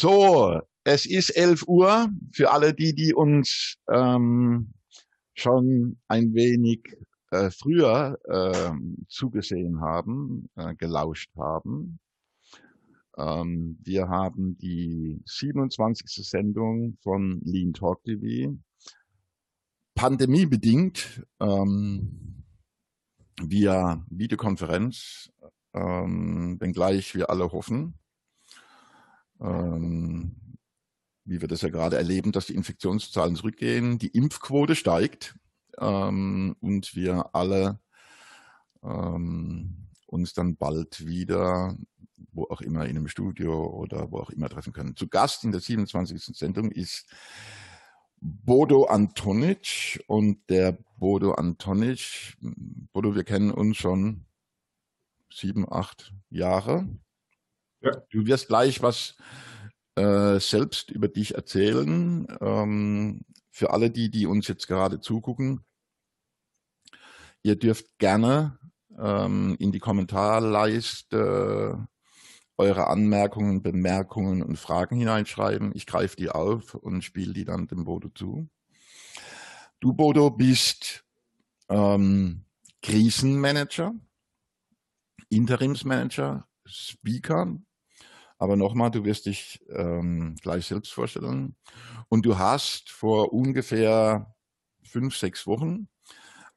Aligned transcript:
So, 0.00 0.58
es 0.82 1.04
ist 1.04 1.28
11 1.28 1.68
Uhr. 1.68 2.08
Für 2.32 2.52
alle 2.52 2.72
die, 2.72 2.94
die 2.94 3.12
uns 3.12 3.76
ähm, 3.86 4.72
schon 5.34 5.98
ein 6.08 6.32
wenig 6.32 6.96
äh, 7.30 7.50
früher 7.50 8.18
äh, 8.24 8.72
zugesehen 9.08 9.82
haben, 9.82 10.48
äh, 10.56 10.74
gelauscht 10.74 11.30
haben. 11.36 11.98
Ähm, 13.18 13.78
wir 13.84 14.08
haben 14.08 14.56
die 14.56 15.20
27. 15.26 16.26
Sendung 16.26 16.96
von 17.02 17.42
Lean 17.44 17.74
Talk 17.74 18.02
TV. 18.04 18.56
Pandemiebedingt 19.94 21.26
ähm, 21.40 22.42
via 23.38 24.02
Videokonferenz, 24.08 25.30
ähm, 25.74 26.56
wenngleich 26.58 27.14
wir 27.14 27.28
alle 27.28 27.52
hoffen, 27.52 27.99
ähm, 29.40 30.36
wie 31.24 31.40
wir 31.40 31.48
das 31.48 31.62
ja 31.62 31.68
gerade 31.68 31.96
erleben, 31.96 32.32
dass 32.32 32.46
die 32.46 32.54
Infektionszahlen 32.54 33.36
zurückgehen, 33.36 33.98
die 33.98 34.08
Impfquote 34.08 34.74
steigt 34.74 35.36
ähm, 35.78 36.56
und 36.60 36.94
wir 36.94 37.34
alle 37.34 37.78
ähm, 38.82 39.88
uns 40.06 40.34
dann 40.34 40.56
bald 40.56 41.06
wieder, 41.06 41.76
wo 42.32 42.44
auch 42.44 42.60
immer, 42.60 42.86
in 42.86 42.96
einem 42.96 43.08
Studio 43.08 43.66
oder 43.68 44.10
wo 44.10 44.18
auch 44.18 44.30
immer 44.30 44.48
treffen 44.48 44.72
können. 44.72 44.96
Zu 44.96 45.08
Gast 45.08 45.44
in 45.44 45.52
der 45.52 45.60
27. 45.60 46.36
Sendung 46.36 46.70
ist 46.70 47.06
Bodo 48.20 48.84
Antonic 48.84 50.02
und 50.06 50.38
der 50.50 50.76
Bodo 50.98 51.32
Antonic, 51.32 52.36
Bodo, 52.92 53.14
wir 53.14 53.24
kennen 53.24 53.50
uns 53.50 53.78
schon 53.78 54.26
sieben, 55.32 55.70
acht 55.70 56.12
Jahre. 56.28 56.86
Ja. 57.82 57.92
Du 58.10 58.26
wirst 58.26 58.48
gleich 58.48 58.82
was 58.82 59.16
äh, 59.96 60.38
selbst 60.38 60.90
über 60.90 61.08
dich 61.08 61.34
erzählen. 61.34 62.26
Ähm, 62.40 63.22
für 63.50 63.72
alle 63.72 63.90
die, 63.90 64.10
die 64.10 64.26
uns 64.26 64.48
jetzt 64.48 64.68
gerade 64.68 65.00
zugucken, 65.00 65.64
ihr 67.42 67.56
dürft 67.56 67.98
gerne 67.98 68.58
ähm, 68.98 69.56
in 69.58 69.72
die 69.72 69.80
Kommentarleiste 69.80 71.86
eure 72.56 72.86
Anmerkungen, 72.88 73.62
Bemerkungen 73.62 74.42
und 74.42 74.58
Fragen 74.58 74.96
hineinschreiben. 74.96 75.72
Ich 75.74 75.86
greife 75.86 76.16
die 76.16 76.28
auf 76.28 76.74
und 76.74 77.02
spiele 77.02 77.32
die 77.32 77.46
dann 77.46 77.68
dem 77.68 77.84
Bodo 77.84 78.10
zu. 78.10 78.50
Du, 79.80 79.94
Bodo, 79.94 80.30
bist 80.30 81.06
ähm, 81.70 82.44
Krisenmanager, 82.82 83.94
Interimsmanager, 85.30 86.46
Speaker, 86.66 87.56
aber 88.40 88.56
nochmal, 88.56 88.90
du 88.90 89.04
wirst 89.04 89.26
dich 89.26 89.60
ähm, 89.68 90.34
gleich 90.40 90.66
selbst 90.66 90.92
vorstellen. 90.92 91.56
Und 92.08 92.24
du 92.24 92.38
hast 92.38 92.90
vor 92.90 93.34
ungefähr 93.34 94.34
fünf, 94.82 95.14
sechs 95.14 95.46
Wochen 95.46 95.88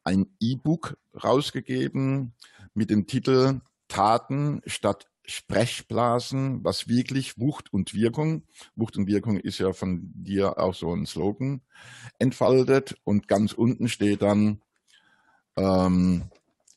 ein 0.05 0.25
E-Book 0.39 0.97
rausgegeben 1.21 2.33
mit 2.73 2.89
dem 2.89 3.05
Titel 3.05 3.59
Taten 3.89 4.61
statt 4.65 5.07
Sprechblasen, 5.25 6.63
was 6.63 6.87
wirklich 6.87 7.37
Wucht 7.37 7.71
und 7.73 7.93
Wirkung, 7.93 8.43
Wucht 8.75 8.95
und 8.95 9.07
Wirkung 9.07 9.37
ist 9.37 9.59
ja 9.59 9.73
von 9.73 10.09
dir 10.15 10.57
auch 10.59 10.73
so 10.73 10.93
ein 10.93 11.05
Slogan, 11.05 11.61
entfaltet. 12.17 12.95
Und 13.03 13.27
ganz 13.27 13.51
unten 13.51 13.89
steht 13.89 14.21
dann 14.21 14.61
ähm, 15.57 16.29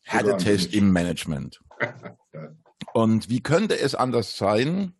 Härtetest 0.02 0.74
im 0.74 0.92
Management. 0.92 1.62
Und 2.96 3.28
wie 3.28 3.42
könnte 3.42 3.78
es 3.78 3.94
anders 3.94 4.38
sein? 4.38 4.94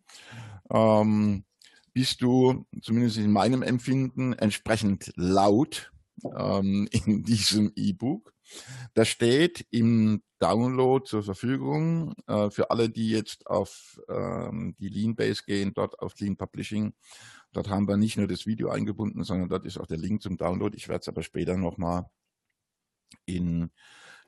Ähm, 0.69 1.45
bist 1.93 2.21
du, 2.21 2.67
zumindest 2.79 3.17
in 3.17 3.31
meinem 3.31 3.63
Empfinden, 3.63 4.33
entsprechend 4.33 5.11
laut 5.15 5.91
ähm, 6.37 6.87
in 6.91 7.23
diesem 7.23 7.71
E-Book. 7.75 8.35
Das 8.93 9.07
steht 9.07 9.65
im 9.71 10.21
Download 10.37 11.05
zur 11.05 11.23
Verfügung 11.23 12.13
äh, 12.27 12.51
für 12.51 12.69
alle, 12.69 12.87
die 12.91 13.09
jetzt 13.09 13.47
auf 13.47 13.99
ähm, 14.09 14.75
die 14.77 14.89
Lean-Base 14.89 15.41
gehen, 15.47 15.73
dort 15.73 15.99
auf 15.99 16.19
Lean 16.19 16.37
Publishing. 16.37 16.93
Dort 17.51 17.67
haben 17.67 17.87
wir 17.87 17.97
nicht 17.97 18.15
nur 18.15 18.27
das 18.27 18.45
Video 18.45 18.69
eingebunden, 18.69 19.23
sondern 19.23 19.49
dort 19.49 19.65
ist 19.65 19.79
auch 19.79 19.87
der 19.87 19.97
Link 19.97 20.21
zum 20.21 20.37
Download. 20.37 20.77
Ich 20.77 20.87
werde 20.87 21.01
es 21.01 21.07
aber 21.07 21.23
später 21.23 21.57
nochmal 21.57 22.05
in 23.25 23.71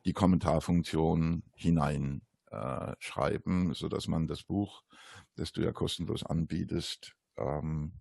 die 0.06 0.14
Kommentarfunktion 0.14 1.44
hinein 1.54 2.24
äh, 2.52 2.94
schreiben, 3.00 3.74
so 3.74 3.90
dass 3.90 4.08
man 4.08 4.28
das 4.28 4.44
Buch, 4.44 4.84
das 5.36 5.52
du 5.52 5.62
ja 5.62 5.72
kostenlos 5.72 6.24
anbietest, 6.24 7.16
ähm, 7.38 7.94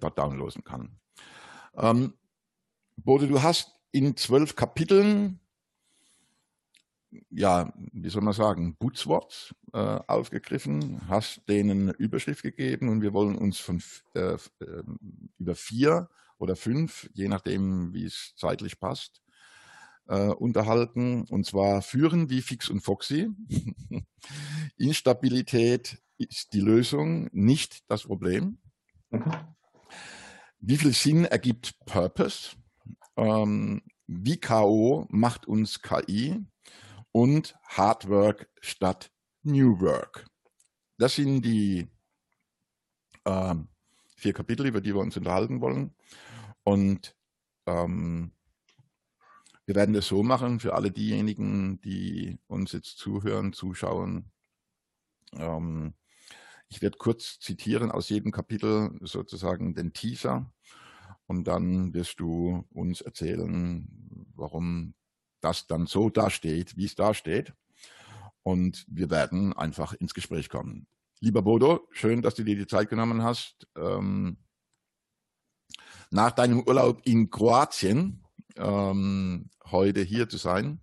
dort 0.00 0.18
downloaden 0.18 0.64
kann. 0.64 0.98
Ähm, 1.76 2.14
Bode, 2.96 3.28
du 3.28 3.42
hast 3.42 3.74
in 3.92 4.16
zwölf 4.16 4.56
Kapiteln, 4.56 5.40
ja, 7.30 7.72
wie 7.92 8.08
soll 8.08 8.22
man 8.22 8.34
sagen, 8.34 8.76
Buzzwords 8.76 9.54
äh, 9.72 9.78
aufgegriffen, 9.78 11.08
hast 11.08 11.48
denen 11.48 11.82
eine 11.82 11.92
Überschrift 11.92 12.42
gegeben 12.42 12.88
und 12.88 13.02
wir 13.02 13.12
wollen 13.12 13.36
uns 13.36 13.58
von 13.58 13.82
äh, 14.14 14.34
äh, 14.34 14.82
über 15.38 15.54
vier 15.54 16.08
oder 16.38 16.56
fünf, 16.56 17.08
je 17.14 17.28
nachdem, 17.28 17.92
wie 17.94 18.04
es 18.04 18.34
zeitlich 18.36 18.80
passt, 18.80 19.23
äh, 20.08 20.28
unterhalten, 20.28 21.24
und 21.30 21.46
zwar 21.46 21.82
Führen 21.82 22.30
wie 22.30 22.42
Fix 22.42 22.68
und 22.68 22.80
Foxy. 22.80 23.30
Instabilität 24.76 26.02
ist 26.18 26.52
die 26.52 26.60
Lösung, 26.60 27.28
nicht 27.32 27.88
das 27.88 28.04
Problem. 28.04 28.58
Mhm. 29.10 29.32
Wie 30.60 30.76
viel 30.76 30.92
Sinn 30.92 31.24
ergibt 31.24 31.78
Purpose? 31.84 32.56
Ähm, 33.16 33.82
wie 34.06 34.38
K.O. 34.38 35.06
macht 35.10 35.46
uns 35.46 35.80
KI? 35.82 36.44
Und 37.12 37.56
Hard 37.62 38.08
Work 38.08 38.50
statt 38.60 39.12
New 39.42 39.80
Work. 39.80 40.26
Das 40.98 41.14
sind 41.14 41.42
die 41.42 41.86
äh, 43.24 43.54
vier 44.16 44.32
Kapitel, 44.32 44.66
über 44.66 44.80
die 44.80 44.94
wir 44.94 45.00
uns 45.00 45.16
unterhalten 45.16 45.60
wollen. 45.60 45.94
Und 46.64 47.14
ähm, 47.66 48.32
wir 49.66 49.74
werden 49.74 49.94
das 49.94 50.06
so 50.06 50.22
machen 50.22 50.60
für 50.60 50.74
alle 50.74 50.90
diejenigen, 50.90 51.80
die 51.80 52.38
uns 52.46 52.72
jetzt 52.72 52.98
zuhören, 52.98 53.52
zuschauen. 53.52 54.30
Ähm, 55.32 55.94
ich 56.68 56.82
werde 56.82 56.98
kurz 56.98 57.38
zitieren 57.38 57.90
aus 57.90 58.08
jedem 58.08 58.32
Kapitel 58.32 58.98
sozusagen 59.02 59.74
den 59.74 59.92
Teaser 59.92 60.52
und 61.26 61.44
dann 61.44 61.94
wirst 61.94 62.20
du 62.20 62.64
uns 62.70 63.00
erzählen, 63.00 63.88
warum 64.34 64.94
das 65.40 65.66
dann 65.66 65.86
so 65.86 66.10
dasteht, 66.10 66.76
wie 66.76 66.86
es 66.86 66.94
dasteht. 66.94 67.54
Und 68.42 68.84
wir 68.88 69.10
werden 69.10 69.52
einfach 69.54 69.94
ins 69.94 70.14
Gespräch 70.14 70.48
kommen. 70.48 70.86
Lieber 71.20 71.42
Bodo, 71.42 71.86
schön, 71.90 72.20
dass 72.20 72.34
du 72.34 72.44
dir 72.44 72.56
die 72.56 72.66
Zeit 72.66 72.90
genommen 72.90 73.22
hast. 73.22 73.66
Ähm, 73.76 74.36
nach 76.10 76.32
deinem 76.32 76.60
Urlaub 76.60 77.00
in 77.04 77.30
Kroatien 77.30 78.23
ähm, 78.56 79.50
heute 79.70 80.00
hier 80.00 80.28
zu 80.28 80.36
sein. 80.36 80.80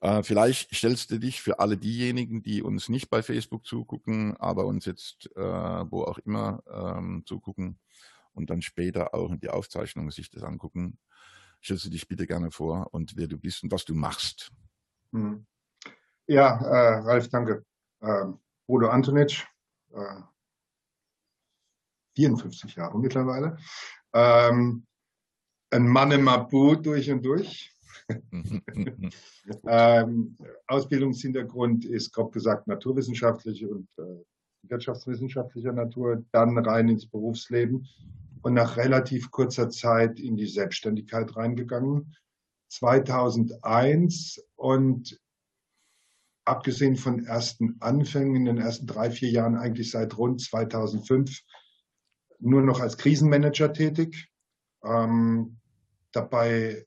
Äh, 0.00 0.22
vielleicht 0.22 0.74
stellst 0.74 1.10
du 1.10 1.18
dich 1.18 1.42
für 1.42 1.58
alle 1.58 1.76
diejenigen, 1.76 2.42
die 2.42 2.62
uns 2.62 2.88
nicht 2.88 3.10
bei 3.10 3.22
Facebook 3.22 3.66
zugucken, 3.66 4.36
aber 4.36 4.66
uns 4.66 4.84
jetzt 4.84 5.28
äh, 5.36 5.40
wo 5.90 6.04
auch 6.04 6.18
immer 6.18 6.62
ähm, 6.70 7.24
zugucken 7.26 7.78
und 8.32 8.50
dann 8.50 8.62
später 8.62 9.14
auch 9.14 9.30
in 9.30 9.40
die 9.40 9.50
Aufzeichnung 9.50 10.10
sich 10.10 10.30
das 10.30 10.44
angucken, 10.44 10.98
stellst 11.62 11.84
du 11.84 11.90
dich 11.90 12.06
bitte 12.06 12.26
gerne 12.26 12.50
vor 12.50 12.88
und 12.92 13.16
wer 13.16 13.26
du 13.26 13.38
bist 13.38 13.64
und 13.64 13.72
was 13.72 13.84
du 13.84 13.94
machst. 13.94 14.52
Hm. 15.12 15.46
Ja, 16.26 16.58
äh, 16.58 16.98
Ralf, 17.00 17.28
danke. 17.28 17.64
Ähm, 18.00 18.38
Bodo 18.66 18.88
Antonic, 18.90 19.46
äh, 19.92 20.22
54 22.14 22.76
Jahre 22.76 22.98
mittlerweile. 22.98 23.56
Ähm, 24.12 24.86
ein 25.70 25.86
Mann 25.86 26.10
im 26.12 26.24
Mabu 26.24 26.76
durch 26.76 27.10
und 27.10 27.24
durch. 27.24 27.72
ähm, 29.66 30.36
Ausbildungshintergrund 30.66 31.84
ist 31.84 32.12
grob 32.12 32.32
gesagt 32.32 32.66
naturwissenschaftliche 32.66 33.68
und 33.68 33.88
äh, 33.98 34.24
wirtschaftswissenschaftlicher 34.62 35.72
Natur, 35.72 36.24
dann 36.32 36.56
rein 36.58 36.88
ins 36.88 37.06
Berufsleben 37.06 37.86
und 38.42 38.54
nach 38.54 38.76
relativ 38.76 39.30
kurzer 39.30 39.68
Zeit 39.68 40.20
in 40.20 40.36
die 40.36 40.46
Selbstständigkeit 40.46 41.36
reingegangen. 41.36 42.16
2001 42.70 44.42
und 44.56 45.18
abgesehen 46.44 46.96
von 46.96 47.24
ersten 47.24 47.76
Anfängen 47.80 48.36
in 48.36 48.44
den 48.46 48.58
ersten 48.58 48.86
drei, 48.86 49.10
vier 49.10 49.30
Jahren 49.30 49.56
eigentlich 49.56 49.90
seit 49.90 50.16
rund 50.16 50.40
2005 50.40 51.42
nur 52.40 52.62
noch 52.62 52.80
als 52.80 52.96
Krisenmanager 52.96 53.72
tätig. 53.72 54.30
Ähm, 54.82 55.56
dabei 56.12 56.86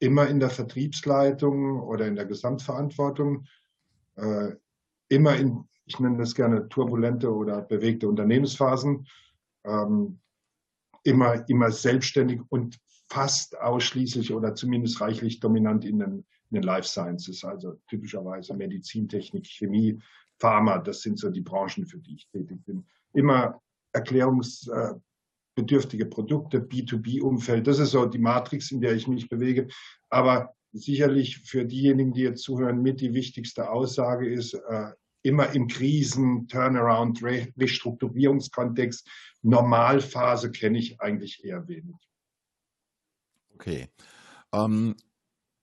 immer 0.00 0.28
in 0.28 0.40
der 0.40 0.50
Vertriebsleitung 0.50 1.80
oder 1.80 2.06
in 2.06 2.16
der 2.16 2.26
Gesamtverantwortung, 2.26 3.46
äh, 4.16 4.52
immer 5.08 5.36
in 5.36 5.68
ich 5.88 5.98
nenne 5.98 6.18
das 6.18 6.34
gerne 6.34 6.68
turbulente 6.68 7.34
oder 7.34 7.62
bewegte 7.62 8.08
Unternehmensphasen, 8.08 9.06
ähm, 9.64 10.20
immer, 11.02 11.48
immer 11.48 11.72
selbstständig 11.72 12.40
und 12.50 12.78
fast 13.08 13.58
ausschließlich 13.58 14.32
oder 14.34 14.54
zumindest 14.54 15.00
reichlich 15.00 15.40
dominant 15.40 15.84
in 15.84 15.98
den, 15.98 16.12
in 16.50 16.54
den 16.54 16.62
Life 16.62 16.86
Sciences, 16.86 17.42
also 17.42 17.80
typischerweise 17.88 18.54
Medizintechnik, 18.54 19.46
Chemie, 19.46 19.98
Pharma, 20.38 20.78
das 20.78 21.00
sind 21.00 21.18
so 21.18 21.30
die 21.30 21.40
Branchen, 21.40 21.86
für 21.86 21.98
die 21.98 22.16
ich 22.16 22.28
tätig 22.28 22.62
bin. 22.66 22.84
Immer 23.14 23.60
erklärungsbedürftige 25.58 26.06
Produkte, 26.06 26.60
B2B-Umfeld, 26.60 27.66
das 27.66 27.78
ist 27.78 27.90
so 27.90 28.06
die 28.06 28.18
Matrix, 28.18 28.70
in 28.70 28.80
der 28.80 28.94
ich 28.94 29.08
mich 29.08 29.28
bewege. 29.28 29.68
Aber 30.08 30.54
sicherlich 30.72 31.38
für 31.38 31.64
diejenigen, 31.64 32.12
die 32.12 32.22
jetzt 32.22 32.42
zuhören, 32.42 32.82
mit 32.82 33.00
die 33.00 33.14
wichtigste 33.14 33.70
Aussage 33.70 34.28
ist, 34.28 34.54
äh, 34.54 34.92
immer 35.22 35.52
im 35.54 35.66
Krisen, 35.66 36.46
Turnaround, 36.48 37.22
Restrukturierungskontext, 37.22 39.08
Normalphase 39.42 40.50
kenne 40.50 40.78
ich 40.78 41.00
eigentlich 41.00 41.44
eher 41.44 41.66
wenig. 41.66 41.96
Okay. 43.54 43.88
Ähm, 44.52 44.94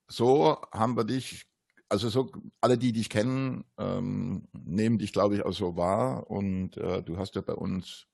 so 0.08 0.58
haben 0.72 0.98
wir 0.98 1.06
dich, 1.06 1.46
also 1.88 2.10
so 2.10 2.32
alle, 2.60 2.78
die 2.78 2.92
dich 2.92 3.10
kennen, 3.10 3.64
ähm, 3.78 4.48
nehmen 4.52 4.98
dich, 4.98 5.14
glaube 5.14 5.36
ich, 5.36 5.46
auch 5.46 5.54
so 5.54 5.78
wahr. 5.78 6.30
Und 6.30 6.76
äh, 6.78 7.02
du 7.02 7.18
hast 7.18 7.36
ja 7.36 7.42
bei 7.42 7.54
uns 7.54 8.08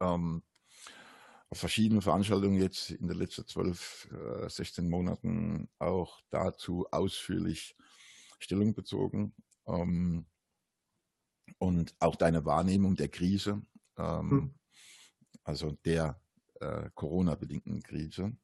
ähm, 0.00 0.42
auf 1.52 1.58
verschiedenen 1.58 2.00
Veranstaltungen 2.00 2.58
jetzt 2.58 2.92
in 2.92 3.08
den 3.08 3.18
letzten 3.18 3.46
12, 3.46 4.08
äh, 4.46 4.48
16 4.48 4.88
Monaten 4.88 5.68
auch 5.78 6.22
dazu 6.30 6.86
ausführlich 6.90 7.76
Stellung 8.38 8.72
bezogen. 8.72 9.34
Ähm, 9.66 10.24
und 11.58 11.94
auch 12.00 12.16
deine 12.16 12.46
Wahrnehmung 12.46 12.96
der 12.96 13.08
Krise, 13.08 13.60
ähm, 13.98 14.30
hm. 14.30 14.54
also 15.44 15.72
der 15.84 16.18
äh, 16.58 16.88
Corona-bedingten 16.94 17.82
Krise. 17.82 18.34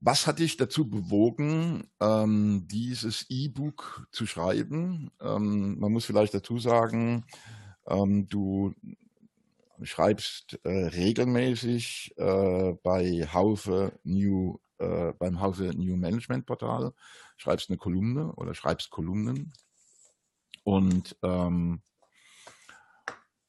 Was 0.00 0.26
hat 0.26 0.40
dich 0.40 0.56
dazu 0.56 0.90
bewogen, 0.90 1.88
ähm, 2.00 2.66
dieses 2.66 3.24
E-Book 3.28 4.08
zu 4.10 4.26
schreiben? 4.26 5.12
Ähm, 5.20 5.78
man 5.78 5.92
muss 5.92 6.06
vielleicht 6.06 6.34
dazu 6.34 6.58
sagen, 6.58 7.24
du 7.86 8.74
schreibst 9.82 10.58
äh, 10.64 10.68
regelmäßig 10.68 12.14
äh, 12.16 12.74
bei 12.82 13.26
Haufe 13.32 13.98
New, 14.04 14.58
äh, 14.78 15.12
beim 15.18 15.40
Haufe 15.40 15.64
New 15.76 15.96
Management 15.96 16.46
Portal, 16.46 16.92
schreibst 17.36 17.70
eine 17.70 17.78
Kolumne 17.78 18.32
oder 18.34 18.54
schreibst 18.54 18.90
Kolumnen. 18.90 19.52
Und 20.62 21.16
ähm, 21.22 21.82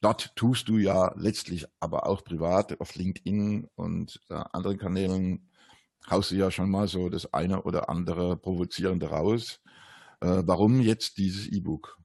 dort 0.02 0.36
tust 0.36 0.68
du 0.68 0.78
ja 0.78 1.14
letztlich 1.16 1.66
aber 1.80 2.08
auch 2.08 2.24
privat 2.24 2.80
auf 2.82 2.96
LinkedIn 2.96 3.68
und 3.76 4.22
äh, 4.30 4.34
anderen 4.52 4.78
Kanälen 4.78 5.50
haust 6.10 6.32
du 6.32 6.36
ja 6.36 6.52
schon 6.52 6.70
mal 6.70 6.88
so 6.88 7.10
das 7.10 7.34
eine 7.34 7.64
oder 7.64 7.90
andere 7.90 8.38
Provozierende 8.38 9.10
raus. 9.10 9.62
Äh, 10.22 10.44
warum 10.46 10.82
jetzt 10.82 11.18
dieses 11.18 11.48
E-Book? 11.48 11.98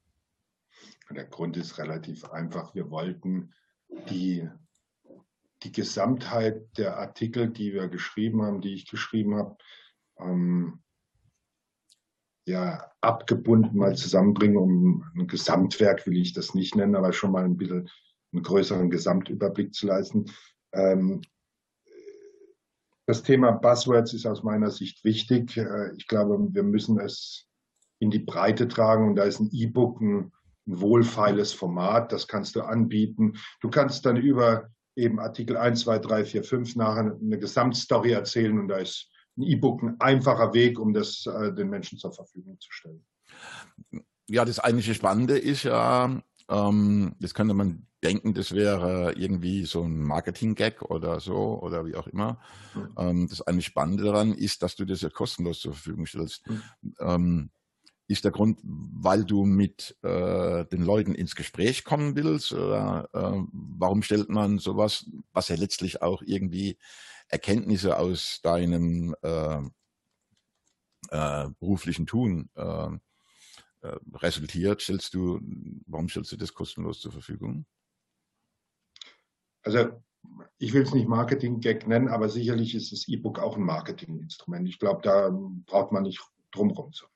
Der 1.10 1.24
Grund 1.24 1.56
ist 1.56 1.78
relativ 1.78 2.24
einfach. 2.30 2.74
Wir 2.74 2.90
wollten 2.90 3.52
die, 4.08 4.48
die 5.62 5.72
Gesamtheit 5.72 6.76
der 6.78 6.98
Artikel, 6.98 7.50
die 7.50 7.72
wir 7.72 7.88
geschrieben 7.88 8.42
haben, 8.42 8.60
die 8.60 8.74
ich 8.74 8.88
geschrieben 8.88 9.34
habe, 9.36 9.56
ähm, 10.18 10.82
ja, 12.46 12.90
abgebunden 13.00 13.76
mal 13.76 13.96
zusammenbringen, 13.96 14.56
um 14.56 15.04
ein 15.14 15.26
Gesamtwerk 15.26 16.06
will 16.06 16.16
ich 16.16 16.32
das 16.32 16.54
nicht 16.54 16.74
nennen, 16.74 16.96
aber 16.96 17.12
schon 17.12 17.32
mal 17.32 17.44
ein 17.44 17.56
bisschen 17.56 17.88
einen 18.32 18.42
größeren 18.42 18.90
Gesamtüberblick 18.90 19.74
zu 19.74 19.86
leisten. 19.86 20.30
Ähm, 20.72 21.22
das 23.06 23.22
Thema 23.22 23.50
Buzzwords 23.50 24.14
ist 24.14 24.26
aus 24.26 24.42
meiner 24.42 24.70
Sicht 24.70 25.04
wichtig. 25.04 25.56
Äh, 25.56 25.94
ich 25.96 26.06
glaube, 26.06 26.38
wir 26.52 26.62
müssen 26.62 26.98
es 27.00 27.48
in 27.98 28.10
die 28.10 28.20
Breite 28.20 28.68
tragen 28.68 29.08
und 29.08 29.16
da 29.16 29.24
ist 29.24 29.40
ein 29.40 29.50
E-Book 29.52 30.00
ein, 30.00 30.32
ein 30.70 30.80
wohlfeiles 30.80 31.52
Format, 31.52 32.12
das 32.12 32.28
kannst 32.28 32.56
du 32.56 32.62
anbieten. 32.62 33.34
Du 33.60 33.70
kannst 33.70 34.06
dann 34.06 34.16
über 34.16 34.68
eben 34.96 35.18
Artikel 35.18 35.56
1, 35.56 35.80
2, 35.80 35.98
3, 35.98 36.24
4, 36.24 36.44
5 36.44 36.76
nachher 36.76 37.16
eine 37.20 37.38
Gesamtstory 37.38 38.12
erzählen 38.12 38.58
und 38.58 38.68
da 38.68 38.78
ist 38.78 39.10
ein 39.36 39.42
E-Book 39.42 39.82
ein 39.82 40.00
einfacher 40.00 40.52
Weg, 40.54 40.78
um 40.78 40.92
das 40.92 41.26
äh, 41.26 41.52
den 41.52 41.70
Menschen 41.70 41.98
zur 41.98 42.12
Verfügung 42.12 42.58
zu 42.60 42.70
stellen. 42.72 43.04
Ja, 44.28 44.44
das 44.44 44.58
eigentliche 44.58 44.94
Spannende 44.94 45.38
ist 45.38 45.64
ja, 45.64 46.20
ähm, 46.48 47.14
das 47.18 47.34
könnte 47.34 47.54
man 47.54 47.86
denken, 48.02 48.34
das 48.34 48.52
wäre 48.52 49.12
irgendwie 49.16 49.64
so 49.64 49.82
ein 49.82 50.02
Marketing-Gag 50.02 50.82
oder 50.82 51.20
so 51.20 51.60
oder 51.60 51.84
wie 51.86 51.96
auch 51.96 52.06
immer. 52.06 52.40
Mhm. 52.74 52.94
Ähm, 52.96 53.28
das 53.28 53.42
eine 53.42 53.62
Spannende 53.62 54.04
daran 54.04 54.32
ist, 54.32 54.62
dass 54.62 54.76
du 54.76 54.84
das 54.84 55.02
ja 55.02 55.10
kostenlos 55.10 55.60
zur 55.60 55.72
Verfügung 55.72 56.06
stellst. 56.06 56.48
Mhm. 56.48 56.62
Ähm, 57.00 57.50
ist 58.10 58.24
der 58.24 58.32
Grund, 58.32 58.58
weil 58.62 59.24
du 59.24 59.44
mit 59.44 59.96
äh, 60.02 60.64
den 60.66 60.82
Leuten 60.82 61.14
ins 61.14 61.36
Gespräch 61.36 61.84
kommen 61.84 62.16
willst? 62.16 62.52
Oder 62.52 63.08
äh, 63.12 63.42
warum 63.52 64.02
stellt 64.02 64.28
man 64.28 64.58
sowas, 64.58 65.08
was 65.32 65.48
ja 65.48 65.56
letztlich 65.56 66.02
auch 66.02 66.22
irgendwie 66.22 66.76
Erkenntnisse 67.28 67.98
aus 67.98 68.40
deinem 68.42 69.14
äh, 69.22 69.60
äh 71.10 71.48
beruflichen 71.60 72.06
Tun 72.06 72.50
äh, 72.56 72.88
äh, 73.82 73.96
resultiert, 74.14 74.82
stellst 74.82 75.14
du, 75.14 75.40
warum 75.86 76.08
stellst 76.08 76.32
du 76.32 76.36
das 76.36 76.52
kostenlos 76.52 77.00
zur 77.00 77.12
Verfügung? 77.12 77.64
Also 79.62 80.02
ich 80.58 80.72
will 80.72 80.82
es 80.82 80.92
nicht 80.92 81.08
Marketing-Gag 81.08 81.86
nennen, 81.86 82.08
aber 82.08 82.28
sicherlich 82.28 82.74
ist 82.74 82.90
das 82.92 83.06
E-Book 83.08 83.38
auch 83.38 83.56
ein 83.56 83.62
Marketinginstrument. 83.62 84.68
Ich 84.68 84.80
glaube, 84.80 85.00
da 85.02 85.30
braucht 85.66 85.92
man 85.92 86.02
nicht 86.02 86.20
drumherum 86.50 86.92
zu. 86.92 87.06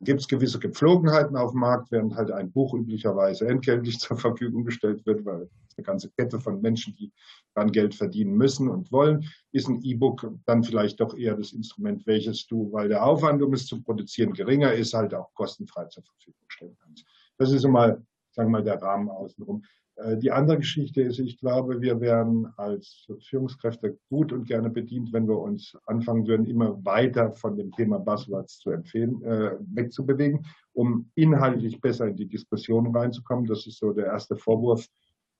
Gibt 0.00 0.20
es 0.20 0.28
gewisse 0.28 0.58
Gepflogenheiten 0.58 1.36
auf 1.36 1.52
dem 1.52 1.60
Markt, 1.60 1.90
während 1.90 2.14
halt 2.14 2.30
ein 2.30 2.50
Buch 2.50 2.74
üblicherweise 2.74 3.48
entgeltlich 3.48 3.98
zur 4.00 4.16
Verfügung 4.16 4.64
gestellt 4.64 5.04
wird, 5.06 5.24
weil 5.24 5.48
eine 5.76 5.84
ganze 5.84 6.10
Kette 6.10 6.40
von 6.40 6.60
Menschen, 6.60 6.94
die 6.94 7.12
dann 7.54 7.72
Geld 7.72 7.94
verdienen 7.94 8.34
müssen 8.34 8.68
und 8.68 8.90
wollen, 8.92 9.24
ist 9.52 9.68
ein 9.68 9.82
E-Book 9.82 10.30
dann 10.44 10.62
vielleicht 10.62 11.00
doch 11.00 11.16
eher 11.16 11.36
das 11.36 11.52
Instrument, 11.52 12.06
welches 12.06 12.46
du, 12.46 12.72
weil 12.72 12.88
der 12.88 13.04
Aufwand, 13.04 13.42
um 13.42 13.52
es 13.52 13.66
zu 13.66 13.82
produzieren, 13.82 14.32
geringer 14.32 14.72
ist, 14.72 14.94
halt 14.94 15.14
auch 15.14 15.32
kostenfrei 15.34 15.86
zur 15.86 16.02
Verfügung 16.02 16.44
stellen 16.48 16.76
kannst. 16.82 17.04
Das 17.38 17.52
ist 17.52 17.66
mal, 17.66 18.02
sagen 18.30 18.48
wir 18.48 18.58
mal, 18.58 18.64
der 18.64 18.80
Rahmen 18.80 19.10
außenrum. 19.10 19.62
Äh, 19.96 20.18
die 20.18 20.30
andere 20.30 20.58
Geschichte 20.58 21.02
ist, 21.02 21.18
ich 21.18 21.38
glaube, 21.38 21.80
wir 21.80 22.00
wären 22.00 22.52
als 22.56 23.06
Führungskräfte 23.28 23.98
gut 24.08 24.32
und 24.32 24.46
gerne 24.46 24.70
bedient, 24.70 25.12
wenn 25.12 25.26
wir 25.26 25.38
uns 25.38 25.76
anfangen 25.86 26.26
würden, 26.26 26.46
immer 26.46 26.84
weiter 26.84 27.32
von 27.32 27.56
dem 27.56 27.72
Thema 27.72 27.98
Buzzwords 27.98 28.58
zu 28.58 28.70
empfehlen, 28.70 29.22
äh, 29.22 29.56
wegzubewegen, 29.60 30.46
um 30.72 31.10
inhaltlich 31.14 31.80
besser 31.80 32.08
in 32.08 32.16
die 32.16 32.28
Diskussion 32.28 32.94
reinzukommen. 32.94 33.46
Das 33.46 33.66
ist 33.66 33.78
so 33.78 33.92
der 33.92 34.06
erste 34.06 34.36
Vorwurf, 34.36 34.86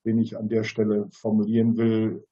den 0.05 0.19
ich 0.19 0.37
an 0.37 0.49
der 0.49 0.63
Stelle 0.63 1.07
formulieren 1.11 1.77
will. 1.77 2.23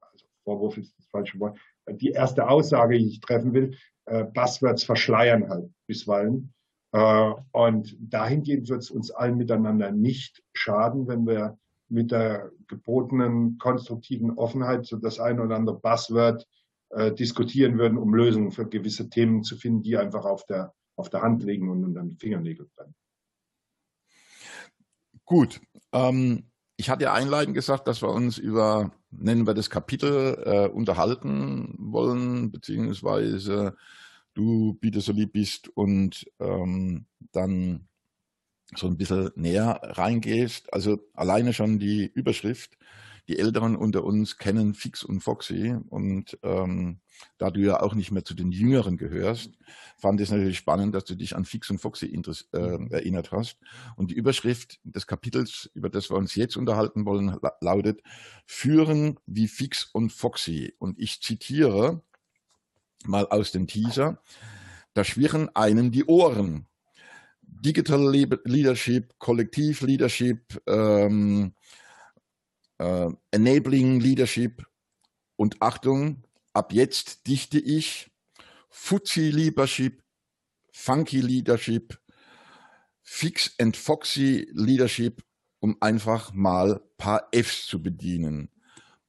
Also 0.00 0.26
Vorwurf 0.44 0.76
ist 0.76 0.96
das 0.98 1.06
falsche 1.06 1.38
Wort. 1.38 1.58
Die 1.88 2.10
erste 2.10 2.48
Aussage, 2.48 2.98
die 2.98 3.06
ich 3.06 3.20
treffen 3.20 3.52
will, 3.52 3.76
äh, 4.06 4.24
Buzzwords 4.24 4.84
verschleiern 4.84 5.48
halt 5.48 5.70
bisweilen. 5.86 6.52
Äh, 6.92 7.32
und 7.52 7.96
dahingehend 8.00 8.68
wird 8.68 8.82
es 8.82 8.90
uns 8.90 9.10
allen 9.10 9.36
miteinander 9.36 9.90
nicht 9.92 10.42
schaden, 10.52 11.06
wenn 11.08 11.26
wir 11.26 11.58
mit 11.88 12.10
der 12.10 12.50
gebotenen 12.68 13.58
konstruktiven 13.58 14.38
Offenheit 14.38 14.86
so 14.86 14.96
das 14.96 15.18
ein 15.18 15.40
oder 15.40 15.56
andere 15.56 15.78
Buzzword 15.78 16.46
äh, 16.90 17.12
diskutieren 17.12 17.78
würden, 17.78 17.98
um 17.98 18.14
Lösungen 18.14 18.52
für 18.52 18.66
gewisse 18.66 19.10
Themen 19.10 19.42
zu 19.42 19.56
finden, 19.56 19.82
die 19.82 19.96
einfach 19.96 20.24
auf 20.24 20.44
der, 20.46 20.72
auf 20.96 21.10
der 21.10 21.22
Hand 21.22 21.42
liegen 21.42 21.68
und 21.68 21.94
dann 21.94 22.16
Fingernägel 22.16 22.68
brennen. 22.76 22.94
Gut. 25.24 25.60
Ähm, 25.92 26.50
ich 26.76 26.88
hatte 26.90 27.04
ja 27.04 27.12
einleitend 27.12 27.54
gesagt, 27.54 27.86
dass 27.86 28.02
wir 28.02 28.08
uns 28.08 28.38
über, 28.38 28.92
nennen 29.10 29.46
wir 29.46 29.54
das 29.54 29.68
Kapitel, 29.68 30.42
äh, 30.44 30.68
unterhalten 30.68 31.74
wollen, 31.78 32.50
beziehungsweise 32.50 33.76
du 34.40 34.74
bitte 34.74 35.00
so 35.00 35.12
lieb 35.12 35.32
bist 35.34 35.68
und 35.68 36.26
ähm, 36.40 37.04
dann 37.32 37.88
so 38.74 38.86
ein 38.86 38.96
bisschen 38.96 39.30
näher 39.36 39.80
reingehst. 39.82 40.72
Also 40.72 40.98
alleine 41.14 41.52
schon 41.52 41.78
die 41.78 42.06
Überschrift. 42.06 42.78
Die 43.28 43.38
Älteren 43.38 43.76
unter 43.76 44.02
uns 44.02 44.38
kennen 44.38 44.74
Fix 44.74 45.04
und 45.04 45.20
Foxy 45.20 45.76
und 45.88 46.36
ähm, 46.42 46.98
da 47.38 47.50
du 47.50 47.60
ja 47.60 47.80
auch 47.80 47.94
nicht 47.94 48.10
mehr 48.10 48.24
zu 48.24 48.34
den 48.34 48.50
Jüngeren 48.50 48.96
gehörst, 48.96 49.52
fand 49.98 50.20
ich 50.20 50.28
es 50.28 50.32
natürlich 50.32 50.56
spannend, 50.56 50.94
dass 50.94 51.04
du 51.04 51.14
dich 51.14 51.36
an 51.36 51.44
Fix 51.44 51.70
und 51.70 51.78
Foxy 51.78 52.06
äh, 52.06 52.58
erinnert 52.90 53.30
hast. 53.30 53.58
Und 53.94 54.10
die 54.10 54.14
Überschrift 54.14 54.80
des 54.82 55.06
Kapitels, 55.06 55.70
über 55.74 55.90
das 55.90 56.10
wir 56.10 56.16
uns 56.16 56.34
jetzt 56.34 56.56
unterhalten 56.56 57.04
wollen, 57.04 57.36
lautet 57.60 58.02
Führen 58.46 59.20
wie 59.26 59.46
Fix 59.46 59.84
und 59.84 60.10
Foxy. 60.10 60.74
Und 60.78 60.98
ich 60.98 61.20
zitiere 61.20 62.02
mal 63.04 63.26
aus 63.26 63.52
dem 63.52 63.66
Teaser, 63.66 64.22
da 64.94 65.04
schwirren 65.04 65.54
einen 65.54 65.90
die 65.90 66.04
Ohren. 66.04 66.66
Digital 67.42 68.00
Leadership, 68.44 69.14
Kollektiv 69.18 69.82
Leadership, 69.82 70.62
ähm, 70.66 71.54
äh, 72.78 73.08
Enabling 73.30 74.00
Leadership 74.00 74.66
und 75.36 75.60
Achtung, 75.60 76.24
ab 76.54 76.72
jetzt 76.72 77.26
dichte 77.26 77.58
ich 77.58 78.10
Fuzzy 78.70 79.30
Leadership, 79.30 80.02
Funky 80.72 81.20
Leadership, 81.20 82.00
Fix 83.02 83.54
and 83.58 83.76
Foxy 83.76 84.48
Leadership, 84.52 85.22
um 85.58 85.76
einfach 85.80 86.32
mal 86.32 86.80
paar 86.96 87.28
Fs 87.32 87.66
zu 87.66 87.82
bedienen. 87.82 88.50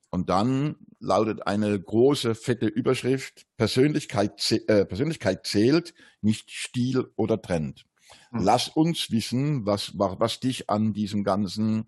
Und 0.10 0.29
dann 0.29 0.75
lautet 1.01 1.48
eine 1.48 1.79
große, 1.79 2.36
fette 2.36 2.67
Überschrift, 2.67 3.46
Persönlichkeit, 3.58 4.51
äh, 4.67 4.86
Persönlichkeit 4.86 5.46
zählt, 5.46 5.93
nicht 6.22 6.51
Stil 6.51 7.12
oder 7.15 7.41
Trend. 7.41 7.86
Hm. 8.29 8.43
Lass 8.43 8.70
uns 8.70 9.12
wissen, 9.12 9.65
was, 9.65 9.93
was 9.98 10.39
dich 10.39 10.70
an 10.70 10.93
diesem 10.93 11.24
ganzen 11.24 11.88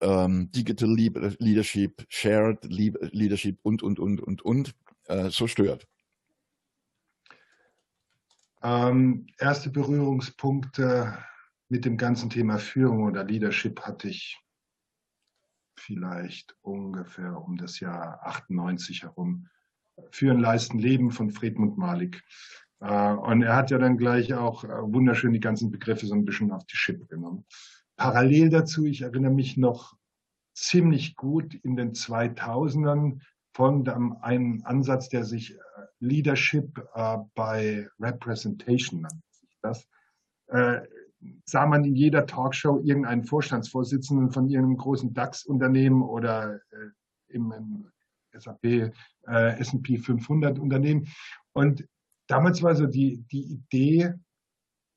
ähm, 0.00 0.50
Digital 0.52 0.90
Leadership, 0.90 2.06
Shared 2.08 2.64
Leadership 2.64 3.58
und, 3.62 3.82
und, 3.82 3.98
und, 3.98 4.20
und, 4.20 4.42
und 4.42 4.74
äh, 5.06 5.30
so 5.30 5.46
stört. 5.46 5.86
Ähm, 8.62 9.26
erste 9.38 9.70
Berührungspunkte 9.70 11.18
mit 11.68 11.84
dem 11.84 11.96
ganzen 11.96 12.30
Thema 12.30 12.58
Führung 12.58 13.04
oder 13.04 13.24
Leadership 13.24 13.80
hatte 13.80 14.08
ich 14.08 14.38
vielleicht 15.78 16.56
ungefähr 16.62 17.40
um 17.40 17.56
das 17.56 17.80
Jahr 17.80 18.20
98 18.22 19.04
herum. 19.04 19.48
Führen, 20.10 20.40
Leisten, 20.40 20.78
Leben 20.78 21.10
von 21.10 21.30
Friedmund 21.30 21.76
Malik. 21.76 22.22
Äh, 22.80 23.12
und 23.12 23.42
er 23.42 23.56
hat 23.56 23.70
ja 23.70 23.78
dann 23.78 23.96
gleich 23.96 24.34
auch 24.34 24.64
äh, 24.64 24.68
wunderschön 24.68 25.32
die 25.32 25.40
ganzen 25.40 25.70
Begriffe 25.70 26.06
so 26.06 26.14
ein 26.14 26.24
bisschen 26.24 26.52
auf 26.52 26.64
die 26.66 26.76
Schippe 26.76 27.06
genommen. 27.06 27.44
Parallel 27.96 28.50
dazu, 28.50 28.84
ich 28.84 29.02
erinnere 29.02 29.32
mich 29.32 29.56
noch 29.56 29.96
ziemlich 30.54 31.16
gut 31.16 31.54
in 31.54 31.76
den 31.76 31.92
2000ern 31.92 33.20
von 33.52 33.88
einem 33.88 34.62
Ansatz, 34.64 35.08
der 35.08 35.24
sich 35.24 35.54
äh, 35.54 35.58
Leadership 36.00 36.80
by 37.34 37.88
Representation 37.98 39.08
sich 39.30 39.58
das 39.62 39.88
sah 41.44 41.66
man 41.66 41.84
in 41.84 41.94
jeder 41.94 42.26
Talkshow 42.26 42.80
irgendeinen 42.84 43.24
Vorstandsvorsitzenden 43.24 44.30
von 44.30 44.48
irgendeinem 44.48 44.76
großen 44.76 45.12
DAX-Unternehmen 45.14 46.02
oder 46.02 46.56
äh, 46.70 46.90
im, 47.28 47.52
im 47.52 47.90
SAP, 48.32 48.64
äh, 48.64 48.92
S&P 49.58 49.98
500 49.98 50.58
Unternehmen. 50.58 51.08
Und 51.52 51.86
damals 52.28 52.62
war 52.62 52.74
so 52.74 52.86
die, 52.86 53.24
die 53.32 53.44
Idee, 53.44 54.14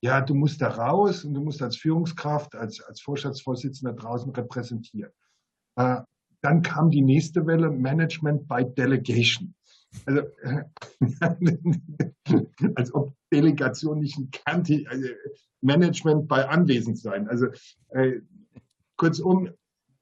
ja, 0.03 0.21
du 0.21 0.33
musst 0.33 0.61
da 0.61 0.69
raus 0.69 1.25
und 1.25 1.33
du 1.33 1.41
musst 1.41 1.61
als 1.61 1.77
Führungskraft, 1.77 2.55
als, 2.55 2.81
als 2.81 3.01
Vorstandsvorsitzender 3.01 3.93
draußen 3.93 4.31
repräsentieren. 4.31 5.11
Äh, 5.75 6.01
dann 6.41 6.63
kam 6.63 6.89
die 6.89 7.03
nächste 7.03 7.45
Welle, 7.45 7.69
Management 7.69 8.47
by 8.47 8.65
Delegation. 8.65 9.53
Also, 10.05 10.21
als 12.75 12.93
ob 12.93 13.15
Delegation 13.31 13.99
nicht 13.99 14.17
ein 14.17 14.31
Kante, 14.31 14.85
also 14.87 15.07
Management 15.61 16.27
bei 16.27 16.47
Anwesendsein. 16.47 17.27
Also, 17.27 17.47
äh, 17.89 18.21
kurzum, 18.97 19.49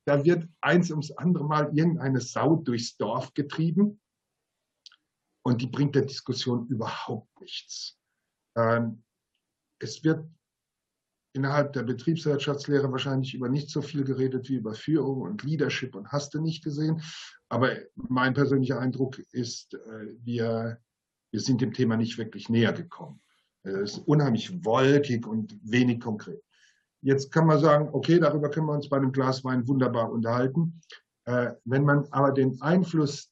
da 0.05 0.23
wird 0.23 0.47
eins 0.61 0.89
ums 0.91 1.11
andere 1.11 1.45
Mal 1.45 1.75
irgendeine 1.75 2.21
Sau 2.21 2.55
durchs 2.55 2.97
Dorf 2.97 3.33
getrieben 3.33 3.99
und 5.43 5.61
die 5.61 5.67
bringt 5.67 5.95
der 5.95 6.05
Diskussion 6.05 6.67
überhaupt 6.67 7.39
nichts. 7.41 7.97
Ähm, 8.55 9.03
es 9.79 10.03
wird 10.03 10.27
innerhalb 11.33 11.73
der 11.73 11.83
Betriebswirtschaftslehre 11.83 12.91
wahrscheinlich 12.91 13.33
über 13.33 13.49
nicht 13.49 13.69
so 13.69 13.81
viel 13.81 14.03
geredet 14.03 14.49
wie 14.49 14.55
über 14.55 14.73
Führung 14.73 15.21
und 15.21 15.43
Leadership 15.43 15.95
und 15.95 16.11
hast 16.11 16.33
du 16.33 16.41
nicht 16.41 16.63
gesehen. 16.63 17.01
Aber 17.49 17.71
mein 17.95 18.33
persönlicher 18.33 18.79
Eindruck 18.79 19.19
ist, 19.31 19.73
äh, 19.73 20.07
wir, 20.23 20.79
wir 21.31 21.39
sind 21.39 21.61
dem 21.61 21.73
Thema 21.73 21.97
nicht 21.97 22.17
wirklich 22.17 22.49
näher 22.49 22.73
gekommen. 22.73 23.21
Es 23.63 23.93
ist 23.93 24.07
unheimlich 24.07 24.63
wolkig 24.63 25.27
und 25.27 25.57
wenig 25.63 25.99
konkret. 25.99 26.41
Jetzt 27.01 27.31
kann 27.31 27.45
man 27.45 27.59
sagen, 27.59 27.89
okay, 27.91 28.19
darüber 28.19 28.49
können 28.49 28.67
wir 28.67 28.73
uns 28.73 28.89
bei 28.89 28.97
einem 28.97 29.11
Glas 29.11 29.43
Wein 29.43 29.67
wunderbar 29.67 30.11
unterhalten. 30.11 30.81
Äh, 31.25 31.51
wenn 31.65 31.83
man 31.83 32.07
aber 32.11 32.31
den 32.31 32.61
Einfluss 32.61 33.31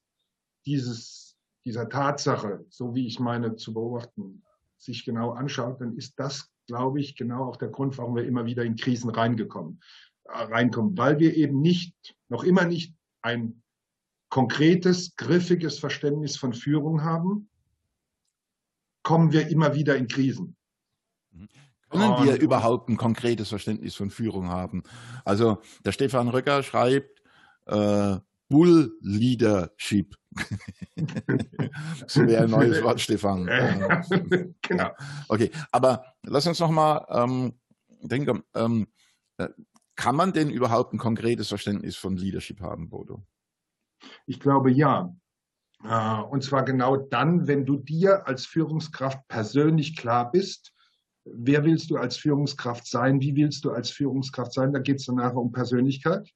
dieses, 0.66 1.36
dieser 1.66 1.90
Tatsache, 1.90 2.66
so 2.70 2.94
wie 2.94 3.08
ich 3.08 3.20
meine 3.20 3.56
zu 3.56 3.74
beobachten, 3.74 4.44
sich 4.78 5.06
genau 5.06 5.32
anschaut, 5.32 5.82
dann 5.82 5.98
ist 5.98 6.20
das 6.20 6.50
glaube 6.68 7.00
ich, 7.00 7.16
genau 7.16 7.46
auch 7.46 7.58
der 7.58 7.70
Grund, 7.70 7.98
warum 7.98 8.16
wir 8.16 8.26
immer 8.26 8.46
wieder 8.46 8.64
in 8.64 8.76
Krisen 8.76 9.10
reingekommen, 9.10 9.82
äh, 10.26 10.44
reinkommen, 10.44 10.98
weil 10.98 11.20
wir 11.20 11.36
eben 11.36 11.62
nicht, 11.62 11.96
noch 12.30 12.44
immer 12.44 12.66
nicht 12.66 12.94
ein 13.22 13.64
konkretes, 14.30 15.16
griffiges 15.16 15.80
Verständnis 15.80 16.38
von 16.38 16.54
Führung 16.54 17.04
haben, 17.04 17.50
kommen 19.02 19.32
wir 19.32 19.48
immer 19.48 19.74
wieder 19.74 19.96
in 19.96 20.08
Krisen. 20.08 20.56
Mhm. 21.32 21.48
Können 21.90 22.26
wir 22.26 22.42
überhaupt 22.42 22.90
ein 22.90 22.98
konkretes 22.98 23.48
Verständnis 23.48 23.96
von 23.96 24.10
Führung 24.10 24.50
haben? 24.50 24.84
Also 25.24 25.62
der 25.86 25.94
Stefan 25.94 26.28
Röcker 26.28 26.62
schreibt, 26.62 27.22
äh, 27.66 28.18
Bull 28.50 28.98
Leadership. 29.02 30.16
Das 30.96 32.18
wäre 32.18 32.44
ein 32.44 32.50
neues 32.50 32.84
Wort, 32.84 33.00
Stefan. 33.00 33.46
genau. 34.62 34.90
Okay, 35.28 35.52
aber 35.72 36.06
lass 36.24 36.48
uns 36.48 36.60
nochmal 36.60 37.06
ähm, 37.10 37.54
denken, 38.02 38.44
ähm, 38.56 38.88
äh, 39.38 39.50
kann 39.96 40.16
man 40.16 40.32
denn 40.32 40.50
überhaupt 40.50 40.94
ein 40.94 41.00
konkretes 41.00 41.50
Verständnis 41.50 41.96
von 41.96 42.18
Leadership 42.18 42.62
haben, 42.62 42.90
Bodo? 42.90 43.24
Ich 44.26 44.40
glaube 44.40 44.72
ja. 44.72 45.14
Äh, 45.84 46.22
und 46.22 46.44
zwar 46.44 46.64
genau 46.64 46.98
dann, 46.98 47.48
wenn 47.48 47.66
du 47.66 47.78
dir 47.78 48.28
als 48.28 48.46
Führungskraft 48.46 49.28
persönlich 49.28 49.98
klar 49.98 50.32
bist, 50.32 50.74
wer 51.26 51.64
willst 51.66 51.90
du 51.90 51.98
als 51.98 52.18
Führungskraft 52.18 52.88
sein, 52.88 53.20
wie 53.22 53.36
willst 53.36 53.66
du 53.66 53.72
als 53.72 53.90
Führungskraft 53.90 54.54
sein, 54.54 54.72
da 54.72 54.80
geht 54.80 55.00
es 55.00 55.06
dann 55.06 55.16
nachher 55.16 55.38
um 55.38 55.52
Persönlichkeit. 55.52 56.30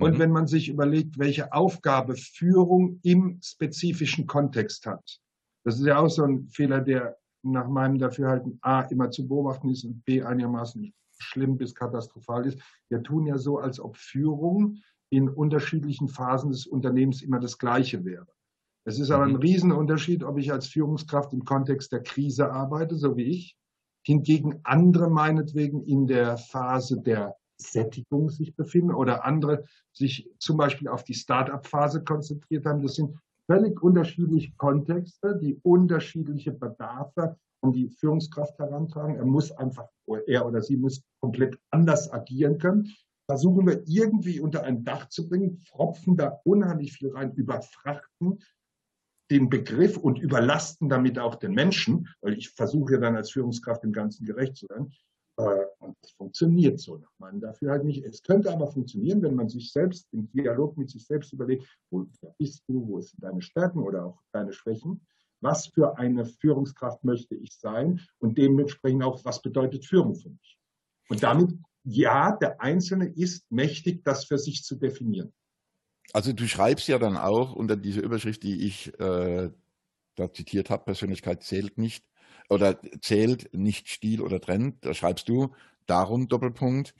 Und 0.00 0.14
mhm. 0.14 0.18
wenn 0.18 0.32
man 0.32 0.46
sich 0.46 0.68
überlegt, 0.68 1.18
welche 1.18 1.52
Aufgabe 1.52 2.16
Führung 2.16 2.98
im 3.02 3.38
spezifischen 3.42 4.26
Kontext 4.26 4.86
hat. 4.86 5.20
Das 5.64 5.78
ist 5.78 5.86
ja 5.86 5.98
auch 5.98 6.08
so 6.08 6.24
ein 6.24 6.48
Fehler, 6.48 6.80
der 6.80 7.16
nach 7.42 7.68
meinem 7.68 7.98
Dafürhalten 7.98 8.58
A 8.62 8.82
immer 8.82 9.10
zu 9.10 9.28
beobachten 9.28 9.68
ist 9.70 9.84
und 9.84 10.04
B 10.04 10.22
einigermaßen 10.22 10.92
schlimm 11.18 11.56
bis 11.58 11.74
katastrophal 11.74 12.46
ist. 12.46 12.58
Wir 12.88 13.02
tun 13.02 13.26
ja 13.26 13.36
so, 13.38 13.58
als 13.58 13.78
ob 13.78 13.96
Führung 13.96 14.78
in 15.10 15.28
unterschiedlichen 15.28 16.08
Phasen 16.08 16.50
des 16.50 16.66
Unternehmens 16.66 17.22
immer 17.22 17.40
das 17.40 17.58
Gleiche 17.58 18.04
wäre. 18.04 18.26
Es 18.84 18.98
ist 18.98 19.10
aber 19.10 19.24
ein 19.24 19.32
mhm. 19.32 19.36
Riesenunterschied, 19.36 20.24
ob 20.24 20.38
ich 20.38 20.50
als 20.50 20.68
Führungskraft 20.68 21.32
im 21.34 21.44
Kontext 21.44 21.92
der 21.92 22.02
Krise 22.02 22.50
arbeite, 22.50 22.96
so 22.96 23.16
wie 23.16 23.24
ich, 23.24 23.56
hingegen 24.02 24.60
andere 24.62 25.10
meinetwegen 25.10 25.82
in 25.82 26.06
der 26.06 26.38
Phase 26.38 27.00
der 27.00 27.36
Sättigung 27.60 28.30
sich 28.30 28.54
befinden 28.56 28.92
oder 28.92 29.24
andere 29.24 29.64
sich 29.92 30.28
zum 30.38 30.56
Beispiel 30.56 30.88
auf 30.88 31.04
die 31.04 31.14
Start-up-Phase 31.14 32.02
konzentriert 32.04 32.66
haben. 32.66 32.82
Das 32.82 32.94
sind 32.94 33.16
völlig 33.46 33.82
unterschiedliche 33.82 34.52
Kontexte, 34.56 35.38
die 35.40 35.58
unterschiedliche 35.62 36.52
Bedarfe 36.52 37.36
an 37.62 37.72
die 37.72 37.88
Führungskraft 37.88 38.58
herantragen. 38.58 39.16
Er 39.16 39.24
muss 39.24 39.52
einfach, 39.52 39.88
er 40.26 40.46
oder 40.46 40.62
sie 40.62 40.76
muss 40.76 41.02
komplett 41.20 41.58
anders 41.70 42.12
agieren 42.12 42.58
können. 42.58 42.92
Versuchen 43.26 43.66
wir 43.66 43.82
irgendwie 43.86 44.40
unter 44.40 44.64
ein 44.64 44.82
Dach 44.82 45.08
zu 45.08 45.28
bringen, 45.28 45.58
pfropfen 45.58 46.16
da 46.16 46.40
unheimlich 46.44 46.92
viel 46.92 47.10
rein, 47.10 47.32
überfrachten 47.34 48.40
den 49.30 49.48
Begriff 49.48 49.96
und 49.96 50.18
überlasten 50.18 50.88
damit 50.88 51.18
auch 51.18 51.36
den 51.36 51.52
Menschen, 51.52 52.08
weil 52.20 52.34
ich 52.34 52.50
versuche 52.50 52.98
dann 52.98 53.16
als 53.16 53.30
Führungskraft 53.30 53.84
dem 53.84 53.92
Ganzen 53.92 54.26
gerecht 54.26 54.56
zu 54.56 54.68
werden. 54.68 54.92
Und 55.36 55.96
es 56.02 56.10
funktioniert 56.10 56.80
so 56.80 56.98
nach 56.98 57.12
meinem 57.18 57.40
Dafürhalten 57.40 57.86
nicht. 57.86 58.04
Es 58.04 58.22
könnte 58.22 58.52
aber 58.52 58.66
funktionieren, 58.66 59.22
wenn 59.22 59.34
man 59.34 59.48
sich 59.48 59.72
selbst 59.72 60.06
im 60.12 60.30
Dialog 60.30 60.76
mit 60.76 60.90
sich 60.90 61.06
selbst 61.06 61.32
überlegt, 61.32 61.66
wo 61.90 62.06
bist 62.38 62.62
du, 62.68 62.86
wo 62.86 63.00
sind 63.00 63.22
deine 63.22 63.40
Stärken 63.40 63.80
oder 63.80 64.04
auch 64.04 64.22
deine 64.32 64.52
Schwächen, 64.52 65.00
was 65.40 65.66
für 65.68 65.96
eine 65.98 66.26
Führungskraft 66.26 67.02
möchte 67.04 67.34
ich 67.34 67.52
sein 67.56 68.00
und 68.18 68.36
dementsprechend 68.36 69.02
auch, 69.02 69.24
was 69.24 69.40
bedeutet 69.40 69.86
Führung 69.86 70.14
für 70.14 70.30
mich. 70.30 70.58
Und 71.08 71.22
damit, 71.22 71.58
ja, 71.84 72.36
der 72.36 72.60
Einzelne 72.60 73.06
ist 73.08 73.50
mächtig, 73.50 74.04
das 74.04 74.26
für 74.26 74.38
sich 74.38 74.62
zu 74.64 74.76
definieren. 74.76 75.32
Also 76.12 76.32
du 76.32 76.46
schreibst 76.46 76.88
ja 76.88 76.98
dann 76.98 77.16
auch 77.16 77.54
unter 77.54 77.76
dieser 77.76 78.02
Überschrift, 78.02 78.42
die 78.42 78.66
ich 78.66 78.98
äh, 79.00 79.50
da 80.16 80.32
zitiert 80.32 80.70
habe, 80.70 80.84
Persönlichkeit 80.84 81.42
zählt 81.42 81.78
nicht, 81.78 82.04
oder 82.50 82.78
zählt 83.00 83.54
nicht 83.54 83.88
Stil 83.88 84.20
oder 84.20 84.40
Trend, 84.40 84.84
da 84.84 84.92
schreibst 84.92 85.28
du 85.28 85.54
darum 85.86 86.28
Doppelpunkt. 86.28 86.94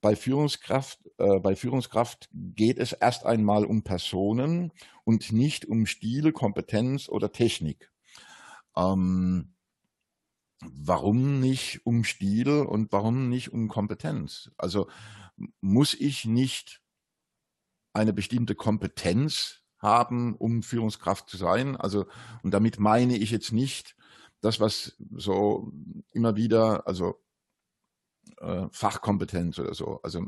Bei 0.00 0.14
Führungskraft, 0.14 1.00
äh, 1.18 1.40
bei 1.40 1.56
Führungskraft 1.56 2.28
geht 2.32 2.78
es 2.78 2.92
erst 2.92 3.24
einmal 3.24 3.64
um 3.64 3.82
Personen 3.82 4.72
und 5.04 5.32
nicht 5.32 5.66
um 5.66 5.86
Stil, 5.86 6.32
Kompetenz 6.32 7.08
oder 7.08 7.32
Technik. 7.32 7.90
Ähm, 8.76 9.54
warum 10.60 11.40
nicht 11.40 11.80
um 11.84 12.04
Stil 12.04 12.48
und 12.48 12.92
warum 12.92 13.28
nicht 13.28 13.52
um 13.52 13.68
Kompetenz? 13.68 14.50
Also 14.56 14.88
muss 15.60 15.94
ich 15.94 16.24
nicht 16.24 16.80
eine 17.92 18.12
bestimmte 18.12 18.54
Kompetenz 18.54 19.62
haben, 19.78 20.34
um 20.36 20.62
Führungskraft 20.62 21.28
zu 21.28 21.36
sein? 21.36 21.76
Also, 21.76 22.06
und 22.42 22.52
damit 22.52 22.78
meine 22.78 23.16
ich 23.16 23.30
jetzt 23.30 23.52
nicht 23.52 23.96
das, 24.40 24.60
was 24.60 24.96
so 25.16 25.72
immer 26.12 26.36
wieder, 26.36 26.86
also 26.86 27.20
äh, 28.40 28.66
Fachkompetenz 28.70 29.58
oder 29.58 29.74
so. 29.74 30.00
Also 30.02 30.26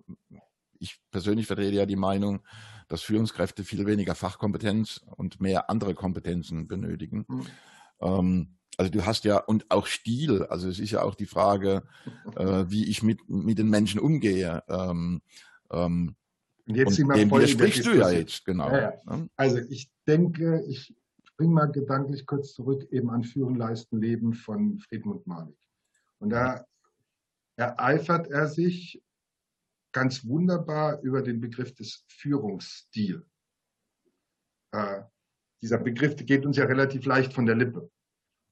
ich 0.78 1.00
persönlich 1.10 1.46
vertrete 1.46 1.76
ja 1.76 1.86
die 1.86 1.96
Meinung, 1.96 2.40
dass 2.88 3.02
Führungskräfte 3.02 3.64
viel 3.64 3.86
weniger 3.86 4.14
Fachkompetenz 4.14 5.00
und 5.16 5.40
mehr 5.40 5.70
andere 5.70 5.94
Kompetenzen 5.94 6.66
benötigen. 6.66 7.24
Mhm. 7.28 7.46
Ähm, 8.00 8.56
also 8.76 8.90
du 8.90 9.04
hast 9.04 9.24
ja, 9.24 9.36
und 9.36 9.70
auch 9.70 9.86
Stil, 9.86 10.44
also 10.44 10.68
es 10.68 10.78
ist 10.78 10.90
ja 10.90 11.02
auch 11.02 11.14
die 11.14 11.26
Frage, 11.26 11.82
äh, 12.36 12.64
wie 12.68 12.88
ich 12.88 13.02
mit, 13.02 13.28
mit 13.28 13.58
den 13.58 13.68
Menschen 13.68 14.00
umgehe. 14.00 14.62
Ähm, 14.68 15.20
ähm, 15.70 16.16
und 16.66 16.74
jetzt 16.76 16.98
und 16.98 17.14
dem 17.14 17.30
widersprichst 17.30 17.84
du 17.84 17.92
ja 17.92 18.10
jetzt, 18.10 18.44
genau. 18.44 18.70
Ja, 18.70 18.80
ja. 18.80 19.16
Ne? 19.16 19.28
Also 19.36 19.58
ich 19.58 19.90
denke, 20.06 20.64
ich 20.68 20.94
springe 21.40 21.54
mal 21.54 21.72
gedanklich 21.72 22.26
kurz 22.26 22.52
zurück 22.52 22.86
eben 22.92 23.08
an 23.08 23.24
Führen, 23.24 23.54
Leisten, 23.54 23.98
Leben 23.98 24.34
von 24.34 24.78
Friedmund 24.78 25.26
Malik. 25.26 25.56
Und 26.18 26.28
da 26.28 26.66
ereifert 27.56 28.28
er 28.28 28.46
sich 28.46 29.02
ganz 29.90 30.26
wunderbar 30.26 31.00
über 31.00 31.22
den 31.22 31.40
Begriff 31.40 31.74
des 31.74 32.04
Führungsstil. 32.08 33.24
Äh, 34.72 35.00
dieser 35.62 35.78
Begriff 35.78 36.14
geht 36.16 36.44
uns 36.44 36.58
ja 36.58 36.66
relativ 36.66 37.06
leicht 37.06 37.32
von 37.32 37.46
der 37.46 37.56
Lippe. 37.56 37.90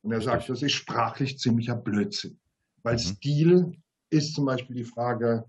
Und 0.00 0.12
er 0.12 0.22
sagt, 0.22 0.48
das 0.48 0.62
ist 0.62 0.72
sprachlich 0.72 1.38
ziemlicher 1.38 1.76
Blödsinn. 1.76 2.40
Weil 2.82 2.94
mhm. 2.94 3.00
Stil 3.00 3.82
ist 4.08 4.34
zum 4.34 4.46
Beispiel 4.46 4.76
die 4.76 4.84
Frage, 4.84 5.44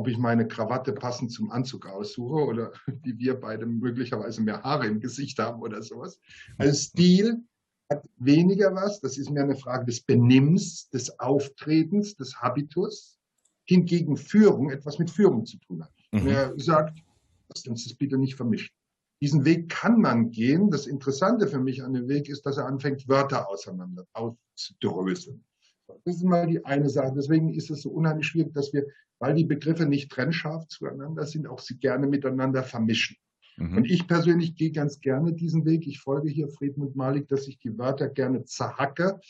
ob 0.00 0.08
ich 0.08 0.16
meine 0.16 0.48
Krawatte 0.48 0.94
passend 0.94 1.30
zum 1.30 1.50
Anzug 1.50 1.86
aussuche 1.86 2.42
oder 2.42 2.72
wie 3.02 3.18
wir 3.18 3.38
beide 3.38 3.66
möglicherweise 3.66 4.40
mehr 4.40 4.62
Haare 4.62 4.86
im 4.86 4.98
Gesicht 4.98 5.38
haben 5.38 5.60
oder 5.60 5.82
sowas. 5.82 6.18
Also 6.56 6.74
Stil 6.74 7.44
hat 7.90 8.08
weniger 8.16 8.74
was, 8.74 9.00
das 9.00 9.18
ist 9.18 9.30
mehr 9.30 9.42
eine 9.42 9.56
Frage 9.56 9.84
des 9.84 10.00
Benimms, 10.00 10.88
des 10.88 11.20
Auftretens, 11.20 12.16
des 12.16 12.40
Habitus, 12.40 13.18
hingegen 13.66 14.16
Führung 14.16 14.70
etwas 14.70 14.98
mit 14.98 15.10
Führung 15.10 15.44
zu 15.44 15.58
tun 15.58 15.84
hat. 15.84 15.92
Mhm. 16.12 16.28
Er 16.28 16.54
sagt, 16.56 16.98
lasst 17.50 17.68
uns 17.68 17.84
das 17.84 17.94
bitte 17.94 18.16
nicht 18.16 18.36
vermischen. 18.36 18.74
Diesen 19.20 19.44
Weg 19.44 19.68
kann 19.68 20.00
man 20.00 20.30
gehen. 20.30 20.70
Das 20.70 20.86
Interessante 20.86 21.46
für 21.46 21.60
mich 21.60 21.82
an 21.84 21.92
dem 21.92 22.08
Weg 22.08 22.30
ist, 22.30 22.46
dass 22.46 22.56
er 22.56 22.64
anfängt, 22.64 23.06
Wörter 23.06 23.50
auseinander 23.50 24.06
auszudröseln. 24.14 25.44
Das 26.04 26.16
ist 26.16 26.24
mal 26.24 26.46
die 26.46 26.64
eine 26.64 26.88
Sache. 26.88 27.12
Deswegen 27.14 27.54
ist 27.54 27.70
es 27.70 27.82
so 27.82 27.90
unheimlich 27.90 28.26
schwierig, 28.26 28.52
dass 28.54 28.72
wir, 28.72 28.86
weil 29.18 29.34
die 29.34 29.44
Begriffe 29.44 29.86
nicht 29.86 30.10
trennscharf 30.10 30.66
zueinander 30.68 31.26
sind, 31.26 31.46
auch 31.46 31.60
sie 31.60 31.78
gerne 31.78 32.06
miteinander 32.06 32.62
vermischen. 32.62 33.16
Mhm. 33.56 33.78
Und 33.78 33.90
ich 33.90 34.06
persönlich 34.06 34.56
gehe 34.56 34.72
ganz 34.72 35.00
gerne 35.00 35.32
diesen 35.32 35.64
Weg. 35.64 35.86
Ich 35.86 36.00
folge 36.00 36.28
hier 36.28 36.48
Friedmund 36.48 36.96
Malik, 36.96 37.28
dass 37.28 37.46
ich 37.46 37.58
die 37.58 37.76
Wörter 37.78 38.08
gerne 38.08 38.44
zerhacke, 38.44 39.20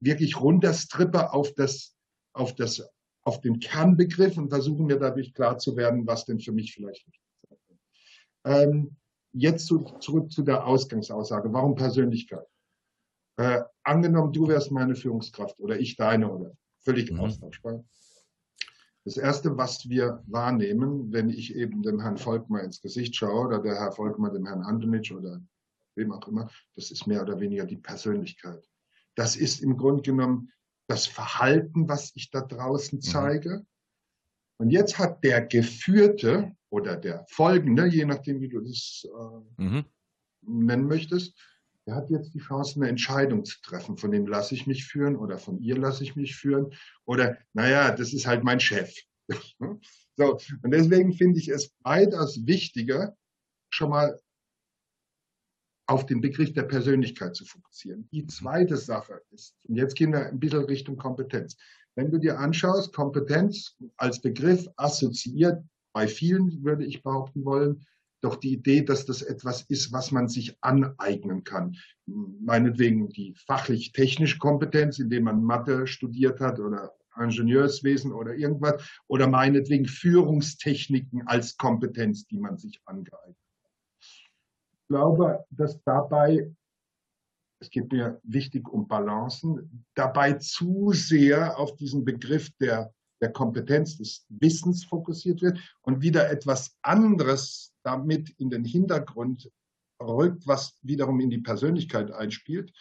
wirklich 0.00 0.40
runterstrippe 0.40 1.32
auf 1.32 1.52
das, 1.54 1.96
auf 2.32 2.54
das, 2.54 2.88
auf 3.22 3.40
den 3.40 3.58
Kernbegriff 3.58 4.38
und 4.38 4.48
versuche 4.48 4.82
mir 4.82 4.98
dadurch 4.98 5.34
klar 5.34 5.58
zu 5.58 5.76
werden, 5.76 6.06
was 6.06 6.24
denn 6.24 6.40
für 6.40 6.52
mich 6.52 6.72
vielleicht 6.72 7.06
wichtig 7.06 7.20
ist. 7.50 7.78
Ähm, 8.44 8.96
jetzt 9.32 9.66
zu, 9.66 9.84
zurück 10.00 10.32
zu 10.32 10.42
der 10.42 10.66
Ausgangsaussage. 10.66 11.52
Warum 11.52 11.74
Persönlichkeit? 11.74 12.46
Äh, 13.36 13.62
angenommen, 13.84 14.32
du 14.32 14.48
wärst 14.48 14.70
meine 14.70 14.94
Führungskraft 14.94 15.58
oder 15.60 15.78
ich 15.78 15.96
deine 15.96 16.30
oder 16.30 16.52
völlig 16.80 17.10
mhm. 17.10 17.20
austauschbar. 17.20 17.84
Das 19.04 19.16
Erste, 19.16 19.56
was 19.56 19.88
wir 19.88 20.22
wahrnehmen, 20.26 21.12
wenn 21.12 21.30
ich 21.30 21.54
eben 21.54 21.82
dem 21.82 22.00
Herrn 22.00 22.18
Volkmar 22.18 22.62
ins 22.62 22.82
Gesicht 22.82 23.16
schaue 23.16 23.46
oder 23.46 23.58
der 23.60 23.76
Herr 23.76 23.92
Volkmar 23.92 24.30
dem 24.30 24.46
Herrn 24.46 24.62
Antonitsch 24.62 25.12
oder 25.12 25.40
wem 25.94 26.12
auch 26.12 26.28
immer, 26.28 26.50
das 26.74 26.90
ist 26.90 27.06
mehr 27.06 27.22
oder 27.22 27.40
weniger 27.40 27.64
die 27.64 27.78
Persönlichkeit. 27.78 28.62
Das 29.14 29.36
ist 29.36 29.62
im 29.62 29.76
Grunde 29.76 30.02
genommen 30.02 30.52
das 30.86 31.06
Verhalten, 31.06 31.88
was 31.88 32.12
ich 32.14 32.30
da 32.30 32.42
draußen 32.42 32.98
mhm. 32.98 33.02
zeige. 33.02 33.50
Mhm. 33.50 33.66
Und 34.58 34.70
jetzt 34.70 34.98
hat 34.98 35.24
der 35.24 35.46
Geführte 35.46 36.54
oder 36.68 36.96
der 36.96 37.24
Folgende, 37.30 37.86
je 37.86 38.04
nachdem, 38.04 38.40
wie 38.40 38.48
du 38.48 38.60
das 38.60 39.06
äh, 39.06 39.62
mhm. 39.62 39.84
nennen 40.42 40.86
möchtest, 40.86 41.34
der 41.90 41.96
hat 41.96 42.10
jetzt 42.10 42.34
die 42.34 42.38
Chance, 42.38 42.76
eine 42.76 42.88
Entscheidung 42.88 43.44
zu 43.44 43.60
treffen. 43.62 43.96
Von 43.96 44.12
dem 44.12 44.24
lasse 44.28 44.54
ich 44.54 44.68
mich 44.68 44.86
führen 44.86 45.16
oder 45.16 45.38
von 45.38 45.58
ihr 45.58 45.76
lasse 45.76 46.04
ich 46.04 46.14
mich 46.14 46.36
führen. 46.36 46.72
Oder, 47.04 47.36
naja, 47.52 47.90
das 47.90 48.12
ist 48.12 48.28
halt 48.28 48.44
mein 48.44 48.60
Chef. 48.60 48.94
so, 50.16 50.38
und 50.62 50.70
deswegen 50.70 51.12
finde 51.12 51.40
ich 51.40 51.48
es 51.48 51.74
weitaus 51.80 52.46
wichtiger, 52.46 53.16
schon 53.70 53.90
mal 53.90 54.20
auf 55.88 56.06
den 56.06 56.20
Begriff 56.20 56.52
der 56.52 56.62
Persönlichkeit 56.62 57.34
zu 57.34 57.44
fokussieren. 57.44 58.08
Die 58.12 58.24
zweite 58.28 58.76
Sache 58.76 59.20
ist, 59.32 59.56
und 59.64 59.74
jetzt 59.74 59.96
gehen 59.96 60.12
wir 60.12 60.26
ein 60.26 60.38
bisschen 60.38 60.66
Richtung 60.66 60.96
Kompetenz. 60.96 61.56
Wenn 61.96 62.12
du 62.12 62.18
dir 62.18 62.38
anschaust, 62.38 62.92
Kompetenz 62.92 63.76
als 63.96 64.20
Begriff 64.20 64.68
assoziiert 64.76 65.64
bei 65.92 66.06
vielen, 66.06 66.62
würde 66.62 66.84
ich 66.84 67.02
behaupten 67.02 67.44
wollen, 67.44 67.84
doch 68.20 68.36
die 68.36 68.52
Idee, 68.52 68.82
dass 68.82 69.06
das 69.06 69.22
etwas 69.22 69.62
ist, 69.62 69.92
was 69.92 70.10
man 70.10 70.28
sich 70.28 70.56
aneignen 70.60 71.44
kann. 71.44 71.76
Meinetwegen 72.06 73.08
die 73.08 73.34
fachlich-technische 73.46 74.38
Kompetenz, 74.38 74.98
indem 74.98 75.24
man 75.24 75.42
Mathe 75.42 75.86
studiert 75.86 76.40
hat 76.40 76.58
oder 76.58 76.94
Ingenieurswesen 77.18 78.12
oder 78.12 78.34
irgendwas, 78.34 78.82
oder 79.06 79.26
meinetwegen 79.26 79.86
Führungstechniken 79.86 81.26
als 81.26 81.56
Kompetenz, 81.56 82.26
die 82.26 82.38
man 82.38 82.56
sich 82.56 82.80
angeeignet. 82.84 83.36
Ich 84.00 84.88
glaube, 84.88 85.44
dass 85.50 85.82
dabei, 85.84 86.50
es 87.60 87.70
geht 87.70 87.92
mir 87.92 88.20
wichtig 88.22 88.68
um 88.68 88.88
Balancen, 88.88 89.84
dabei 89.94 90.34
zu 90.34 90.92
sehr 90.92 91.58
auf 91.58 91.76
diesen 91.76 92.04
Begriff 92.04 92.50
der 92.58 92.92
der 93.20 93.32
Kompetenz 93.32 93.98
des 93.98 94.24
Wissens 94.28 94.84
fokussiert 94.84 95.42
wird 95.42 95.58
und 95.82 96.00
wieder 96.00 96.30
etwas 96.30 96.76
anderes 96.82 97.69
damit 97.82 98.30
in 98.38 98.50
den 98.50 98.64
Hintergrund 98.64 99.50
rückt, 100.00 100.46
was 100.46 100.78
wiederum 100.82 101.20
in 101.20 101.30
die 101.30 101.38
Persönlichkeit 101.38 102.10
einspielt. 102.10 102.72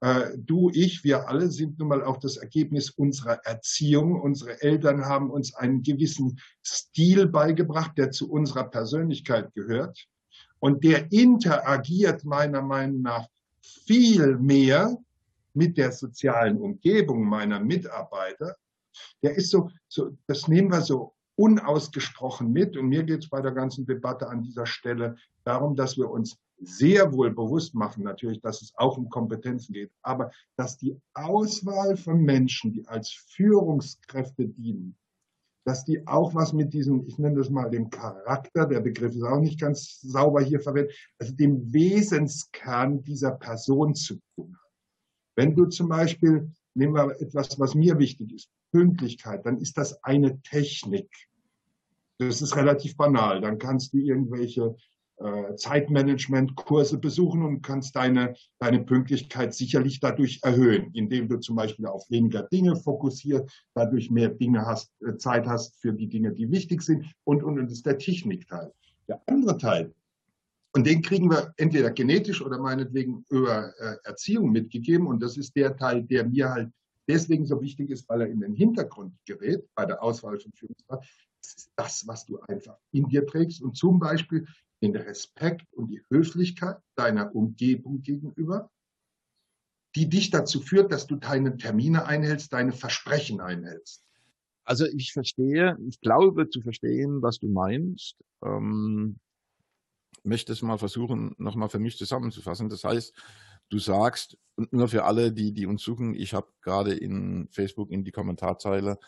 Äh, 0.00 0.30
du, 0.36 0.70
ich, 0.72 1.04
wir 1.04 1.28
alle 1.28 1.50
sind 1.50 1.78
nun 1.78 1.88
mal 1.88 2.04
auch 2.04 2.18
das 2.18 2.36
Ergebnis 2.36 2.90
unserer 2.90 3.44
Erziehung. 3.44 4.20
Unsere 4.20 4.62
Eltern 4.62 5.04
haben 5.04 5.30
uns 5.30 5.54
einen 5.54 5.82
gewissen 5.82 6.40
Stil 6.64 7.26
beigebracht, 7.26 7.96
der 7.98 8.10
zu 8.10 8.30
unserer 8.30 8.64
Persönlichkeit 8.64 9.52
gehört. 9.54 10.06
Und 10.58 10.84
der 10.84 11.12
interagiert 11.12 12.24
meiner 12.24 12.62
Meinung 12.62 13.02
nach 13.02 13.26
viel 13.60 14.38
mehr 14.38 14.96
mit 15.54 15.76
der 15.76 15.92
sozialen 15.92 16.56
Umgebung 16.58 17.24
meiner 17.24 17.60
Mitarbeiter 17.60 18.56
der 19.22 19.36
ist 19.36 19.50
so, 19.50 19.70
so, 19.88 20.16
das 20.26 20.48
nehmen 20.48 20.70
wir 20.70 20.80
so 20.80 21.14
unausgesprochen 21.36 22.52
mit. 22.52 22.76
Und 22.76 22.88
mir 22.88 23.02
geht 23.02 23.24
es 23.24 23.28
bei 23.28 23.40
der 23.40 23.52
ganzen 23.52 23.86
Debatte 23.86 24.28
an 24.28 24.42
dieser 24.42 24.66
Stelle 24.66 25.16
darum, 25.44 25.76
dass 25.76 25.96
wir 25.96 26.10
uns 26.10 26.38
sehr 26.60 27.12
wohl 27.12 27.30
bewusst 27.30 27.74
machen, 27.74 28.04
natürlich, 28.04 28.40
dass 28.40 28.62
es 28.62 28.72
auch 28.76 28.96
um 28.96 29.08
Kompetenzen 29.08 29.72
geht, 29.72 29.90
aber 30.02 30.30
dass 30.56 30.76
die 30.76 30.96
Auswahl 31.14 31.96
von 31.96 32.22
Menschen, 32.22 32.72
die 32.72 32.86
als 32.86 33.10
Führungskräfte 33.10 34.46
dienen, 34.46 34.96
dass 35.64 35.84
die 35.84 36.06
auch 36.06 36.34
was 36.34 36.52
mit 36.52 36.72
diesem, 36.72 37.06
ich 37.06 37.18
nenne 37.18 37.36
das 37.36 37.50
mal 37.50 37.70
dem 37.70 37.90
Charakter, 37.90 38.66
der 38.66 38.80
Begriff 38.80 39.14
ist 39.14 39.22
auch 39.22 39.40
nicht 39.40 39.60
ganz 39.60 40.00
sauber 40.00 40.40
hier 40.40 40.60
verwendet, 40.60 40.94
also 41.18 41.32
dem 41.34 41.72
Wesenskern 41.72 43.02
dieser 43.02 43.32
Person 43.32 43.94
zu 43.94 44.18
tun 44.34 44.56
hat. 44.56 44.70
Wenn 45.36 45.54
du 45.54 45.66
zum 45.66 45.88
Beispiel, 45.88 46.52
nehmen 46.74 46.94
wir 46.94 47.20
etwas, 47.20 47.58
was 47.58 47.74
mir 47.74 47.98
wichtig 47.98 48.32
ist, 48.32 48.50
Pünktlichkeit, 48.72 49.44
dann 49.46 49.58
ist 49.58 49.76
das 49.76 50.02
eine 50.04 50.40
Technik. 50.42 51.08
Das 52.18 52.42
ist 52.42 52.56
relativ 52.56 52.96
banal. 52.96 53.40
Dann 53.40 53.58
kannst 53.58 53.92
du 53.92 53.98
irgendwelche 53.98 54.76
äh, 55.18 55.54
Zeitmanagement-Kurse 55.56 56.98
besuchen 56.98 57.42
und 57.42 57.62
kannst 57.62 57.94
deine, 57.96 58.34
deine 58.58 58.80
Pünktlichkeit 58.80 59.54
sicherlich 59.54 60.00
dadurch 60.00 60.40
erhöhen, 60.42 60.90
indem 60.94 61.28
du 61.28 61.38
zum 61.38 61.56
Beispiel 61.56 61.86
auf 61.86 62.08
weniger 62.10 62.44
Dinge 62.44 62.76
fokussierst, 62.76 63.64
dadurch 63.74 64.10
mehr 64.10 64.30
Dinge 64.30 64.64
hast, 64.64 64.90
äh, 65.06 65.16
Zeit 65.16 65.46
hast 65.46 65.76
für 65.80 65.92
die 65.92 66.08
Dinge, 66.08 66.32
die 66.32 66.50
wichtig 66.50 66.82
sind 66.82 67.06
und, 67.24 67.42
und, 67.42 67.58
und 67.58 67.66
das 67.66 67.74
ist 67.74 67.86
der 67.86 67.98
Technikteil. 67.98 68.72
Der 69.08 69.20
andere 69.26 69.58
Teil, 69.58 69.94
und 70.74 70.86
den 70.86 71.02
kriegen 71.02 71.30
wir 71.30 71.52
entweder 71.56 71.90
genetisch 71.90 72.40
oder 72.40 72.58
meinetwegen 72.58 73.24
über 73.28 73.72
äh, 73.78 73.96
Erziehung 74.04 74.50
mitgegeben. 74.52 75.06
Und 75.06 75.22
das 75.22 75.36
ist 75.36 75.54
der 75.54 75.76
Teil, 75.76 76.02
der 76.02 76.26
mir 76.26 76.50
halt 76.50 76.72
deswegen 77.06 77.44
so 77.44 77.60
wichtig 77.60 77.90
ist, 77.90 78.08
weil 78.08 78.22
er 78.22 78.28
in 78.28 78.40
den 78.40 78.54
Hintergrund 78.54 79.14
gerät 79.26 79.68
bei 79.74 79.84
der 79.84 80.02
Auswahl 80.02 80.38
von 80.40 80.52
Führungskräften. 80.52 81.08
Das 81.42 81.54
ist 81.54 81.72
das, 81.76 82.06
was 82.06 82.24
du 82.24 82.40
einfach 82.40 82.78
in 82.92 83.08
dir 83.08 83.26
trägst 83.26 83.60
und 83.60 83.76
zum 83.76 83.98
Beispiel 83.98 84.46
den 84.80 84.96
Respekt 84.96 85.66
und 85.74 85.88
die 85.88 86.02
Höflichkeit 86.10 86.78
deiner 86.94 87.34
Umgebung 87.34 88.02
gegenüber. 88.02 88.70
die 89.94 90.08
dich 90.08 90.30
dazu 90.30 90.60
führt, 90.60 90.90
dass 90.90 91.06
du 91.06 91.16
deine 91.16 91.56
Termine 91.56 92.06
einhältst, 92.06 92.52
deine 92.52 92.72
Versprechen 92.72 93.40
einhältst. 93.40 94.02
Also 94.64 94.86
ich 94.86 95.12
verstehe, 95.12 95.76
ich 95.88 96.00
glaube 96.00 96.48
zu 96.48 96.62
verstehen, 96.62 97.20
was 97.20 97.38
du 97.38 97.48
meinst. 97.48 98.16
Ähm, 98.42 99.16
möchte 100.22 100.52
es 100.52 100.62
mal 100.62 100.78
versuchen, 100.78 101.34
nochmal 101.38 101.68
für 101.68 101.78
mich 101.78 101.96
zusammenzufassen. 101.96 102.68
Das 102.68 102.84
heißt, 102.84 103.14
du 103.68 103.78
sagst, 103.78 104.38
und 104.56 104.72
nur 104.72 104.88
für 104.88 105.04
alle, 105.04 105.32
die, 105.32 105.52
die 105.52 105.66
uns 105.66 105.82
suchen, 105.82 106.14
ich 106.14 106.34
habe 106.34 106.48
gerade 106.60 106.94
in 106.94 107.48
Facebook 107.50 107.90
in 107.90 108.04
die 108.04 108.12
Kommentarzeile 108.12 108.98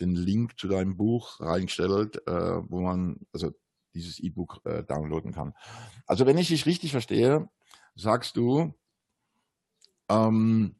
den 0.00 0.14
Link 0.14 0.58
zu 0.58 0.68
deinem 0.68 0.96
Buch 0.96 1.40
reingestellt, 1.40 2.26
äh, 2.26 2.62
wo 2.68 2.80
man 2.80 3.20
also 3.32 3.52
dieses 3.94 4.18
E-Book 4.18 4.60
äh, 4.64 4.82
downloaden 4.84 5.32
kann. 5.32 5.54
Also 6.06 6.26
wenn 6.26 6.38
ich 6.38 6.48
dich 6.48 6.66
richtig 6.66 6.92
verstehe, 6.92 7.48
sagst 7.94 8.36
du, 8.36 8.74
ähm, 10.08 10.76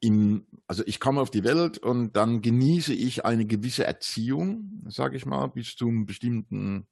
in, 0.00 0.46
also 0.66 0.82
ich 0.86 0.98
komme 0.98 1.20
auf 1.20 1.30
die 1.30 1.44
Welt 1.44 1.78
und 1.78 2.16
dann 2.16 2.42
genieße 2.42 2.92
ich 2.92 3.24
eine 3.24 3.46
gewisse 3.46 3.84
Erziehung, 3.84 4.82
sage 4.88 5.16
ich 5.16 5.26
mal, 5.26 5.46
bis 5.46 5.76
zum 5.76 6.06
bestimmten 6.06 6.86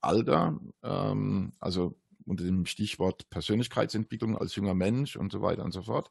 Alter, 0.00 0.58
ähm, 0.82 1.52
also 1.60 1.98
unter 2.24 2.44
dem 2.44 2.66
Stichwort 2.66 3.30
Persönlichkeitsentwicklung 3.30 4.36
als 4.36 4.54
junger 4.56 4.74
Mensch 4.74 5.16
und 5.16 5.30
so 5.30 5.42
weiter 5.42 5.64
und 5.64 5.72
so 5.72 5.82
fort. 5.82 6.10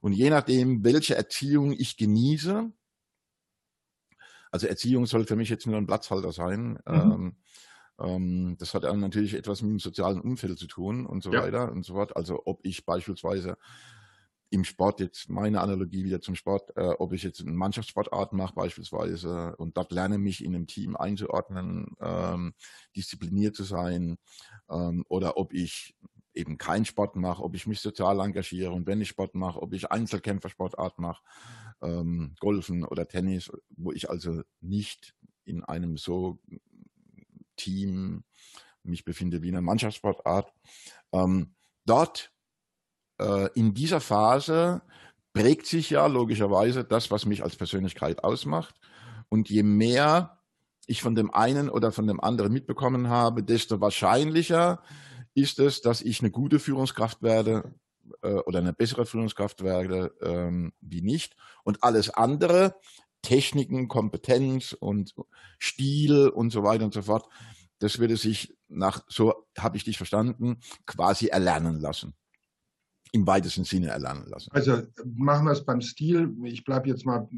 Und 0.00 0.12
je 0.12 0.30
nachdem, 0.30 0.84
welche 0.84 1.16
Erziehung 1.16 1.72
ich 1.72 1.96
genieße, 1.96 2.70
also 4.50 4.66
Erziehung 4.66 5.06
soll 5.06 5.26
für 5.26 5.36
mich 5.36 5.48
jetzt 5.48 5.66
nur 5.66 5.76
ein 5.76 5.86
Platzhalter 5.86 6.32
sein. 6.32 6.78
Mhm. 6.86 6.94
Ähm, 6.94 7.36
ähm, 8.00 8.56
das 8.58 8.74
hat 8.74 8.84
dann 8.84 9.00
natürlich 9.00 9.34
etwas 9.34 9.62
mit 9.62 9.72
dem 9.72 9.78
sozialen 9.78 10.20
Umfeld 10.20 10.58
zu 10.58 10.66
tun 10.66 11.06
und 11.06 11.22
so 11.22 11.32
ja. 11.32 11.42
weiter 11.42 11.72
und 11.72 11.84
so 11.84 11.94
fort. 11.94 12.16
Also 12.16 12.42
ob 12.44 12.60
ich 12.62 12.86
beispielsweise 12.86 13.58
im 14.50 14.64
Sport 14.64 15.00
jetzt 15.00 15.28
meine 15.28 15.60
Analogie 15.60 16.04
wieder 16.04 16.20
zum 16.20 16.34
Sport, 16.34 16.76
äh, 16.76 16.94
ob 16.98 17.12
ich 17.12 17.22
jetzt 17.22 17.40
eine 17.40 17.52
Mannschaftssportart 17.52 18.32
mache 18.32 18.54
beispielsweise 18.54 19.54
und 19.56 19.76
dort 19.76 19.92
lerne 19.92 20.18
mich 20.18 20.44
in 20.44 20.54
einem 20.54 20.66
Team 20.66 20.96
einzuordnen, 20.96 21.94
ähm, 22.00 22.54
diszipliniert 22.96 23.56
zu 23.56 23.64
sein 23.64 24.18
ähm, 24.70 25.04
oder 25.08 25.36
ob 25.36 25.52
ich 25.52 25.94
eben 26.34 26.56
keinen 26.56 26.84
Sport 26.84 27.16
mache, 27.16 27.42
ob 27.42 27.54
ich 27.54 27.66
mich 27.66 27.80
sozial 27.80 28.20
engagiere 28.20 28.72
und 28.72 28.86
wenn 28.86 29.00
ich 29.00 29.08
Sport 29.08 29.34
mache, 29.34 29.60
ob 29.60 29.74
ich 29.74 29.90
Einzelkämpfersportart 29.90 30.98
mache, 30.98 31.22
ähm, 31.82 32.34
Golfen 32.40 32.84
oder 32.84 33.06
Tennis, 33.06 33.50
wo 33.76 33.92
ich 33.92 34.08
also 34.08 34.42
nicht 34.60 35.14
in 35.44 35.64
einem 35.64 35.96
so 35.96 36.38
Team 37.56 38.24
mich 38.82 39.04
befinde 39.04 39.42
wie 39.42 39.48
in 39.48 39.56
einer 39.56 39.62
Mannschaftssportart. 39.62 40.52
Ähm, 41.12 41.54
dort 41.84 42.32
äh, 43.18 43.48
in 43.54 43.74
dieser 43.74 44.00
Phase 44.00 44.82
prägt 45.32 45.66
sich 45.66 45.90
ja 45.90 46.06
logischerweise 46.06 46.84
das, 46.84 47.10
was 47.10 47.26
mich 47.26 47.42
als 47.42 47.56
Persönlichkeit 47.56 48.24
ausmacht. 48.24 48.74
Und 49.28 49.50
je 49.50 49.62
mehr 49.62 50.38
ich 50.86 51.02
von 51.02 51.14
dem 51.14 51.32
einen 51.32 51.68
oder 51.68 51.92
von 51.92 52.06
dem 52.06 52.20
anderen 52.20 52.52
mitbekommen 52.52 53.08
habe, 53.08 53.42
desto 53.42 53.80
wahrscheinlicher 53.80 54.82
ist 55.34 55.58
es, 55.58 55.82
dass 55.82 56.00
ich 56.00 56.20
eine 56.20 56.30
gute 56.30 56.58
Führungskraft 56.58 57.22
werde 57.22 57.74
äh, 58.22 58.32
oder 58.32 58.58
eine 58.58 58.72
bessere 58.72 59.04
Führungskraft 59.04 59.62
werde 59.62 60.12
ähm, 60.22 60.72
wie 60.80 61.02
nicht. 61.02 61.36
Und 61.62 61.84
alles 61.84 62.10
andere, 62.10 62.74
Techniken, 63.20 63.88
Kompetenz 63.88 64.72
und 64.72 65.14
Stil 65.60 66.28
und 66.28 66.50
so 66.50 66.62
weiter 66.62 66.84
und 66.84 66.94
so 66.94 67.02
fort, 67.02 67.28
das 67.80 67.98
würde 67.98 68.16
sich 68.16 68.56
nach, 68.68 69.04
so 69.08 69.46
habe 69.56 69.76
ich 69.76 69.84
dich 69.84 69.98
verstanden, 69.98 70.60
quasi 70.86 71.26
erlernen 71.28 71.78
lassen 71.80 72.14
im 73.12 73.26
weitesten 73.26 73.64
Sinne 73.64 73.88
erlernen 73.88 74.26
lassen. 74.26 74.50
Also 74.52 74.82
machen 75.04 75.46
wir 75.46 75.52
es 75.52 75.64
beim 75.64 75.80
Stil. 75.80 76.34
Ich 76.44 76.64
bleibe 76.64 76.88
jetzt 76.88 77.06
mal 77.06 77.28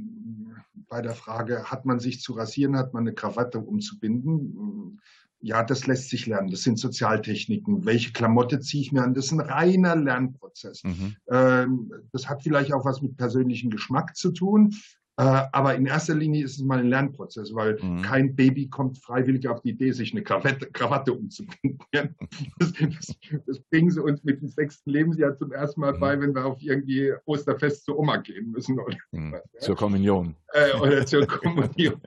bei 0.89 1.01
der 1.03 1.15
Frage, 1.15 1.65
hat 1.65 1.87
man 1.87 2.01
sich 2.01 2.21
zu 2.21 2.33
rasieren, 2.33 2.77
hat 2.77 2.93
man 2.93 3.05
eine 3.05 3.15
Krawatte 3.15 3.59
umzubinden? 3.59 5.01
Ja, 5.43 5.63
das 5.63 5.87
lässt 5.87 6.11
sich 6.11 6.27
lernen. 6.27 6.51
Das 6.51 6.63
sind 6.63 6.79
Sozialtechniken. 6.79 7.87
Welche 7.87 8.13
Klamotte 8.13 8.61
ziehe 8.61 8.83
ich 8.83 8.93
mir 8.93 9.03
an? 9.03 9.15
Das 9.15 9.27
ist 9.27 9.33
ein 9.33 9.41
reiner 9.41 9.97
Lernprozess. 9.97 10.85
Mhm. 10.85 11.17
Ähm, 11.31 11.93
das 12.13 12.29
hat 12.29 12.43
vielleicht 12.43 12.75
auch 12.75 12.85
was 12.85 13.01
mit 13.01 13.17
persönlichem 13.17 13.71
Geschmack 13.71 14.17
zu 14.17 14.33
tun. 14.33 14.75
Äh, 15.21 15.49
aber 15.53 15.75
in 15.75 15.85
erster 15.85 16.15
Linie 16.15 16.45
ist 16.45 16.57
es 16.57 16.63
mal 16.63 16.79
ein 16.79 16.89
Lernprozess, 16.89 17.55
weil 17.55 17.79
mhm. 17.83 18.01
kein 18.01 18.35
Baby 18.35 18.71
kommt 18.71 18.97
freiwillig 18.97 19.47
auf 19.49 19.61
die 19.61 19.71
Idee, 19.71 19.93
sich 19.93 20.13
eine 20.13 20.23
Krawatte, 20.23 20.71
Krawatte 20.73 21.13
umzubinden. 21.13 21.79
Das, 22.59 22.73
das, 22.73 23.17
das, 23.47 23.61
bringen 23.71 23.91
sie 23.91 24.03
uns 24.03 24.23
mit 24.23 24.41
dem 24.41 24.49
sechsten 24.49 24.91
Lebensjahr 24.91 25.37
zum 25.37 25.53
ersten 25.53 25.81
Mal 25.81 25.95
mhm. 25.95 26.01
bei, 26.01 26.21
wenn 26.21 26.35
wir 26.35 26.47
auf 26.47 26.63
irgendwie 26.63 27.13
Osterfest 27.27 27.85
zur 27.85 27.99
Oma 27.99 28.19
gehen 28.19 28.51
müssen. 28.51 28.79
Oder 28.79 28.97
mhm. 29.11 29.33
was, 29.33 29.43
ja? 29.53 29.61
Zur 29.61 29.77
Kommunion. 29.77 30.37
Äh, 30.53 30.79
oder 30.79 31.05
zur 31.05 31.27
Kommunion. 31.27 32.01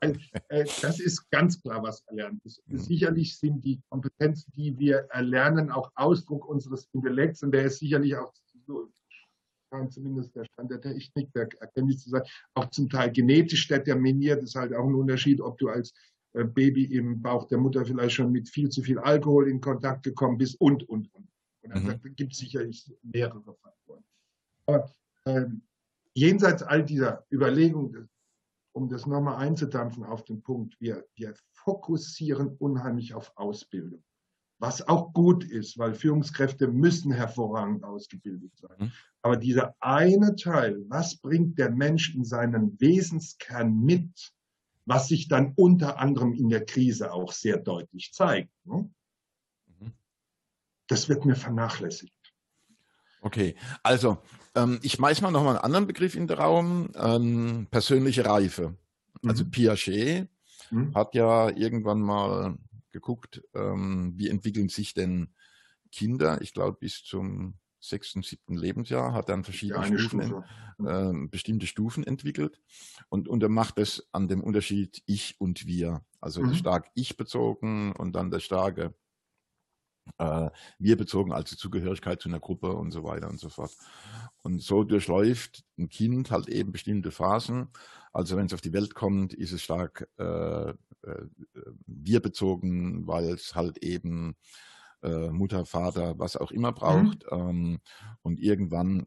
also, 0.00 0.20
äh, 0.48 0.64
das 0.80 1.00
ist 1.00 1.30
ganz 1.30 1.60
klar, 1.60 1.82
was 1.82 2.02
erlernt 2.06 2.42
ist. 2.44 2.62
Mhm. 2.66 2.78
Sicherlich 2.78 3.38
sind 3.38 3.64
die 3.64 3.82
Kompetenzen, 3.90 4.50
die 4.56 4.78
wir 4.78 5.06
erlernen, 5.10 5.70
auch 5.70 5.90
Ausdruck 5.94 6.48
unseres 6.48 6.88
Intellekts 6.92 7.42
und 7.42 7.52
der 7.52 7.64
ist 7.64 7.80
sicherlich 7.80 8.16
auch 8.16 8.32
so 8.66 8.88
zumindest 9.88 10.34
der 10.34 10.44
Stand 10.44 10.70
der 10.70 10.80
Technik, 10.80 11.32
der 11.32 11.48
erkenne 11.60 11.90
ich 11.90 11.98
zu 11.98 12.10
sein, 12.10 12.22
auch 12.54 12.70
zum 12.70 12.88
Teil 12.88 13.10
genetisch 13.12 13.68
determiniert. 13.68 14.42
Ist 14.42 14.54
halt 14.54 14.74
auch 14.74 14.86
ein 14.86 14.94
Unterschied, 14.94 15.40
ob 15.40 15.58
du 15.58 15.68
als 15.68 15.92
äh, 16.32 16.44
Baby 16.44 16.84
im 16.84 17.20
Bauch 17.22 17.46
der 17.46 17.58
Mutter 17.58 17.84
vielleicht 17.84 18.14
schon 18.14 18.32
mit 18.32 18.48
viel 18.48 18.68
zu 18.68 18.82
viel 18.82 18.98
Alkohol 18.98 19.48
in 19.48 19.60
Kontakt 19.60 20.02
gekommen 20.02 20.38
bist 20.38 20.60
und, 20.60 20.88
und, 20.88 21.12
und. 21.14 21.28
Und 21.62 21.74
mhm. 21.74 21.86
da 21.86 22.08
gibt 22.10 22.32
es 22.32 22.38
sicherlich 22.38 22.90
mehrere 23.02 23.54
Faktoren. 23.54 24.04
Aber 24.66 24.92
ähm, 25.26 25.62
jenseits 26.14 26.62
all 26.62 26.84
dieser 26.84 27.26
Überlegungen, 27.30 28.08
um 28.72 28.88
das 28.88 29.06
nochmal 29.06 29.36
einzudampfen 29.36 30.04
auf 30.04 30.24
den 30.24 30.42
Punkt, 30.42 30.80
wir, 30.80 31.04
wir 31.16 31.34
fokussieren 31.52 32.56
unheimlich 32.58 33.14
auf 33.14 33.32
Ausbildung 33.36 34.02
was 34.60 34.86
auch 34.86 35.12
gut 35.14 35.42
ist, 35.42 35.78
weil 35.78 35.94
Führungskräfte 35.94 36.68
müssen 36.68 37.10
hervorragend 37.12 37.82
ausgebildet 37.82 38.52
sein. 38.56 38.76
Mhm. 38.78 38.92
Aber 39.22 39.36
dieser 39.36 39.74
eine 39.80 40.36
Teil, 40.36 40.84
was 40.88 41.16
bringt 41.16 41.58
der 41.58 41.70
Mensch 41.70 42.14
in 42.14 42.24
seinen 42.24 42.78
Wesenskern 42.78 43.80
mit, 43.80 44.32
was 44.84 45.08
sich 45.08 45.28
dann 45.28 45.54
unter 45.56 45.98
anderem 45.98 46.34
in 46.34 46.50
der 46.50 46.64
Krise 46.64 47.12
auch 47.12 47.32
sehr 47.32 47.56
deutlich 47.56 48.12
zeigt, 48.12 48.50
ne? 48.64 48.90
mhm. 49.78 49.92
das 50.88 51.08
wird 51.08 51.24
mir 51.24 51.36
vernachlässigt. 51.36 52.14
Okay, 53.22 53.54
also 53.82 54.18
ähm, 54.54 54.78
ich 54.82 54.92
schmeiß 54.92 55.22
mal 55.22 55.30
nochmal 55.30 55.56
einen 55.56 55.64
anderen 55.64 55.86
Begriff 55.86 56.14
in 56.14 56.26
den 56.26 56.38
Raum, 56.38 56.90
ähm, 56.96 57.66
persönliche 57.70 58.24
Reife. 58.26 58.76
Also 59.24 59.44
mhm. 59.44 59.50
Piaget 59.50 60.28
mhm. 60.70 60.94
hat 60.94 61.14
ja 61.14 61.48
irgendwann 61.50 62.00
mal 62.00 62.58
geguckt, 62.92 63.42
ähm, 63.54 64.12
wie 64.16 64.28
entwickeln 64.28 64.68
sich 64.68 64.94
denn 64.94 65.34
Kinder, 65.92 66.40
ich 66.40 66.52
glaube 66.52 66.78
bis 66.80 67.02
zum 67.02 67.54
sechsten, 67.80 68.22
siebten 68.22 68.56
Lebensjahr, 68.56 69.12
hat 69.12 69.28
dann 69.28 69.42
verschiedene 69.42 69.88
ja, 69.88 69.98
Stufen, 69.98 70.22
Stufe. 70.22 70.44
äh, 70.86 71.28
bestimmte 71.28 71.66
Stufen 71.66 72.04
entwickelt 72.06 72.60
und, 73.08 73.28
und 73.28 73.42
er 73.42 73.48
macht 73.48 73.78
es 73.78 74.06
an 74.12 74.28
dem 74.28 74.42
Unterschied 74.42 75.02
Ich 75.06 75.40
und 75.40 75.66
Wir. 75.66 76.04
Also 76.20 76.42
mhm. 76.42 76.54
stark 76.54 76.90
ich 76.94 77.16
bezogen 77.16 77.92
und 77.92 78.14
dann 78.14 78.30
der 78.30 78.40
starke 78.40 78.94
äh, 80.18 80.50
wir 80.78 80.96
bezogen, 80.96 81.32
also 81.32 81.56
Zugehörigkeit 81.56 82.20
zu 82.20 82.28
einer 82.28 82.40
Gruppe 82.40 82.72
und 82.72 82.90
so 82.90 83.04
weiter 83.04 83.28
und 83.28 83.38
so 83.38 83.48
fort. 83.48 83.74
Und 84.42 84.62
so 84.62 84.84
durchläuft 84.84 85.64
ein 85.78 85.88
Kind 85.88 86.30
halt 86.30 86.48
eben 86.48 86.72
bestimmte 86.72 87.10
Phasen. 87.10 87.68
Also 88.12 88.36
wenn 88.36 88.46
es 88.46 88.54
auf 88.54 88.60
die 88.60 88.72
Welt 88.72 88.94
kommt, 88.94 89.34
ist 89.34 89.52
es 89.52 89.62
stark 89.62 90.08
äh, 90.18 90.70
äh, 90.70 90.74
wir 91.86 92.20
bezogen, 92.20 93.06
weil 93.06 93.30
es 93.30 93.54
halt 93.54 93.78
eben 93.78 94.36
äh, 95.02 95.30
Mutter, 95.30 95.64
Vater, 95.64 96.18
was 96.18 96.36
auch 96.36 96.50
immer 96.50 96.72
braucht. 96.72 97.24
Mhm. 97.30 97.38
Ähm, 97.38 97.80
und 98.22 98.40
irgendwann 98.40 99.06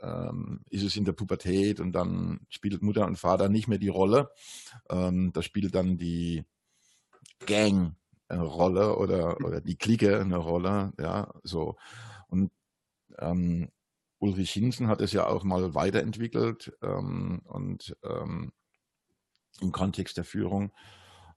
ähm, 0.00 0.60
ist 0.70 0.82
es 0.82 0.96
in 0.96 1.04
der 1.04 1.12
Pubertät 1.12 1.80
und 1.80 1.92
dann 1.92 2.40
spielt 2.48 2.82
Mutter 2.82 3.06
und 3.06 3.18
Vater 3.18 3.48
nicht 3.48 3.68
mehr 3.68 3.78
die 3.78 3.88
Rolle. 3.88 4.30
Ähm, 4.90 5.32
da 5.32 5.42
spielt 5.42 5.74
dann 5.74 5.96
die 5.96 6.44
Gang 7.46 7.94
eine 8.28 8.42
Rolle 8.42 8.96
oder, 8.96 9.38
oder 9.44 9.60
die 9.60 9.76
Clique 9.76 10.20
eine 10.20 10.36
Rolle. 10.36 10.92
Ja, 10.98 11.32
so. 11.42 11.76
Und 12.28 12.50
ähm, 13.18 13.70
Ulrich 14.18 14.52
Hinsen 14.52 14.88
hat 14.88 15.00
es 15.00 15.12
ja 15.12 15.26
auch 15.26 15.44
mal 15.44 15.74
weiterentwickelt 15.74 16.76
ähm, 16.82 17.42
und 17.44 17.96
ähm, 18.02 18.52
im 19.60 19.72
Kontext 19.72 20.16
der 20.16 20.24
Führung 20.24 20.72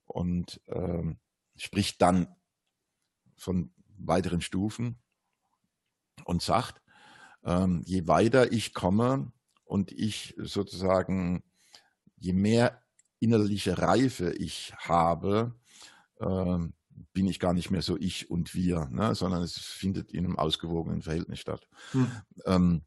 und 0.06 0.62
ähm, 0.68 1.20
spricht 1.56 2.02
dann 2.02 2.36
von 3.38 3.74
weiteren 3.98 4.42
Stufen 4.42 5.00
und 6.26 6.42
sagt, 6.42 6.82
ähm, 7.44 7.82
je 7.86 8.08
weiter 8.08 8.52
ich 8.52 8.74
komme 8.74 9.32
und 9.66 9.92
ich 9.92 10.36
sozusagen, 10.38 11.44
je 12.18 12.34
mehr 12.34 12.82
innerliche 13.20 13.78
Reife 13.78 14.32
ich 14.32 14.74
habe, 14.78 15.56
ähm, 16.20 16.74
bin 17.14 17.28
ich 17.28 17.40
gar 17.40 17.54
nicht 17.54 17.72
mehr 17.72 17.82
so 17.82 17.98
ich 17.98 18.30
und 18.30 18.54
wir, 18.54 18.88
ne, 18.92 19.16
sondern 19.16 19.42
es 19.44 19.58
findet 19.58 20.12
in 20.12 20.26
einem 20.26 20.38
ausgewogenen 20.38 21.02
Verhältnis 21.02 21.40
statt. 21.40 21.68
Hm. 21.92 22.12
Ähm, 22.46 22.82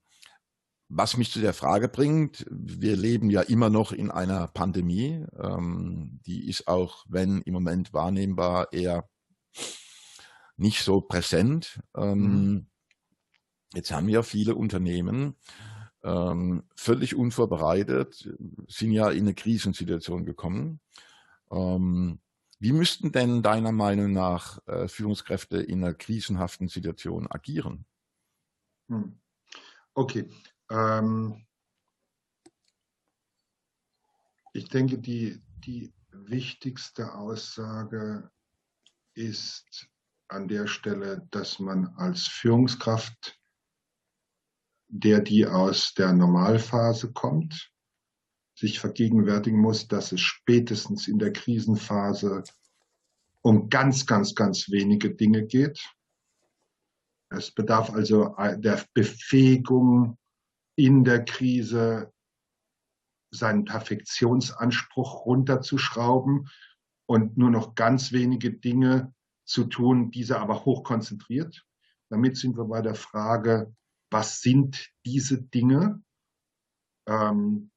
was 0.94 1.16
mich 1.16 1.30
zu 1.30 1.40
der 1.40 1.54
Frage 1.54 1.88
bringt, 1.88 2.44
wir 2.50 2.96
leben 2.96 3.30
ja 3.30 3.40
immer 3.40 3.70
noch 3.70 3.92
in 3.92 4.10
einer 4.10 4.46
Pandemie. 4.48 5.24
Ähm, 5.38 6.20
die 6.26 6.48
ist 6.48 6.68
auch, 6.68 7.06
wenn 7.08 7.40
im 7.42 7.54
Moment 7.54 7.94
wahrnehmbar, 7.94 8.72
eher 8.72 9.08
nicht 10.56 10.82
so 10.82 11.00
präsent. 11.00 11.80
Ähm, 11.96 12.18
mhm. 12.18 12.66
Jetzt 13.74 13.90
haben 13.90 14.08
ja 14.10 14.22
viele 14.22 14.54
Unternehmen 14.54 15.36
ähm, 16.04 16.64
völlig 16.76 17.14
unvorbereitet, 17.14 18.28
sind 18.68 18.92
ja 18.92 19.10
in 19.10 19.24
eine 19.24 19.34
Krisensituation 19.34 20.26
gekommen. 20.26 20.80
Ähm, 21.50 22.20
wie 22.62 22.72
müssten 22.72 23.10
denn 23.10 23.42
deiner 23.42 23.72
Meinung 23.72 24.12
nach 24.12 24.64
äh, 24.68 24.86
Führungskräfte 24.86 25.56
in 25.56 25.82
einer 25.82 25.94
krisenhaften 25.94 26.68
Situation 26.68 27.26
agieren? 27.28 27.84
Hm. 28.88 29.18
Okay, 29.94 30.30
ähm, 30.70 31.44
ich 34.52 34.68
denke, 34.68 34.98
die, 34.98 35.42
die 35.64 35.92
wichtigste 36.12 37.12
Aussage 37.14 38.30
ist 39.14 39.88
an 40.28 40.46
der 40.46 40.68
Stelle, 40.68 41.26
dass 41.32 41.58
man 41.58 41.88
als 41.96 42.28
Führungskraft, 42.28 43.40
der 44.86 45.18
die 45.18 45.48
aus 45.48 45.94
der 45.94 46.12
Normalphase 46.12 47.12
kommt, 47.12 47.71
sich 48.62 48.78
vergegenwärtigen 48.78 49.58
muss, 49.58 49.88
dass 49.88 50.12
es 50.12 50.20
spätestens 50.20 51.08
in 51.08 51.18
der 51.18 51.32
Krisenphase 51.32 52.44
um 53.42 53.68
ganz, 53.68 54.06
ganz, 54.06 54.36
ganz 54.36 54.70
wenige 54.70 55.12
Dinge 55.12 55.44
geht. 55.44 55.84
Es 57.28 57.50
bedarf 57.50 57.90
also 57.90 58.36
der 58.38 58.84
Befähigung 58.94 60.16
in 60.76 61.02
der 61.02 61.24
Krise 61.24 62.12
seinen 63.32 63.64
Perfektionsanspruch 63.64 65.26
runterzuschrauben 65.26 66.48
und 67.06 67.36
nur 67.36 67.50
noch 67.50 67.74
ganz 67.74 68.12
wenige 68.12 68.52
Dinge 68.52 69.12
zu 69.44 69.64
tun, 69.64 70.12
diese 70.12 70.38
aber 70.38 70.64
hochkonzentriert. 70.64 71.66
Damit 72.10 72.36
sind 72.36 72.56
wir 72.56 72.66
bei 72.66 72.80
der 72.80 72.94
Frage, 72.94 73.74
was 74.08 74.40
sind 74.40 74.88
diese 75.04 75.42
Dinge? 75.42 76.00
Ähm, 77.08 77.71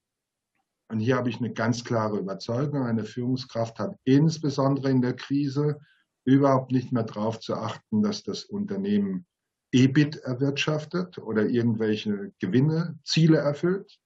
und 0.88 1.00
hier 1.00 1.15
habe 1.15 1.30
ich 1.30 1.38
eine 1.38 1.52
ganz 1.52 1.84
klare 1.84 2.17
Überzeugung. 2.17 2.84
Eine 2.84 3.06
Führungskraft 3.06 3.80
hat 3.80 3.98
insbesondere 4.04 4.91
in 4.91 5.02
der 5.02 5.15
Krise 5.15 5.80
überhaupt 6.26 6.71
nicht 6.71 6.91
mehr 6.91 7.04
darauf 7.04 7.39
zu 7.39 7.56
achten, 7.56 8.04
dass 8.04 8.24
das 8.24 8.43
Unternehmen 8.43 9.26
EBIT 9.71 10.17
erwirtschaftet 10.17 11.17
oder 11.17 11.48
irgendwelche 11.48 12.32
Gewinne, 12.39 13.00
Ziele 13.04 13.38
erfüllt. 13.38 14.00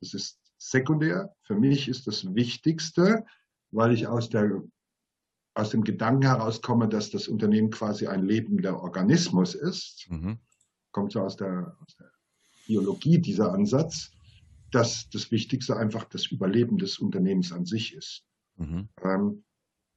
Das 0.00 0.14
ist 0.14 0.38
sekundär. 0.58 1.34
Für 1.42 1.54
mich 1.54 1.88
ist 1.88 2.06
das 2.06 2.34
Wichtigste, 2.34 3.24
weil 3.70 3.92
ich 3.92 4.06
aus, 4.06 4.28
der, 4.28 4.62
aus 5.54 5.70
dem 5.70 5.84
Gedanken 5.84 6.22
herauskomme, 6.22 6.88
dass 6.88 7.10
das 7.10 7.28
Unternehmen 7.28 7.70
quasi 7.70 8.08
ein 8.08 8.24
lebender 8.24 8.82
Organismus 8.82 9.54
ist. 9.54 10.06
Mhm. 10.10 10.38
Kommt 10.90 11.12
so 11.12 11.20
aus 11.20 11.36
der, 11.36 11.76
aus 11.80 11.96
der 11.96 12.10
Biologie 12.66 13.18
dieser 13.18 13.52
Ansatz, 13.52 14.10
dass 14.70 15.08
das 15.10 15.30
Wichtigste 15.30 15.76
einfach 15.76 16.04
das 16.04 16.26
Überleben 16.26 16.78
des 16.78 16.98
Unternehmens 16.98 17.52
an 17.52 17.64
sich 17.64 17.94
ist. 17.94 18.24
Mhm. 18.56 18.88
Ähm, 19.02 19.44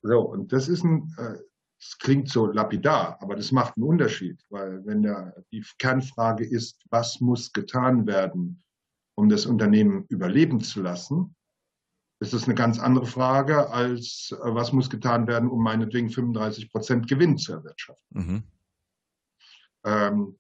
so, 0.02 0.22
und 0.22 0.52
das 0.52 0.68
ist 0.68 0.84
ein, 0.84 1.14
äh, 1.18 1.38
das 1.80 1.98
klingt 2.00 2.30
so 2.30 2.46
lapidar, 2.48 3.22
aber 3.22 3.36
das 3.36 3.52
macht 3.52 3.76
einen 3.76 3.86
Unterschied, 3.86 4.42
weil 4.50 4.86
wenn 4.86 5.02
der, 5.04 5.44
die 5.52 5.66
Kernfrage 5.80 6.46
ist, 6.46 6.84
was 6.90 7.20
muss 7.20 7.52
getan 7.52 8.08
werden, 8.08 8.64
um 9.16 9.30
das 9.30 9.46
Unternehmen 9.46 10.06
überleben 10.10 10.62
zu 10.62 10.82
lassen, 10.82 11.36
ist 12.20 12.34
das 12.34 12.46
eine 12.46 12.56
ganz 12.56 12.80
andere 12.80 13.06
Frage 13.06 13.70
als, 13.70 14.32
äh, 14.32 14.56
was 14.56 14.72
muss 14.72 14.90
getan 14.90 15.28
werden, 15.28 15.50
um 15.50 15.62
meinetwegen 15.62 16.10
35 16.10 16.72
Prozent 16.72 17.08
Gewinn 17.08 17.38
zu 17.38 17.54
erwirtschaften. 17.54 18.08
Mhm. 18.10 18.44
Ähm, 19.86 20.40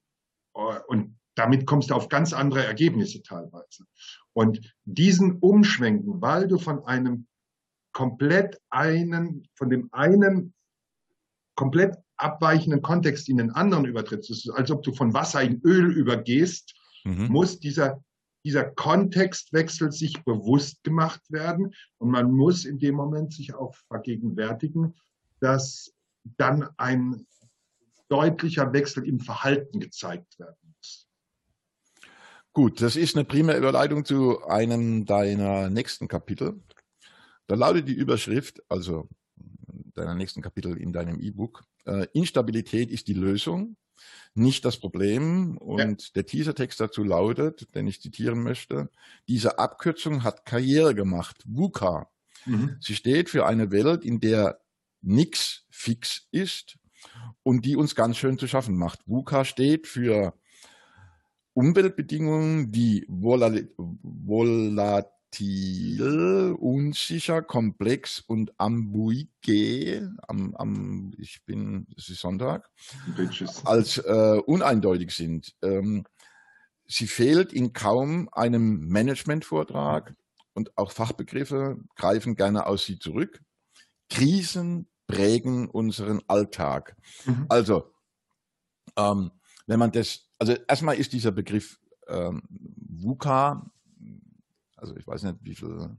und 0.87 1.19
damit 1.35 1.65
kommst 1.65 1.89
du 1.89 1.95
auf 1.95 2.09
ganz 2.09 2.31
andere 2.31 2.65
Ergebnisse 2.65 3.21
teilweise. 3.21 3.85
Und 4.33 4.73
diesen 4.85 5.39
Umschwenken, 5.39 6.21
weil 6.21 6.47
du 6.47 6.57
von 6.57 6.83
einem 6.85 7.27
komplett 7.91 8.59
einen, 8.69 9.47
von 9.55 9.69
dem 9.69 9.89
einen 9.91 10.53
komplett 11.55 11.95
abweichenden 12.17 12.81
Kontext 12.81 13.29
in 13.29 13.37
den 13.37 13.51
anderen 13.51 13.85
übertrittst, 13.85 14.31
es 14.31 14.45
ist, 14.45 14.51
als 14.51 14.71
ob 14.71 14.83
du 14.83 14.93
von 14.93 15.13
Wasser 15.13 15.41
in 15.41 15.61
Öl 15.61 15.91
übergehst, 15.95 16.73
mhm. 17.03 17.27
muss 17.27 17.59
dieser, 17.59 18.03
dieser 18.43 18.65
Kontextwechsel 18.65 19.91
sich 19.91 20.23
bewusst 20.23 20.83
gemacht 20.83 21.21
werden 21.29 21.73
und 21.99 22.09
man 22.09 22.31
muss 22.31 22.65
in 22.65 22.79
dem 22.79 22.95
Moment 22.95 23.33
sich 23.33 23.53
auch 23.53 23.75
vergegenwärtigen, 23.87 24.95
dass 25.39 25.93
dann 26.37 26.69
ein 26.77 27.25
deutlicher 28.09 28.73
Wechsel 28.73 29.07
im 29.07 29.19
Verhalten 29.19 29.79
gezeigt 29.79 30.39
werden 30.39 30.55
muss. 30.61 30.62
Gut, 32.53 32.81
das 32.81 32.95
ist 32.95 33.15
eine 33.15 33.25
prima 33.25 33.55
Überleitung 33.55 34.05
zu 34.05 34.45
einem 34.45 35.05
deiner 35.05 35.71
nächsten 35.71 36.07
Kapitel. 36.07 36.61
Da 37.47 37.55
lautet 37.55 37.87
die 37.87 37.93
Überschrift, 37.93 38.61
also 38.69 39.09
deiner 39.95 40.13
nächsten 40.13 40.43
Kapitel 40.43 40.77
in 40.77 40.93
deinem 40.93 41.19
E-Book. 41.19 41.63
Äh, 41.85 42.05
Instabilität 42.13 42.91
ist 42.91 43.07
die 43.07 43.15
Lösung, 43.15 43.75
nicht 44.35 44.65
das 44.65 44.77
Problem. 44.77 45.57
Und 45.57 46.01
ja. 46.03 46.09
der 46.15 46.25
Teasertext 46.27 46.79
dazu 46.79 47.03
lautet, 47.03 47.73
den 47.73 47.87
ich 47.87 48.01
zitieren 48.01 48.43
möchte, 48.43 48.89
diese 49.27 49.57
Abkürzung 49.57 50.23
hat 50.23 50.45
Karriere 50.45 50.93
gemacht, 50.93 51.43
VUCA. 51.47 52.07
Mhm. 52.45 52.77
Sie 52.79 52.95
steht 52.95 53.29
für 53.29 53.47
eine 53.47 53.71
Welt, 53.71 54.05
in 54.05 54.19
der 54.19 54.59
nichts 55.01 55.65
fix 55.71 56.27
ist 56.29 56.77
und 57.41 57.65
die 57.65 57.75
uns 57.75 57.95
ganz 57.95 58.17
schön 58.17 58.37
zu 58.37 58.47
schaffen 58.47 58.77
macht. 58.77 58.99
VUCA 59.07 59.43
steht 59.43 59.87
für 59.87 60.35
Umweltbedingungen, 61.53 62.71
die 62.71 63.05
volat 63.07 63.69
volatil, 65.33 66.55
unsicher, 66.59 67.41
komplex 67.41 68.19
und 68.19 68.59
ambiguë, 68.59 70.09
am, 70.27 70.55
am, 70.55 71.13
ich 71.17 71.43
bin, 71.45 71.87
es 71.97 72.09
ist 72.09 72.21
Sonntag, 72.21 72.69
Bitches. 73.15 73.65
als 73.65 73.97
äh, 73.97 74.41
uneindeutig 74.45 75.11
sind. 75.11 75.55
Ähm, 75.61 76.05
sie 76.87 77.07
fehlt 77.07 77.53
in 77.53 77.73
kaum 77.73 78.29
einem 78.31 78.87
Managementvortrag 78.87 80.15
und 80.53 80.77
auch 80.77 80.91
Fachbegriffe 80.91 81.77
greifen 81.95 82.35
gerne 82.35 82.67
aus 82.67 82.85
sie 82.85 82.99
zurück. 82.99 83.41
Krisen 84.09 84.87
prägen 85.07 85.69
unseren 85.69 86.21
Alltag. 86.27 86.95
Mhm. 87.25 87.45
Also, 87.49 87.93
ähm, 88.95 89.31
wenn 89.65 89.79
man 89.79 89.91
das, 89.91 90.29
also 90.49 90.61
erstmal 90.67 90.97
ist 90.97 91.13
dieser 91.13 91.31
Begriff 91.31 91.79
ähm, 92.07 92.41
VUCA 92.49 93.73
also 94.83 94.97
ich 94.97 95.07
weiß 95.07 95.23
nicht, 95.23 95.37
wie 95.41 95.55
viele 95.55 95.97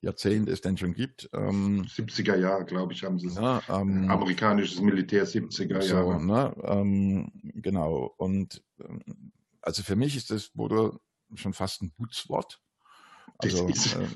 Jahrzehnte 0.00 0.52
es 0.52 0.60
denn 0.60 0.76
schon 0.76 0.92
gibt. 0.92 1.30
Ähm, 1.32 1.82
70er 1.82 2.36
Jahre, 2.36 2.64
glaube 2.64 2.92
ich, 2.92 3.04
haben 3.04 3.18
sie 3.18 3.28
es. 3.28 3.36
Ja, 3.36 3.62
ähm, 3.68 4.10
Amerikanisches 4.10 4.80
Militär 4.80 5.26
70er 5.26 5.82
Jahre. 5.84 6.18
So, 6.20 6.26
ne, 6.26 6.54
ähm, 6.64 7.30
genau. 7.54 8.12
Und 8.18 8.62
ähm, 8.80 9.32
also 9.62 9.82
für 9.82 9.96
mich 9.96 10.16
ist 10.16 10.30
das 10.30 10.50
wurde 10.54 10.98
schon 11.34 11.54
fast 11.54 11.80
ein 11.82 11.92
Putzwort. 11.92 12.60
Also, 13.38 13.68
das 13.68 13.86
ist, 13.86 13.96
äh, 13.96 14.06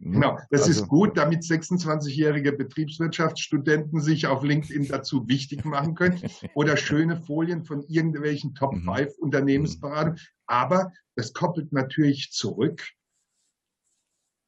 genau, 0.00 0.38
das 0.50 0.62
also, 0.62 0.70
ist 0.70 0.88
gut, 0.88 1.16
damit 1.16 1.42
26-jährige 1.42 2.52
Betriebswirtschaftsstudenten 2.52 4.00
sich 4.00 4.26
auf 4.26 4.42
LinkedIn 4.42 4.88
dazu 4.88 5.28
wichtig 5.28 5.64
machen 5.64 5.94
können 5.94 6.20
oder 6.54 6.76
schöne 6.76 7.16
Folien 7.16 7.64
von 7.64 7.82
irgendwelchen 7.82 8.54
Top 8.54 8.74
5 8.74 8.86
mhm. 8.86 9.06
Unternehmensberatungen. 9.20 10.18
Aber 10.46 10.92
das 11.16 11.32
koppelt 11.32 11.72
natürlich 11.72 12.30
zurück 12.32 12.82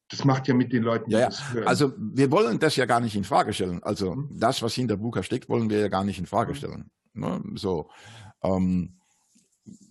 das 0.09 0.25
macht 0.25 0.47
ja 0.47 0.55
mit 0.55 0.73
den 0.73 0.83
Leuten. 0.83 1.11
Ja, 1.11 1.31
ja. 1.31 1.63
Also 1.65 1.93
wir 1.99 2.31
wollen 2.31 2.59
das 2.59 2.77
ja 2.77 2.87
gar 2.87 3.01
nicht 3.01 3.17
in 3.17 3.25
Frage 3.25 3.53
stellen. 3.53 3.83
Also 3.83 4.15
mhm. 4.15 4.29
das, 4.39 4.63
was 4.63 4.75
hinter 4.75 4.97
Buka 4.97 5.23
steckt, 5.23 5.49
wollen 5.49 5.69
wir 5.69 5.81
ja 5.81 5.89
gar 5.89 6.05
nicht 6.05 6.19
in 6.19 6.27
Frage 6.27 6.53
mhm. 6.53 6.57
stellen. 6.57 6.91
Ne? 7.13 7.43
So, 7.55 7.91
ähm, 8.43 9.01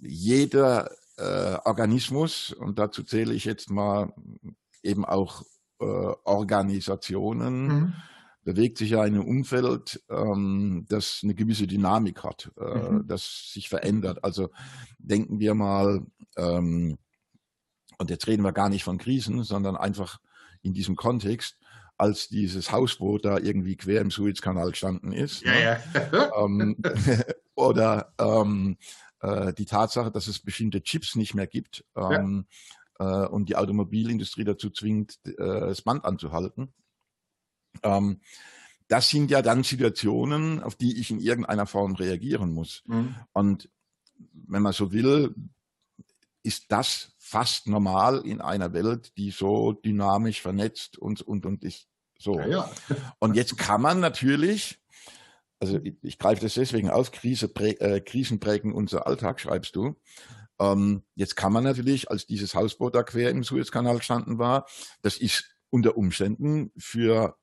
jeder 0.01 0.89
äh, 1.17 1.57
Organismus 1.65 2.51
und 2.51 2.79
dazu 2.79 3.03
zähle 3.03 3.33
ich 3.33 3.45
jetzt 3.45 3.69
mal 3.69 4.13
eben 4.83 5.05
auch 5.05 5.43
äh, 5.79 5.85
Organisationen. 5.85 7.67
Mhm. 7.67 7.93
bewegt 8.43 8.77
sich 8.77 8.91
ja 8.91 9.03
in 9.05 9.15
einem 9.15 9.25
Umfeld, 9.25 10.03
ähm, 10.09 10.85
das 10.87 11.21
eine 11.23 11.33
gewisse 11.33 11.65
Dynamik 11.65 12.23
hat, 12.23 12.51
äh, 12.59 12.91
mhm. 12.91 13.07
das 13.07 13.51
sich 13.51 13.69
verändert. 13.69 14.23
Also 14.23 14.49
denken 14.99 15.39
wir 15.39 15.55
mal 15.55 16.05
ähm, 16.37 16.97
und 17.97 18.09
jetzt 18.09 18.27
reden 18.27 18.43
wir 18.43 18.51
gar 18.51 18.69
nicht 18.69 18.83
von 18.83 18.97
Krisen, 18.97 19.43
sondern 19.43 19.75
einfach 19.75 20.19
in 20.61 20.73
diesem 20.73 20.95
Kontext 20.95 21.57
als 21.97 22.27
dieses 22.27 22.71
Hausboot 22.71 23.25
da 23.25 23.37
irgendwie 23.37 23.77
quer 23.77 24.01
im 24.01 24.11
Suezkanal 24.11 24.71
gestanden 24.71 25.11
ist. 25.11 25.43
Ja, 25.43 25.53
ne? 25.53 25.81
ja. 26.11 26.31
ähm, 26.43 26.77
oder 27.55 28.13
ähm, 28.19 28.77
äh, 29.25 29.53
die 29.53 29.65
Tatsache, 29.65 30.11
dass 30.11 30.27
es 30.27 30.39
bestimmte 30.39 30.83
Chips 30.83 31.15
nicht 31.15 31.33
mehr 31.33 31.47
gibt 31.47 31.83
ähm, 31.95 32.45
ja. 32.99 33.25
äh, 33.25 33.27
und 33.27 33.49
die 33.49 33.55
Automobilindustrie 33.55 34.43
dazu 34.43 34.69
zwingt, 34.69 35.19
äh, 35.25 35.33
das 35.37 35.81
Band 35.81 36.05
anzuhalten. 36.05 36.73
Ähm, 37.83 38.21
das 38.87 39.09
sind 39.09 39.31
ja 39.31 39.41
dann 39.41 39.63
Situationen, 39.63 40.61
auf 40.61 40.75
die 40.75 40.99
ich 40.99 41.09
in 41.09 41.19
irgendeiner 41.19 41.65
Form 41.65 41.95
reagieren 41.95 42.53
muss. 42.53 42.83
Mhm. 42.85 43.15
Und 43.33 43.69
wenn 44.31 44.61
man 44.61 44.73
so 44.73 44.91
will, 44.91 45.33
ist 46.43 46.71
das 46.71 47.13
fast 47.17 47.67
normal 47.67 48.21
in 48.25 48.41
einer 48.41 48.73
Welt, 48.73 49.17
die 49.17 49.31
so 49.31 49.71
dynamisch 49.71 50.41
vernetzt 50.41 50.99
und, 50.99 51.21
und, 51.23 51.47
und 51.47 51.63
ist 51.63 51.87
so. 52.19 52.39
Ja, 52.39 52.47
ja. 52.47 52.71
Und 53.19 53.35
jetzt 53.35 53.57
kann 53.57 53.81
man 53.81 53.99
natürlich, 53.99 54.79
also 55.65 55.79
ich, 55.83 55.95
ich 56.01 56.19
greife 56.19 56.41
das 56.41 56.53
deswegen 56.53 56.89
auf, 56.89 57.11
Krise, 57.11 57.51
äh, 57.55 57.99
Krisen 58.01 58.39
prägen 58.39 58.73
unser 58.73 59.07
Alltag, 59.07 59.39
schreibst 59.39 59.75
du. 59.75 59.95
Ähm, 60.59 61.03
jetzt 61.15 61.35
kann 61.35 61.51
man 61.51 61.63
natürlich, 61.63 62.09
als 62.09 62.25
dieses 62.25 62.55
Hausboot 62.55 62.95
da 62.95 63.03
quer 63.03 63.29
im 63.31 63.43
Suezkanal 63.43 63.97
gestanden 63.97 64.37
war, 64.37 64.67
das 65.01 65.17
ist 65.17 65.55
unter 65.69 65.97
Umständen 65.97 66.71
für 66.77 67.37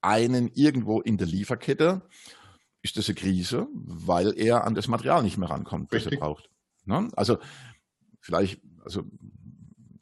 einen 0.00 0.48
irgendwo 0.54 1.00
in 1.00 1.18
der 1.18 1.26
Lieferkette 1.26 2.02
ist 2.82 2.96
das 2.96 3.08
eine 3.08 3.16
Krise, 3.16 3.66
weil 3.74 4.32
er 4.38 4.64
an 4.64 4.74
das 4.74 4.88
Material 4.88 5.22
nicht 5.22 5.36
mehr 5.36 5.50
rankommt, 5.50 5.92
das 5.92 6.06
er 6.06 6.16
braucht. 6.16 6.50
Ne? 6.84 7.08
Also 7.16 7.38
vielleicht, 8.20 8.60
also 8.84 9.02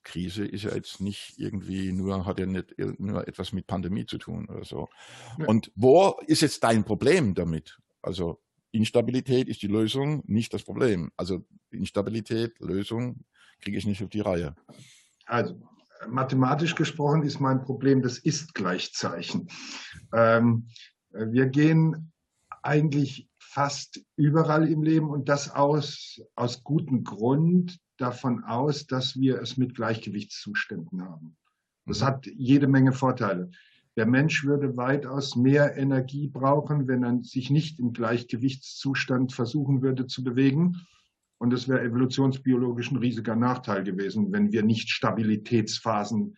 Krise 0.07 0.47
ist 0.47 0.63
ja 0.63 0.75
jetzt 0.75 1.01
nicht 1.01 1.35
irgendwie 1.37 1.91
nur, 1.93 2.25
hat 2.25 2.39
ja 2.39 2.47
nicht 2.47 2.79
nur 2.79 3.27
etwas 3.27 3.53
mit 3.53 3.67
Pandemie 3.67 4.07
zu 4.07 4.19
tun 4.19 4.49
oder 4.49 4.65
so. 4.65 4.89
Ja. 5.39 5.47
Und 5.47 5.73
wo 5.75 6.21
ist 6.27 6.43
jetzt 6.43 6.63
dein 6.63 6.85
Problem 6.85 7.35
damit? 7.35 7.79
Also 8.03 8.41
Instabilität 8.71 9.49
ist 9.49 9.63
die 9.63 9.67
Lösung, 9.67 10.23
nicht 10.27 10.55
das 10.55 10.63
Problem. 10.63 11.11
Also 11.17 11.45
Instabilität, 11.71 12.59
Lösung 12.61 13.25
kriege 13.61 13.77
ich 13.77 13.87
nicht 13.87 14.03
auf 14.03 14.09
die 14.09 14.21
Reihe. 14.21 14.55
Also 15.27 15.61
mathematisch 16.09 16.77
gesprochen 16.77 17.25
ist 17.25 17.41
mein 17.41 17.63
Problem 17.63 18.01
das 18.01 18.19
Ist-Gleichzeichen. 18.19 19.49
Ähm, 20.13 20.69
wir 21.11 21.47
gehen 21.47 22.13
eigentlich 22.63 23.29
fast 23.39 24.01
überall 24.15 24.69
im 24.69 24.83
Leben 24.83 25.11
und 25.11 25.29
das 25.29 25.51
aus, 25.51 26.21
aus 26.37 26.63
gutem 26.63 27.03
Grund 27.03 27.81
davon 27.97 28.45
aus, 28.45 28.87
dass 28.87 29.19
wir 29.19 29.41
es 29.41 29.57
mit 29.57 29.75
Gleichgewichtszuständen 29.75 31.03
haben. 31.03 31.37
Das 31.87 32.01
mhm. 32.01 32.05
hat 32.05 32.27
jede 32.27 32.67
Menge 32.67 32.93
Vorteile. 32.93 33.51
Der 33.97 34.07
Mensch 34.07 34.45
würde 34.45 34.77
weitaus 34.77 35.37
mehr 35.37 35.77
Energie 35.77 36.29
brauchen, 36.29 36.87
wenn 36.87 37.03
er 37.03 37.23
sich 37.23 37.51
nicht 37.51 37.79
im 37.79 37.95
Gleichgewichtszustand 37.95 39.33
versuchen 39.33 39.81
würde 39.81 40.07
zu 40.07 40.23
bewegen. 40.23 40.87
Und 41.39 41.53
es 41.53 41.69
wäre 41.69 41.83
evolutionsbiologisch 41.83 42.91
ein 42.91 42.99
riesiger 42.99 43.37
Nachteil 43.37 43.85
gewesen, 43.85 44.33
wenn 44.33 44.53
wir 44.53 44.63
nicht 44.63 44.91
Stabilitätsphasen 44.91 46.37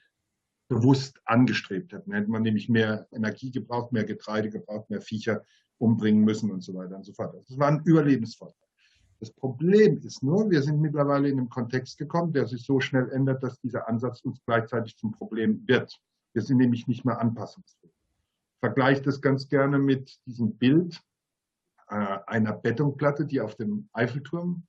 bewusst 0.68 1.20
angestrebt 1.24 1.92
hätten. 1.92 2.12
Hätte 2.12 2.30
man 2.30 2.42
nämlich 2.42 2.68
mehr 2.68 3.08
Energie 3.10 3.50
gebraucht, 3.50 3.92
mehr 3.92 4.04
Getreide 4.04 4.50
gebraucht, 4.50 4.90
mehr 4.90 5.00
Viecher 5.00 5.42
umbringen 5.78 6.24
müssen 6.24 6.50
und 6.50 6.62
so 6.62 6.74
weiter 6.74 6.96
und 6.96 7.04
so 7.04 7.12
fort. 7.12 7.34
Das 7.48 7.58
war 7.58 7.68
ein 7.68 7.82
Überlebensvorteil. 7.84 8.67
Das 9.20 9.32
Problem 9.32 9.98
ist 9.98 10.22
nur, 10.22 10.48
wir 10.50 10.62
sind 10.62 10.80
mittlerweile 10.80 11.28
in 11.28 11.38
einem 11.38 11.48
Kontext 11.48 11.98
gekommen, 11.98 12.32
der 12.32 12.46
sich 12.46 12.64
so 12.64 12.78
schnell 12.78 13.10
ändert, 13.10 13.42
dass 13.42 13.60
dieser 13.60 13.88
Ansatz 13.88 14.20
uns 14.20 14.40
gleichzeitig 14.44 14.96
zum 14.96 15.12
Problem 15.12 15.66
wird. 15.66 15.98
Wir 16.34 16.42
sind 16.42 16.58
nämlich 16.58 16.86
nicht 16.86 17.04
mehr 17.04 17.20
anpassungsfähig. 17.20 17.92
Vergleicht 18.60 19.06
das 19.06 19.20
ganz 19.20 19.48
gerne 19.48 19.78
mit 19.78 20.18
diesem 20.26 20.56
Bild 20.56 21.00
äh, 21.88 22.18
einer 22.26 22.52
Betonplatte, 22.52 23.26
die 23.26 23.40
auf 23.40 23.56
dem 23.56 23.88
Eiffelturm 23.92 24.64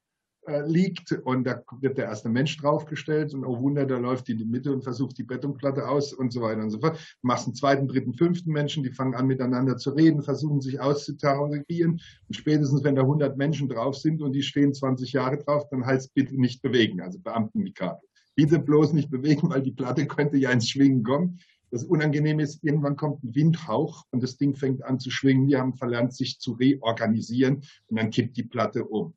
äh, 0.50 0.68
liegt 0.68 1.12
und 1.12 1.46
da 1.46 1.62
wird 1.80 1.98
der 1.98 2.06
erste 2.06 2.30
Mensch 2.30 2.58
draufgestellt 2.58 3.34
und 3.34 3.46
oh 3.46 3.62
Wunder, 3.62 3.86
der 3.86 4.00
läuft 4.00 4.30
in 4.30 4.38
die 4.38 4.46
Mitte 4.46 4.74
und 4.74 4.84
versucht 4.84 5.18
die 5.18 5.24
Betonplatte 5.24 5.88
aus 5.88 6.12
und 6.14 6.34
so 6.34 6.42
weiter 6.42 6.62
und 6.62 6.72
so 6.72 6.80
fort. 6.80 6.98
Du 6.98 7.28
machst 7.28 7.46
einen 7.46 7.56
zweiten, 7.56 7.88
dritten, 7.88 8.14
fünften 8.14 8.52
Menschen, 8.52 8.84
die 8.84 8.92
fangen 8.92 9.16
an 9.16 9.28
miteinander 9.28 9.78
zu 9.78 9.92
reden, 9.92 10.24
versuchen 10.24 10.62
sich 10.62 10.80
auszutarieren 10.80 12.02
und 12.28 12.36
spätestens 12.36 12.84
wenn 12.84 12.96
da 12.96 13.04
100 13.04 13.38
Menschen 13.38 13.70
drauf 13.70 13.96
sind 13.96 14.22
und 14.22 14.34
die 14.34 14.44
stehen 14.44 14.74
20 14.74 15.14
Jahre 15.14 15.38
drauf, 15.38 15.68
dann 15.70 15.86
heißt 15.86 16.14
bitte 16.14 16.40
nicht 16.40 16.62
bewegen, 16.62 17.02
also 17.02 17.20
Beamtenmikade. 17.20 18.02
Bitte 18.36 18.60
bloß 18.60 18.94
nicht 18.94 19.10
bewegen, 19.10 19.50
weil 19.50 19.62
die 19.62 19.72
Platte 19.72 20.08
könnte 20.08 20.38
ja 20.38 20.50
ins 20.50 20.70
Schwingen 20.70 21.04
kommen. 21.04 21.40
Das 21.72 21.84
Unangenehme 21.84 22.42
ist, 22.42 22.64
irgendwann 22.64 22.96
kommt 22.96 23.24
ein 23.24 23.36
Windhauch 23.36 24.06
und 24.12 24.24
das 24.24 24.38
Ding 24.38 24.56
fängt 24.56 24.84
an 24.84 25.00
zu 25.00 25.12
schwingen. 25.12 25.48
Die 25.48 25.58
haben 25.58 25.76
verlernt, 25.76 26.14
sich 26.14 26.40
zu 26.40 26.54
reorganisieren 26.54 27.64
und 27.88 28.00
dann 28.00 28.10
kippt 28.10 28.38
die 28.38 28.44
Platte 28.44 28.86
um. 28.86 29.14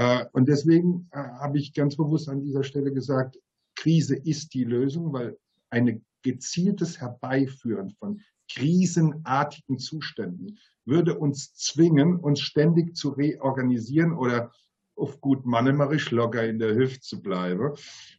Äh, 0.00 0.24
und 0.32 0.48
deswegen 0.48 1.08
äh, 1.12 1.18
habe 1.18 1.58
ich 1.58 1.74
ganz 1.74 1.94
bewusst 1.94 2.30
an 2.30 2.40
dieser 2.40 2.64
Stelle 2.64 2.90
gesagt, 2.90 3.38
Krise 3.74 4.16
ist 4.16 4.54
die 4.54 4.64
Lösung, 4.64 5.12
weil 5.12 5.36
ein 5.68 6.02
gezieltes 6.22 7.00
Herbeiführen 7.00 7.90
von 7.90 8.22
krisenartigen 8.50 9.78
Zuständen 9.78 10.58
würde 10.86 11.18
uns 11.18 11.54
zwingen, 11.54 12.16
uns 12.16 12.40
ständig 12.40 12.96
zu 12.96 13.10
reorganisieren 13.10 14.12
oder 14.14 14.50
auf 14.96 15.20
gut 15.20 15.44
mannemarisch 15.44 16.10
locker 16.10 16.46
in 16.46 16.58
der 16.58 16.74
Hüfte 16.74 17.00
zu 17.00 17.20
bleiben. 17.20 17.74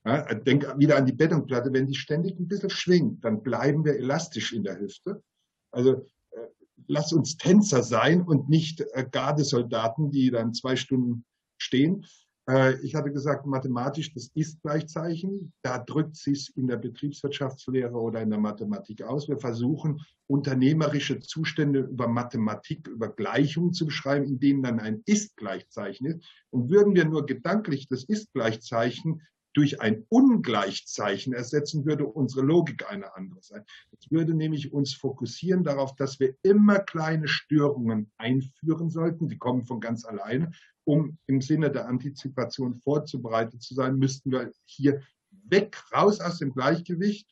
Ja, 0.06 0.34
denk 0.36 0.68
wieder 0.78 0.98
an 0.98 1.08
die 1.08 1.14
Betonplatte, 1.14 1.74
wenn 1.74 1.88
die 1.88 1.96
ständig 1.96 2.40
ein 2.40 2.48
bisschen 2.48 2.70
schwingt, 2.70 3.26
dann 3.26 3.42
bleiben 3.42 3.84
wir 3.86 3.96
elastisch 3.96 4.54
in 4.54 4.64
der 4.64 4.80
Hüfte. 4.80 5.24
Also 5.72 6.06
äh, 6.30 6.48
lass 6.88 7.12
uns 7.12 7.38
Tänzer 7.38 7.82
sein 7.82 8.22
und 8.22 8.50
nicht 8.50 8.86
Gardesoldaten, 9.12 10.12
die 10.12 10.30
dann 10.30 10.54
zwei 10.54 10.76
Stunden 10.76 11.26
stehen. 11.62 12.06
Äh, 12.50 12.80
ich 12.82 12.96
hatte 12.96 13.12
gesagt, 13.12 13.46
mathematisch 13.46 14.14
das 14.14 14.32
Ist-Gleichzeichen. 14.34 15.54
Da 15.62 15.78
drückt 15.78 16.16
sich 16.16 16.52
in 16.56 16.68
der 16.68 16.78
Betriebswirtschaftslehre 16.78 17.94
oder 17.94 18.22
in 18.22 18.30
der 18.30 18.40
Mathematik 18.40 19.04
aus. 19.04 19.28
Wir 19.28 19.38
versuchen, 19.38 20.02
unternehmerische 20.28 21.20
Zustände 21.20 21.82
über 21.82 22.08
Mathematik, 22.08 22.88
über 22.88 23.10
Gleichungen 23.10 23.74
zu 23.74 23.86
beschreiben, 23.86 24.26
in 24.26 24.40
denen 24.40 24.64
dann 24.64 24.80
ein 24.80 25.02
Ist-Gleichzeichen 25.06 26.08
ist. 26.08 26.26
Und 26.50 26.70
würden 26.70 26.96
wir 26.96 27.06
nur 27.06 27.26
gedanklich 27.26 27.88
das 27.88 28.04
Ist-Gleichzeichen 28.04 29.22
durch 29.54 29.82
ein 29.82 30.06
Ungleichzeichen 30.10 31.34
ersetzen, 31.34 31.86
würde 31.86 32.06
unsere 32.06 32.46
Logik 32.46 32.90
eine 32.90 33.16
andere 33.16 33.42
sein. 33.42 33.66
Es 33.92 34.10
würde 34.10 34.34
nämlich 34.34 34.72
uns 34.72 34.94
fokussieren 34.94 35.64
darauf, 35.64 35.96
dass 35.96 36.20
wir 36.20 36.36
immer 36.42 36.80
kleine 36.80 37.28
Störungen 37.28 38.12
einführen 38.18 38.90
sollten. 38.90 39.28
Die 39.28 39.38
kommen 39.38 39.66
von 39.66 39.82
ganz 39.82 40.06
alleine. 40.06 40.52
Um 40.84 41.18
im 41.28 41.42
Sinne 41.42 41.72
der 41.72 41.88
Antizipation 41.88 42.76
vorzubereitet 42.76 43.62
zu 43.62 43.76
sein, 43.76 43.98
müssten 43.98 44.32
wir 44.32 44.52
hier 44.66 45.02
weg, 45.30 45.78
raus 45.94 46.20
aus 46.20 46.40
dem 46.40 46.54
Gleichgewicht, 46.54 47.28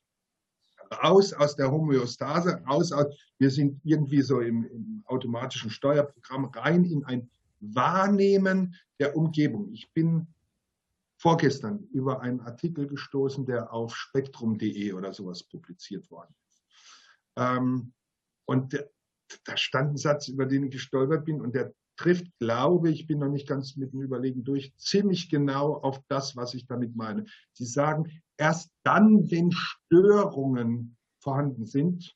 raus 1.04 1.34
aus 1.34 1.56
der 1.56 1.72
Homöostase, 1.72 2.62
raus 2.68 2.92
aus, 2.92 3.08
wir 3.38 3.52
sind 3.52 3.80
irgendwie 3.84 4.22
so 4.22 4.40
im, 4.40 4.66
im 4.66 5.04
automatischen 5.06 5.70
Steuerprogramm 5.70 6.46
rein 6.46 6.86
in 6.86 7.04
ein 7.06 7.30
Wahrnehmen 7.60 8.76
der 9.00 9.16
Umgebung. 9.16 9.72
Ich 9.72 9.92
bin 9.94 10.28
vorgestern 11.18 11.84
über 11.92 12.22
einen 12.22 12.40
Artikel 12.42 12.88
gestoßen, 12.88 13.46
der 13.46 13.74
auf 13.74 13.96
spektrum.de 13.96 14.94
oder 14.94 15.14
sowas 15.14 15.44
publiziert 15.44 16.10
worden 16.10 16.34
ist. 16.48 16.64
Ähm, 17.36 17.94
und 18.46 18.86
da 19.44 19.58
stand 19.58 19.94
ein 19.94 19.98
Satz, 19.98 20.28
über 20.30 20.46
den 20.46 20.64
ich 20.64 20.72
gestolpert 20.72 21.26
bin 21.26 21.42
und 21.42 21.54
der 21.54 21.74
trifft, 22.00 22.28
glaube 22.40 22.90
ich, 22.90 23.08
bin 23.08 23.20
noch 23.20 23.28
nicht 23.28 23.48
ganz 23.48 23.76
mit 23.76 23.92
dem 23.92 24.02
Überlegen 24.02 24.46
durch, 24.46 24.74
ziemlich 24.78 25.30
genau 25.30 25.74
auf 25.74 26.00
das, 26.08 26.36
was 26.38 26.54
ich 26.54 26.66
damit 26.66 26.96
meine. 26.96 27.26
Sie 27.52 27.66
sagen, 27.66 28.22
erst 28.38 28.72
dann, 28.84 29.30
wenn 29.30 29.52
Störungen 29.52 30.96
vorhanden 31.22 31.66
sind, 31.66 32.16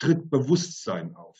tritt 0.00 0.28
Bewusstsein 0.30 1.14
auf. 1.14 1.38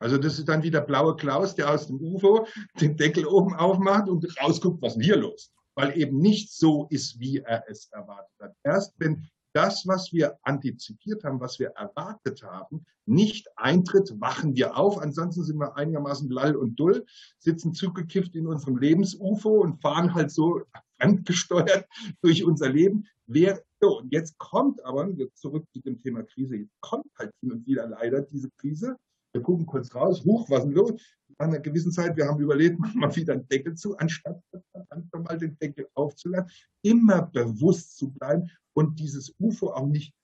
Also 0.00 0.18
das 0.18 0.40
ist 0.40 0.48
dann 0.48 0.64
wieder 0.64 0.80
blaue 0.80 1.14
Klaus, 1.14 1.54
der 1.54 1.70
aus 1.70 1.86
dem 1.86 2.00
UFO 2.00 2.44
den 2.80 2.96
Deckel 2.96 3.24
oben 3.24 3.54
aufmacht 3.54 4.08
und 4.08 4.26
rausguckt, 4.42 4.82
was 4.82 4.96
ist 4.96 5.04
hier 5.04 5.16
los? 5.16 5.52
Weil 5.76 5.96
eben 5.96 6.18
nicht 6.18 6.52
so 6.52 6.88
ist, 6.90 7.20
wie 7.20 7.38
er 7.38 7.62
es 7.68 7.86
erwartet 7.92 8.34
hat. 8.40 8.56
Erst 8.64 8.94
wenn 8.98 9.28
das, 9.52 9.86
was 9.86 10.12
wir 10.12 10.38
antizipiert 10.42 11.24
haben, 11.24 11.40
was 11.40 11.58
wir 11.58 11.68
erwartet 11.70 12.42
haben, 12.42 12.84
nicht 13.06 13.48
eintritt, 13.56 14.20
wachen 14.20 14.54
wir 14.54 14.76
auf. 14.76 14.98
Ansonsten 14.98 15.44
sind 15.44 15.58
wir 15.58 15.76
einigermaßen 15.76 16.30
lall 16.30 16.56
und 16.56 16.78
dull, 16.78 17.04
sitzen 17.38 17.74
zugekifft 17.74 18.34
in 18.34 18.46
unserem 18.46 18.76
Lebensufo 18.76 19.60
und 19.60 19.80
fahren 19.82 20.14
halt 20.14 20.30
so 20.30 20.62
fremdgesteuert 20.98 21.86
durch 22.22 22.44
unser 22.44 22.68
Leben. 22.68 23.06
Wer, 23.26 23.62
so, 23.80 23.98
und 24.00 24.12
jetzt 24.12 24.38
kommt 24.38 24.84
aber, 24.84 25.08
zurück 25.34 25.66
zu 25.72 25.80
dem 25.80 26.00
Thema 26.00 26.22
Krise, 26.22 26.56
jetzt 26.56 26.80
kommt 26.80 27.06
halt 27.18 27.32
hin 27.40 27.52
und 27.52 27.66
wieder 27.66 27.86
leider 27.88 28.22
diese 28.22 28.50
Krise, 28.58 28.96
wir 29.32 29.42
gucken 29.42 29.66
kurz 29.66 29.94
raus, 29.94 30.22
huch, 30.24 30.48
was 30.50 30.60
ist 30.60 30.64
denn 30.66 30.74
los? 30.74 30.92
Nach 31.38 31.46
einer 31.46 31.60
gewissen 31.60 31.92
Zeit, 31.92 32.16
wir 32.16 32.26
haben 32.26 32.40
überlegt, 32.40 32.78
machen 32.78 33.00
wir 33.00 33.16
wieder 33.16 33.34
einen 33.34 33.48
Deckel 33.48 33.74
zu, 33.74 33.96
anstatt 33.96 34.40
verdammt 34.70 35.12
nochmal 35.12 35.38
den 35.38 35.58
Deckel 35.58 35.88
aufzuladen. 35.94 36.50
Immer 36.82 37.22
bewusst 37.22 37.96
zu 37.98 38.10
bleiben 38.10 38.50
und 38.74 38.98
dieses 38.98 39.34
UFO 39.38 39.70
auch 39.70 39.86
nicht 39.86 40.14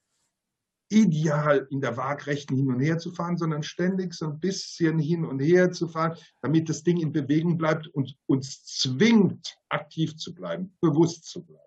ideal 0.89 1.67
in 1.69 1.81
der 1.81 1.95
Waagrechten 1.97 2.55
hin 2.55 2.71
und 2.71 2.79
her 2.79 2.97
zu 2.97 3.11
fahren, 3.11 3.37
sondern 3.37 3.63
ständig 3.63 4.13
so 4.13 4.25
ein 4.25 4.39
bisschen 4.39 4.97
hin 4.99 5.23
und 5.23 5.39
her 5.39 5.71
zu 5.71 5.87
fahren, 5.87 6.17
damit 6.41 6.67
das 6.67 6.83
Ding 6.83 6.97
in 6.97 7.11
Bewegung 7.11 7.57
bleibt 7.57 7.87
und 7.87 8.15
uns 8.25 8.63
zwingt, 8.65 9.55
aktiv 9.69 10.17
zu 10.17 10.33
bleiben, 10.33 10.75
bewusst 10.81 11.25
zu 11.25 11.43
bleiben. 11.43 11.63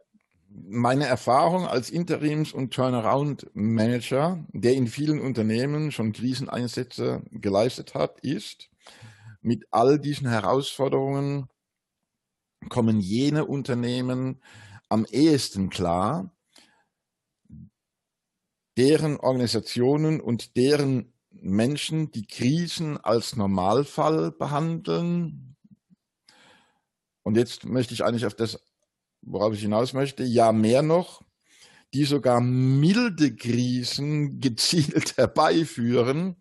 Meine 0.55 1.07
Erfahrung 1.07 1.66
als 1.66 1.90
Interims- 1.90 2.53
und 2.53 2.74
Turnaround-Manager, 2.74 4.45
der 4.53 4.74
in 4.74 4.86
vielen 4.86 5.20
Unternehmen 5.20 5.93
schon 5.93 6.12
Kriseneinsätze 6.12 7.22
geleistet 7.30 7.95
hat, 7.95 8.20
ist, 8.20 8.68
mit 9.43 9.66
all 9.70 9.99
diesen 9.99 10.28
Herausforderungen 10.28 11.49
kommen 12.68 13.01
jene 13.01 13.45
Unternehmen 13.45 14.40
am 14.88 15.05
ehesten 15.05 15.68
klar, 15.68 16.34
deren 18.76 19.18
Organisationen 19.18 20.20
und 20.20 20.57
deren 20.57 21.12
Menschen 21.30 22.11
die 22.12 22.26
Krisen 22.26 22.99
als 22.99 23.36
Normalfall 23.36 24.32
behandeln. 24.32 25.57
Und 27.22 27.36
jetzt 27.36 27.64
möchte 27.64 27.95
ich 27.95 28.05
eigentlich 28.05 28.26
auf 28.26 28.34
das, 28.34 28.61
worauf 29.22 29.55
ich 29.55 29.61
hinaus 29.61 29.93
möchte, 29.93 30.24
ja 30.24 30.53
mehr 30.53 30.82
noch, 30.82 31.22
die 31.95 32.05
sogar 32.05 32.40
milde 32.40 33.34
Krisen 33.34 34.40
gezielt 34.40 35.16
herbeiführen. 35.16 36.36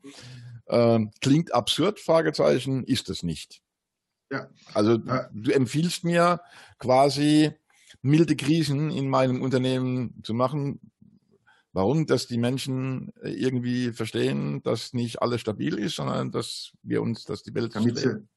Äh, 0.65 1.05
klingt 1.21 1.53
absurd, 1.53 1.99
Fragezeichen, 1.99 2.83
ist 2.83 3.09
es 3.09 3.23
nicht. 3.23 3.61
Ja. 4.31 4.49
Also 4.73 4.97
du 4.97 5.51
empfiehlst 5.51 6.03
mir 6.03 6.41
quasi 6.79 7.51
milde 8.01 8.35
Krisen 8.35 8.89
in 8.91 9.09
meinem 9.09 9.41
Unternehmen 9.41 10.21
zu 10.23 10.33
machen, 10.33 10.79
Warum? 11.73 12.05
Dass 12.05 12.27
die 12.27 12.37
Menschen 12.37 13.13
irgendwie 13.21 13.91
verstehen, 13.91 14.61
dass 14.63 14.93
nicht 14.93 15.21
alles 15.21 15.39
stabil 15.39 15.77
ist, 15.79 15.95
sondern 15.95 16.31
dass 16.31 16.73
wir 16.83 17.01
uns, 17.01 17.23
dass 17.23 17.43
die 17.43 17.55
Welt 17.55 17.73
damit 17.75 17.97
sie 17.97 18.27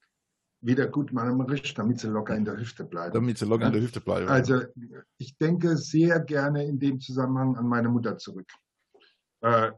wieder 0.60 0.86
gut 0.86 1.12
malerisch, 1.12 1.74
damit 1.74 2.00
sie 2.00 2.08
locker 2.08 2.36
in 2.36 2.44
der 2.44 2.56
Hüfte 2.56 2.84
bleiben. 2.84 3.12
Damit 3.12 3.38
sie 3.38 3.44
locker 3.44 3.66
in 3.66 3.72
der 3.72 3.82
Hüfte 3.82 4.00
bleiben. 4.00 4.28
Also 4.28 4.62
ich 5.18 5.36
denke 5.36 5.76
sehr 5.76 6.20
gerne 6.20 6.64
in 6.64 6.78
dem 6.78 7.00
Zusammenhang 7.00 7.56
an 7.56 7.66
meine 7.66 7.88
Mutter 7.88 8.16
zurück. 8.16 8.50
Äh, 9.40 9.72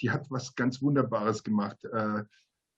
die 0.00 0.10
hat 0.10 0.30
was 0.30 0.54
ganz 0.54 0.82
Wunderbares 0.82 1.42
gemacht. 1.44 1.84
Äh, 1.84 2.24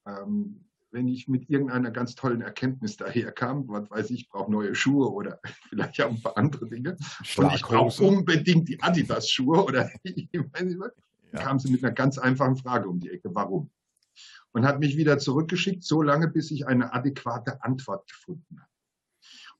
ähm, 0.07 0.65
wenn 0.95 1.09
ich 1.09 1.27
mit 1.29 1.51
irgendeiner 1.51 1.91
ganz 1.91 2.15
tollen 2.15 2.41
Erkenntnis 2.41 2.97
daherkam, 2.97 3.69
was 3.69 3.91
weiß 3.91 4.11
ich, 4.11 4.29
brauche 4.29 4.51
neue 4.51 4.75
Schuhe 4.75 5.11
oder 5.13 5.41
vielleicht 5.69 6.01
auch 6.01 6.11
ein 6.11 6.23
paar 6.23 6.39
andere 6.39 6.69
Dinge. 6.69 6.97
Und 7.37 7.53
ich 7.53 7.63
brauche 7.63 8.03
unbedingt 8.03 8.69
die 8.69 8.81
Adidas-Schuhe 8.81 9.65
oder 9.65 9.91
ich 10.05 10.29
weiß 10.33 10.63
nicht 10.63 10.79
was, 10.79 10.93
ja. 11.33 11.41
kam 11.41 11.59
sie 11.59 11.71
mit 11.71 11.85
einer 11.85 11.93
ganz 11.93 12.17
einfachen 12.17 12.57
Frage 12.57 12.89
um 12.89 13.01
die 13.01 13.11
Ecke. 13.11 13.35
Warum? 13.35 13.71
Und 14.53 14.65
hat 14.65 14.79
mich 14.79 14.97
wieder 14.97 15.19
zurückgeschickt, 15.19 15.83
so 15.83 16.01
lange, 16.01 16.29
bis 16.29 16.53
ich 16.53 16.69
eine 16.69 16.95
adäquate 16.95 17.63
Antwort 17.65 18.09
gefunden 18.09 18.61
habe. 18.61 18.71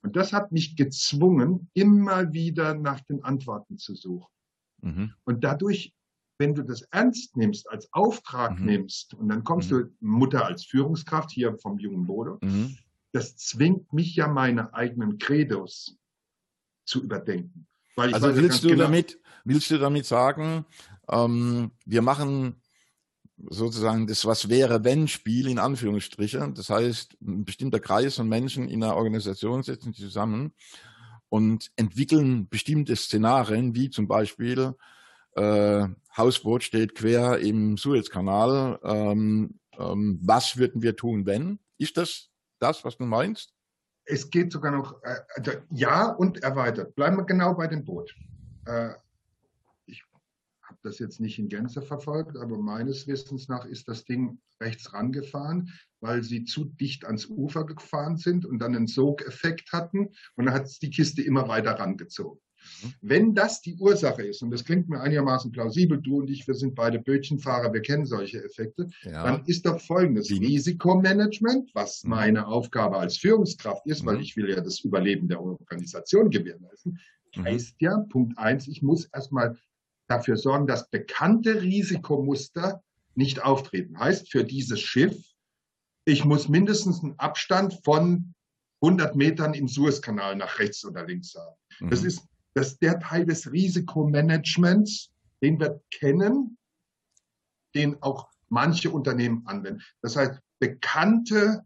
Und 0.03 0.15
das 0.15 0.33
hat 0.33 0.53
mich 0.53 0.77
gezwungen, 0.77 1.69
immer 1.75 2.33
wieder 2.33 2.75
nach 2.75 3.01
den 3.01 3.25
Antworten 3.25 3.79
zu 3.79 3.97
suchen. 3.97 4.31
Mhm. 4.83 5.15
Und 5.25 5.43
dadurch 5.43 5.95
wenn 6.39 6.55
du 6.55 6.63
das 6.63 6.83
ernst 6.91 7.37
nimmst, 7.37 7.69
als 7.71 7.93
Auftrag 7.93 8.59
mhm. 8.59 8.67
nimmst, 8.67 9.15
und 9.15 9.29
dann 9.29 9.45
kommst 9.45 9.71
mhm. 9.71 9.77
du 9.77 9.91
Mutter 10.01 10.45
als 10.47 10.65
Führungskraft 10.65 11.31
hier 11.31 11.57
vom 11.59 11.79
jungen 11.79 12.07
Bodo, 12.07 12.39
mhm. 12.43 12.77
das 13.13 13.37
zwingt 13.37 13.93
mich 13.93 14.17
ja 14.17 14.29
meine 14.29 14.75
eigenen 14.75 15.19
Credos 15.19 15.97
zu 16.85 17.03
überdenken. 17.03 17.67
also 17.97 18.35
willst 18.35 18.65
du 18.65 18.69
genau, 18.69 18.85
damit, 18.85 19.19
willst 19.45 19.71
du 19.71 19.79
damit 19.79 20.07
sagen, 20.07 20.67
ähm, 21.09 21.71
wir 21.85 22.03
machen 22.03 22.61
sozusagen 23.37 24.07
das 24.07 24.25
Was 24.25 24.49
wäre 24.49 24.85
wenn 24.85 25.09
Spiel 25.09 25.49
in 25.49 25.59
Anführungsstrichen. 25.59 26.55
Das 26.55 26.71
heißt, 26.71 27.17
ein 27.21 27.45
bestimmter 27.45 27.81
Kreis 27.81 28.17
von 28.17 28.29
Menschen 28.29 28.69
in 28.69 28.83
einer 28.83 28.97
Organisation 28.97 29.63
setzen 29.63 29.93
sich 29.93 30.05
zusammen 30.05 30.53
und 31.29 31.71
entwickeln 31.77 32.49
bestimmte 32.49 32.95
Szenarien, 32.97 33.75
wie 33.75 33.91
zum 33.91 34.07
Beispiel 34.07 34.75
äh, 35.35 35.89
Hausboot 36.17 36.63
steht 36.63 36.95
quer 36.95 37.39
im 37.39 37.77
Suezkanal. 37.77 38.79
Ähm, 38.85 39.59
ähm, 39.79 40.19
was 40.23 40.57
würden 40.57 40.83
wir 40.83 40.97
tun, 40.97 41.27
wenn? 41.27 41.59
Ist 41.79 41.97
das 41.97 42.31
das, 42.61 42.85
was 42.85 42.97
du 42.97 43.05
meinst? 43.05 43.53
Es 44.07 44.31
geht 44.31 44.53
sogar 44.53 44.71
noch, 44.71 45.03
äh, 45.03 45.17
also 45.35 45.53
ja 45.71 46.11
und 46.11 46.43
erweitert. 46.43 46.95
Bleiben 46.95 47.17
wir 47.17 47.25
genau 47.25 47.55
bei 47.55 47.67
dem 47.67 47.85
Boot. 47.85 48.15
Äh, 48.67 48.91
ich 49.87 50.05
habe 50.63 50.79
das 50.83 50.99
jetzt 50.99 51.21
nicht 51.21 51.39
in 51.39 51.49
Gänze 51.49 51.83
verfolgt, 51.83 52.37
aber 52.37 52.59
meines 52.59 53.07
Wissens 53.07 53.49
nach 53.49 53.65
ist 53.65 53.89
das 53.89 54.05
Ding 54.05 54.39
rechts 54.61 54.93
rangefahren, 54.93 55.73
weil 56.01 56.23
sie 56.23 56.45
zu 56.45 56.65
dicht 56.65 57.05
ans 57.05 57.27
Ufer 57.27 57.65
gefahren 57.65 58.17
sind 58.17 58.47
und 58.47 58.59
dann 58.61 58.77
einen 58.77 58.87
Sogeffekt 58.87 59.73
hatten 59.73 60.11
und 60.37 60.47
dann 60.47 60.55
hat 60.55 60.71
die 60.81 60.91
Kiste 60.91 61.23
immer 61.23 61.49
weiter 61.49 61.73
rangezogen. 61.73 62.41
Mhm. 62.83 62.95
Wenn 63.01 63.35
das 63.35 63.61
die 63.61 63.77
Ursache 63.77 64.23
ist, 64.23 64.43
und 64.43 64.51
das 64.51 64.65
klingt 64.65 64.89
mir 64.89 65.01
einigermaßen 65.01 65.53
plausibel, 65.53 66.01
du 66.01 66.19
und 66.19 66.31
ich, 66.31 66.47
wir 66.47 66.55
sind 66.55 66.75
beide 66.75 66.99
Bötchenfahrer, 66.99 67.73
wir 67.73 67.83
kennen 67.83 68.07
solche 68.07 68.43
Effekte, 68.43 68.89
ja. 69.03 69.25
dann 69.25 69.45
ist 69.47 69.67
doch 69.67 69.81
folgendes 69.81 70.31
Risikomanagement, 70.31 71.71
was 71.75 72.05
mhm. 72.05 72.11
meine 72.11 72.47
Aufgabe 72.47 72.99
als 72.99 73.17
Führungskraft 73.17 73.87
ist, 73.87 74.03
mhm. 74.03 74.07
weil 74.07 74.21
ich 74.21 74.37
will 74.37 74.51
ja 74.51 74.61
das 74.61 74.81
Überleben 74.81 75.29
der 75.29 75.41
Organisation 75.41 76.31
gewährleisten, 76.31 76.99
mhm. 77.37 77.45
heißt 77.45 77.77
ja, 77.81 77.99
Punkt 78.11 78.39
eins, 78.39 78.69
ich 78.69 78.83
muss 78.83 79.07
erstmal 79.07 79.57
dafür 80.07 80.37
sorgen, 80.37 80.67
dass 80.67 80.91
bekannte 80.91 81.63
Risikomuster 81.63 82.83
nicht 83.15 83.43
auftreten. 83.43 83.99
Heißt 83.99 84.31
für 84.31 84.45
dieses 84.45 84.81
Schiff, 84.81 85.17
ich 86.05 86.25
muss 86.25 86.49
mindestens 86.49 87.03
einen 87.03 87.19
Abstand 87.19 87.81
von 87.85 88.35
100 88.83 89.17
Metern 89.17 89.55
im 89.55 89.69
Suezkanal 89.69 90.37
nach 90.37 90.59
rechts 90.59 90.85
oder 90.85 91.07
links 91.07 91.35
haben. 91.35 91.57
Mhm. 91.81 91.91
Das 91.91 92.05
ist 92.05 92.27
das 92.55 92.73
ist 92.73 92.83
der 92.83 93.01
Teil 93.01 93.27
des 93.27 93.51
Risikomanagements, 93.51 95.11
den 95.43 95.61
wir 95.61 95.81
kennen, 95.91 96.57
den 97.75 98.01
auch 98.03 98.29
manche 98.49 98.91
Unternehmen 98.91 99.47
anwenden. 99.47 99.83
Das 100.01 100.17
heißt, 100.17 100.41
bekannte 100.61 101.65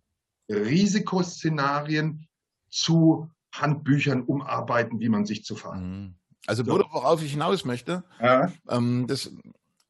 Risikoszenarien 0.49 2.27
zu 2.71 3.31
Handbüchern 3.53 4.23
umarbeiten, 4.23 5.01
wie 5.01 5.09
man 5.09 5.27
sich 5.27 5.45
zu 5.45 5.57
fahren. 5.57 6.05
Mhm. 6.05 6.15
Also 6.47 6.65
so. 6.65 6.73
worauf 6.73 7.23
ich 7.23 7.33
hinaus 7.33 7.65
möchte, 7.65 8.05
ja. 8.21 8.51
ähm, 8.69 9.07
das, 9.07 9.31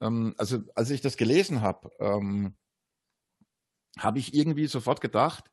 ähm, 0.00 0.34
also 0.38 0.58
als 0.74 0.90
ich 0.90 1.00
das 1.00 1.16
gelesen 1.16 1.60
habe, 1.60 1.90
ähm, 2.00 2.56
habe 3.96 4.18
ich 4.18 4.34
irgendwie 4.34 4.66
sofort 4.66 5.00
gedacht, 5.00 5.52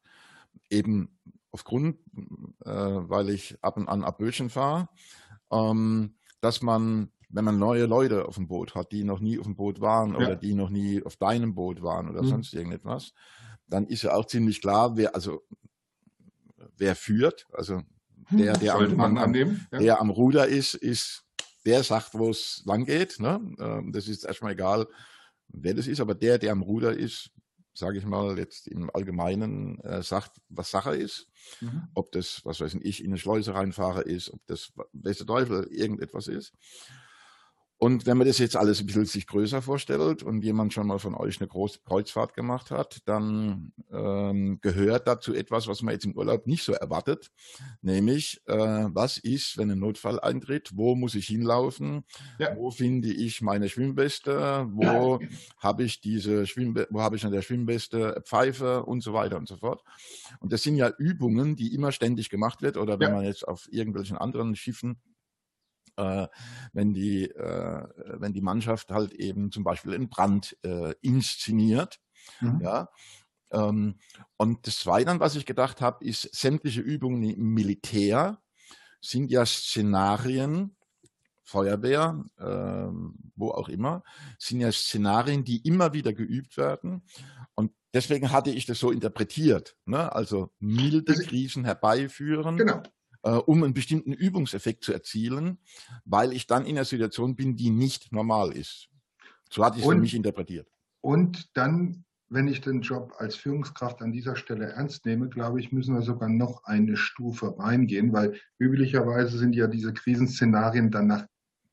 eben 0.69 1.19
aufgrund, 1.51 1.99
äh, 2.65 2.69
weil 2.71 3.29
ich 3.29 3.57
ab 3.61 3.77
und 3.77 3.87
an 3.87 4.03
ab 4.03 4.17
Böchen 4.17 4.49
fahre, 4.49 4.89
ähm, 5.51 6.15
dass 6.41 6.61
man, 6.61 7.11
wenn 7.29 7.45
man 7.45 7.59
neue 7.59 7.85
Leute 7.85 8.27
auf 8.27 8.35
dem 8.35 8.47
Boot 8.47 8.75
hat, 8.75 8.91
die 8.91 9.03
noch 9.03 9.19
nie 9.19 9.39
auf 9.39 9.45
dem 9.45 9.55
Boot 9.55 9.81
waren 9.81 10.11
ja. 10.11 10.17
oder 10.17 10.35
die 10.35 10.53
noch 10.53 10.69
nie 10.69 11.03
auf 11.03 11.17
deinem 11.17 11.55
Boot 11.55 11.81
waren 11.81 12.09
oder 12.09 12.21
mhm. 12.21 12.27
sonst 12.27 12.53
irgendetwas, 12.53 13.13
dann 13.67 13.87
ist 13.87 14.03
ja 14.03 14.13
auch 14.13 14.25
ziemlich 14.25 14.61
klar, 14.61 14.95
wer, 14.95 15.15
also, 15.15 15.43
wer 16.77 16.95
führt, 16.95 17.47
also 17.53 17.81
hm, 18.27 18.37
der, 18.37 18.53
der, 18.57 18.75
am, 18.75 18.99
am, 18.99 19.17
am, 19.17 19.33
ja. 19.35 19.55
der 19.71 20.01
am 20.01 20.09
Ruder 20.09 20.47
ist, 20.47 20.73
ist, 20.75 21.23
der 21.65 21.83
sagt, 21.83 22.13
wo 22.13 22.29
es 22.29 22.61
lang 22.65 22.85
geht. 22.85 23.19
Ne? 23.19 23.39
Ähm, 23.59 23.91
das 23.91 24.07
ist 24.07 24.23
erstmal 24.23 24.53
egal, 24.53 24.87
wer 25.47 25.73
das 25.73 25.87
ist, 25.87 25.99
aber 25.99 26.15
der, 26.15 26.37
der 26.37 26.51
am 26.51 26.61
Ruder 26.61 26.93
ist, 26.93 27.31
sage 27.77 27.99
ich 27.99 28.05
mal, 28.05 28.37
jetzt 28.37 28.67
im 28.67 28.89
Allgemeinen 28.93 29.79
äh, 29.81 30.01
sagt, 30.01 30.41
was 30.49 30.71
Sache 30.71 30.95
ist. 30.95 31.27
Mhm. 31.61 31.87
Ob 31.93 32.11
das, 32.11 32.41
was 32.45 32.61
weiß 32.61 32.77
ich, 32.81 33.03
in 33.03 33.11
eine 33.11 33.17
Schleuse 33.17 33.53
reinfahre 33.53 34.01
ist, 34.01 34.31
ob 34.31 34.39
das, 34.47 34.71
weiß 34.93 35.17
der 35.17 35.27
Teufel, 35.27 35.65
irgendetwas 35.65 36.27
ist. 36.27 36.53
Und 37.77 38.05
wenn 38.05 38.17
man 38.17 38.25
das 38.25 38.37
jetzt 38.37 38.55
alles 38.55 38.79
ein 38.79 38.85
bisschen 38.85 39.05
sich 39.05 39.27
größer 39.27 39.61
vorstellt 39.61 40.23
und 40.23 40.43
jemand 40.43 40.71
schon 40.71 40.87
mal 40.87 40.97
von 40.97 41.13
euch 41.13 41.41
eine 41.41 41.49
große 41.49 41.79
Kreuzfahrt 41.85 42.33
gemacht 42.33 42.71
hat, 42.71 43.01
dann 43.05 43.73
ähm, 43.91 44.59
gehört 44.61 45.07
dazu 45.07 45.33
etwas, 45.33 45.67
was 45.67 45.81
man 45.81 45.93
jetzt 45.93 46.05
im 46.05 46.15
Urlaub 46.15 46.47
nicht 46.47 46.63
so 46.63 46.71
erwartet, 46.71 47.31
nämlich 47.81 48.41
äh, 48.45 48.55
was 48.55 49.17
ist, 49.17 49.57
wenn 49.57 49.69
ein 49.71 49.79
Notfall 49.79 50.21
eintritt, 50.21 50.71
wo 50.75 50.95
muss 50.95 51.15
ich 51.15 51.27
hinlaufen, 51.27 52.05
ja. 52.39 52.55
wo 52.55 52.71
finde 52.71 53.09
ich 53.09 53.41
meine 53.41 53.67
Schwimmweste, 53.67 54.67
wo 54.71 55.19
ja. 55.21 55.27
habe 55.59 55.83
ich 55.83 55.99
diese 55.99 56.47
Schwimmbe 56.47 56.87
wo 56.91 57.01
habe 57.01 57.17
ich 57.17 57.25
an 57.25 57.33
der 57.33 57.41
Schwimmweste 57.41 58.23
Pfeife 58.25 58.85
und 58.85 59.01
so 59.01 59.13
weiter 59.13 59.37
und 59.37 59.49
so 59.49 59.57
fort. 59.57 59.83
Und 60.39 60.53
das 60.53 60.63
sind 60.63 60.77
ja 60.77 60.89
Übungen, 60.97 61.57
die 61.57 61.73
immer 61.73 61.91
ständig 61.91 62.29
gemacht 62.29 62.61
wird 62.61 62.77
oder 62.77 62.99
wenn 62.99 63.09
ja. 63.09 63.15
man 63.15 63.25
jetzt 63.25 63.45
auf 63.45 63.67
irgendwelchen 63.69 64.17
anderen 64.17 64.55
Schiffen 64.55 64.97
äh, 65.97 66.27
wenn, 66.73 66.93
die, 66.93 67.25
äh, 67.25 67.87
wenn 68.19 68.33
die 68.33 68.41
Mannschaft 68.41 68.91
halt 68.91 69.13
eben 69.13 69.51
zum 69.51 69.63
Beispiel 69.63 69.93
einen 69.93 70.09
Brand 70.09 70.57
äh, 70.63 70.93
inszeniert. 71.01 71.99
Mhm. 72.41 72.61
Ja, 72.61 72.89
ähm, 73.51 73.95
und 74.37 74.67
das 74.67 74.79
Zweite, 74.79 75.19
was 75.19 75.35
ich 75.35 75.45
gedacht 75.45 75.81
habe, 75.81 76.03
ist, 76.05 76.33
sämtliche 76.35 76.81
Übungen 76.81 77.23
im 77.23 77.53
Militär 77.53 78.41
sind 79.01 79.31
ja 79.31 79.45
Szenarien, 79.45 80.75
Feuerwehr, 81.43 82.25
äh, 82.37 82.91
wo 83.35 83.51
auch 83.51 83.69
immer, 83.69 84.03
sind 84.39 84.61
ja 84.61 84.71
Szenarien, 84.71 85.43
die 85.43 85.57
immer 85.67 85.93
wieder 85.93 86.11
geübt 86.11 86.57
werden. 86.57 87.03
Und 87.53 87.71
deswegen 87.93 88.31
hatte 88.31 88.49
ich 88.49 88.65
das 88.65 88.79
so 88.79 88.91
interpretiert. 88.91 89.77
Ne? 89.85 90.11
Also 90.11 90.51
milde 90.59 91.13
Krisen 91.13 91.63
herbeiführen. 91.63 92.57
Genau. 92.57 92.81
Äh, 93.25 93.31
um 93.31 93.63
einen 93.63 93.73
bestimmten 93.73 94.13
Übungseffekt 94.13 94.83
zu 94.83 94.93
erzielen, 94.93 95.57
weil 96.05 96.31
ich 96.31 96.45
dann 96.45 96.65
in 96.65 96.77
einer 96.77 96.85
Situation 96.85 97.35
bin, 97.35 97.55
die 97.55 97.71
nicht 97.71 98.11
normal 98.11 98.51
ist. 98.51 98.87
So 99.49 99.65
hatte 99.65 99.79
ich 99.79 99.83
es 99.83 99.89
für 99.89 99.97
mich 99.97 100.13
interpretiert. 100.13 100.67
Und 101.01 101.49
dann 101.57 102.05
wenn 102.29 102.47
ich 102.47 102.61
den 102.61 102.81
Job 102.81 103.13
als 103.17 103.35
Führungskraft 103.35 104.01
an 104.01 104.11
dieser 104.11 104.35
Stelle 104.35 104.71
ernst 104.71 105.05
nehme, 105.05 105.29
glaube 105.29 105.59
ich, 105.59 105.71
müssen 105.71 105.95
wir 105.95 106.01
sogar 106.01 106.27
noch 106.29 106.63
eine 106.65 106.97
Stufe 106.97 107.57
reingehen, 107.57 108.13
weil 108.13 108.39
üblicherweise 108.57 109.37
sind 109.37 109.55
ja 109.55 109.67
diese 109.67 109.93
Krisenszenarien 109.93 110.91
dann 110.91 111.07
nach 111.07 111.27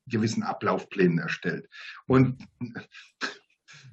gewissen 0.06 0.42
Ablaufplänen 0.42 1.18
erstellt. 1.18 1.68
Und 2.06 2.44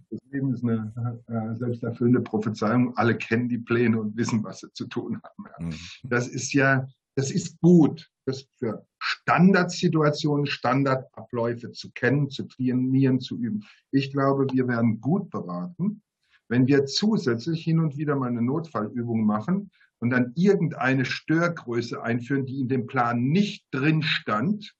das 0.10 0.20
Leben 0.32 0.54
ist 0.54 0.64
eine 0.64 0.92
äh, 1.28 1.56
selbsterfüllende 1.56 2.22
Prophezeiung. 2.22 2.96
Alle 2.98 3.18
kennen 3.18 3.48
die 3.48 3.60
Pläne 3.60 4.00
und 4.00 4.18
wissen, 4.18 4.44
was 4.44 4.60
sie 4.60 4.72
zu 4.74 4.88
tun 4.88 5.22
haben. 5.24 5.70
Mhm. 5.70 5.76
Das 6.04 6.28
ist 6.28 6.54
ja, 6.54 6.88
das 7.20 7.32
ist 7.32 7.60
gut, 7.60 8.10
das 8.26 8.48
für 8.60 8.86
Standardsituationen, 8.98 10.46
Standardabläufe 10.46 11.74
zu 11.74 11.92
kennen, 11.92 12.30
zu 12.30 12.44
trainieren, 12.44 13.20
zu 13.20 13.38
üben. 13.38 13.66
Ich 13.92 14.14
glaube, 14.14 14.48
wir 14.54 14.70
werden 14.70 15.02
gut 15.02 15.30
beraten, 15.30 16.02
wenn 16.48 16.66
wir 16.68 16.86
zusätzlich 16.86 17.62
hin 17.62 17.82
und 17.82 17.98
wieder 17.98 18.16
mal 18.16 18.30
eine 18.30 18.42
Notfallübung 18.42 19.26
machen 19.26 19.70
und 20.00 20.12
dann 20.12 20.32
irgendeine 20.36 21.04
Störgröße 21.04 22.02
einführen, 22.02 22.46
die 22.46 22.62
in 22.62 22.70
dem 22.70 22.88
Plan 22.88 23.22
nicht 23.22 23.66
drin 23.72 24.02
stand, 24.02 24.74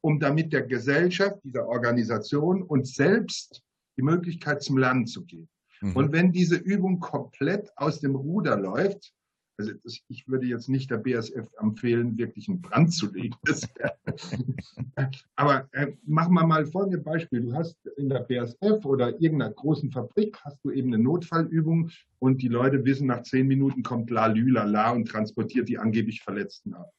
um 0.00 0.20
damit 0.20 0.52
der 0.52 0.62
Gesellschaft, 0.62 1.40
dieser 1.42 1.66
Organisation 1.66 2.62
und 2.62 2.86
selbst 2.86 3.64
die 3.96 4.02
Möglichkeit 4.02 4.62
zum 4.62 4.78
Lernen 4.78 5.08
zu 5.08 5.24
geben. 5.24 5.48
Mhm. 5.80 5.96
Und 5.96 6.12
wenn 6.12 6.30
diese 6.30 6.56
Übung 6.56 7.00
komplett 7.00 7.68
aus 7.76 7.98
dem 7.98 8.14
Ruder 8.14 8.56
läuft, 8.56 9.12
also 9.60 9.72
das, 9.84 10.00
ich 10.08 10.26
würde 10.26 10.46
jetzt 10.46 10.68
nicht 10.68 10.90
der 10.90 10.96
BSF 10.96 11.48
empfehlen, 11.60 12.16
wirklich 12.16 12.48
einen 12.48 12.62
Brand 12.62 12.92
zu 12.94 13.12
legen. 13.12 13.36
aber 15.36 15.68
äh, 15.72 15.92
machen 16.04 16.34
wir 16.34 16.46
mal 16.46 16.64
folgendes 16.66 17.04
Beispiel. 17.04 17.42
Du 17.42 17.54
hast 17.54 17.76
in 17.96 18.08
der 18.08 18.20
BSF 18.20 18.84
oder 18.84 19.20
irgendeiner 19.20 19.52
großen 19.52 19.90
Fabrik 19.90 20.38
hast 20.44 20.58
du 20.64 20.70
eben 20.70 20.94
eine 20.94 21.02
Notfallübung 21.02 21.90
und 22.18 22.40
die 22.40 22.48
Leute 22.48 22.84
wissen, 22.84 23.06
nach 23.06 23.22
zehn 23.22 23.46
Minuten 23.46 23.82
kommt 23.82 24.10
la 24.10 24.26
lü 24.26 24.50
la 24.50 24.90
und 24.90 25.06
transportiert 25.06 25.68
die 25.68 25.78
angeblich 25.78 26.22
Verletzten 26.22 26.74
ab. 26.74 26.90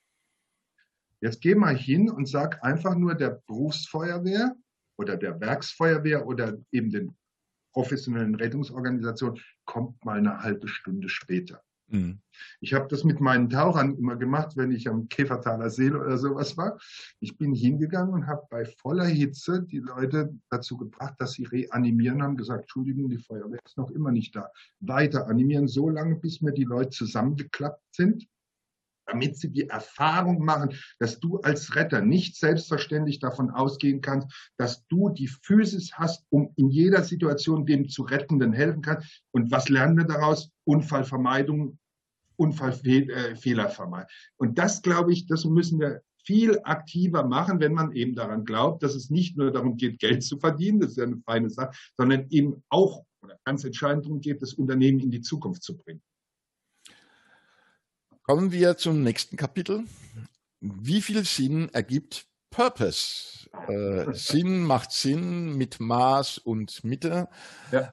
Jetzt 1.19 1.41
geh 1.41 1.55
mal 1.55 1.75
hin 1.75 2.09
und 2.09 2.27
sag 2.27 2.63
einfach 2.63 2.95
nur 2.95 3.15
der 3.15 3.41
Berufsfeuerwehr 3.47 4.55
oder 4.97 5.17
der 5.17 5.39
Werksfeuerwehr 5.39 6.27
oder 6.27 6.57
eben 6.71 6.91
den 6.91 7.15
professionellen 7.73 8.35
Rettungsorganisationen, 8.35 9.39
kommt 9.65 10.03
mal 10.03 10.17
eine 10.17 10.39
halbe 10.39 10.67
Stunde 10.67 11.09
später. 11.09 11.63
Mhm. 11.91 12.21
Ich 12.61 12.73
habe 12.73 12.87
das 12.87 13.03
mit 13.03 13.19
meinen 13.19 13.49
Tauchern 13.49 13.97
immer 13.97 14.15
gemacht, 14.15 14.55
wenn 14.55 14.71
ich 14.71 14.87
am 14.87 15.09
Käfertaler 15.09 15.69
See 15.69 15.91
oder 15.91 16.17
sowas 16.17 16.57
war. 16.57 16.79
Ich 17.19 17.37
bin 17.37 17.53
hingegangen 17.53 18.13
und 18.13 18.27
habe 18.27 18.47
bei 18.49 18.65
voller 18.65 19.05
Hitze 19.05 19.63
die 19.63 19.79
Leute 19.79 20.33
dazu 20.49 20.77
gebracht, 20.77 21.15
dass 21.19 21.33
sie 21.33 21.43
reanimieren, 21.43 22.23
haben 22.23 22.37
gesagt, 22.37 22.61
Entschuldigung, 22.61 23.09
die 23.09 23.17
Feuerwehr 23.17 23.59
ist 23.65 23.77
noch 23.77 23.91
immer 23.91 24.11
nicht 24.11 24.35
da. 24.35 24.49
Weiter 24.79 25.27
animieren, 25.27 25.67
so 25.67 25.89
lange, 25.89 26.15
bis 26.15 26.41
mir 26.41 26.53
die 26.53 26.63
Leute 26.63 26.91
zusammengeklappt 26.91 27.83
sind 27.91 28.27
damit 29.11 29.37
sie 29.37 29.49
die 29.49 29.67
Erfahrung 29.67 30.43
machen, 30.43 30.75
dass 30.99 31.19
du 31.19 31.39
als 31.39 31.75
Retter 31.75 32.01
nicht 32.01 32.37
selbstverständlich 32.37 33.19
davon 33.19 33.49
ausgehen 33.49 34.01
kannst, 34.01 34.51
dass 34.57 34.85
du 34.87 35.09
die 35.09 35.27
Physis 35.27 35.93
hast, 35.93 36.25
um 36.29 36.53
in 36.55 36.69
jeder 36.69 37.03
Situation 37.03 37.65
dem 37.65 37.89
zu 37.89 38.03
Rettenden 38.03 38.53
helfen 38.53 38.81
kannst. 38.81 39.21
Und 39.31 39.51
was 39.51 39.69
lernen 39.69 39.97
wir 39.97 40.05
daraus? 40.05 40.51
Unfallvermeidung, 40.63 41.77
Unfallfehler 42.41 43.69
vermeiden. 43.69 44.07
Und 44.37 44.57
das, 44.57 44.81
glaube 44.81 45.13
ich, 45.13 45.27
das 45.27 45.45
müssen 45.45 45.79
wir 45.79 46.01
viel 46.23 46.59
aktiver 46.63 47.25
machen, 47.25 47.59
wenn 47.59 47.73
man 47.73 47.93
eben 47.93 48.15
daran 48.15 48.45
glaubt, 48.45 48.83
dass 48.83 48.95
es 48.95 49.09
nicht 49.09 49.37
nur 49.37 49.51
darum 49.51 49.77
geht, 49.77 49.99
Geld 49.99 50.23
zu 50.23 50.37
verdienen, 50.37 50.79
das 50.79 50.91
ist 50.91 50.97
ja 50.97 51.03
eine 51.05 51.17
feine 51.25 51.49
Sache, 51.49 51.71
sondern 51.97 52.27
eben 52.29 52.63
auch 52.69 53.03
oder 53.23 53.39
ganz 53.45 53.63
entscheidend 53.63 54.05
darum 54.05 54.21
geht, 54.21 54.41
das 54.41 54.53
Unternehmen 54.53 54.99
in 54.99 55.11
die 55.11 55.21
Zukunft 55.21 55.63
zu 55.63 55.77
bringen. 55.77 56.01
Kommen 58.23 58.51
wir 58.51 58.77
zum 58.77 59.03
nächsten 59.03 59.35
Kapitel. 59.35 59.85
Wie 60.59 61.01
viel 61.01 61.23
Sinn 61.25 61.69
ergibt 61.69 62.27
Purpose? 62.49 63.49
Äh, 63.67 64.11
Sinn 64.13 64.63
macht 64.63 64.91
Sinn 64.91 65.57
mit 65.57 65.79
Maß 65.79 66.37
und 66.39 66.83
Mitte. 66.83 67.29
Ja. 67.71 67.91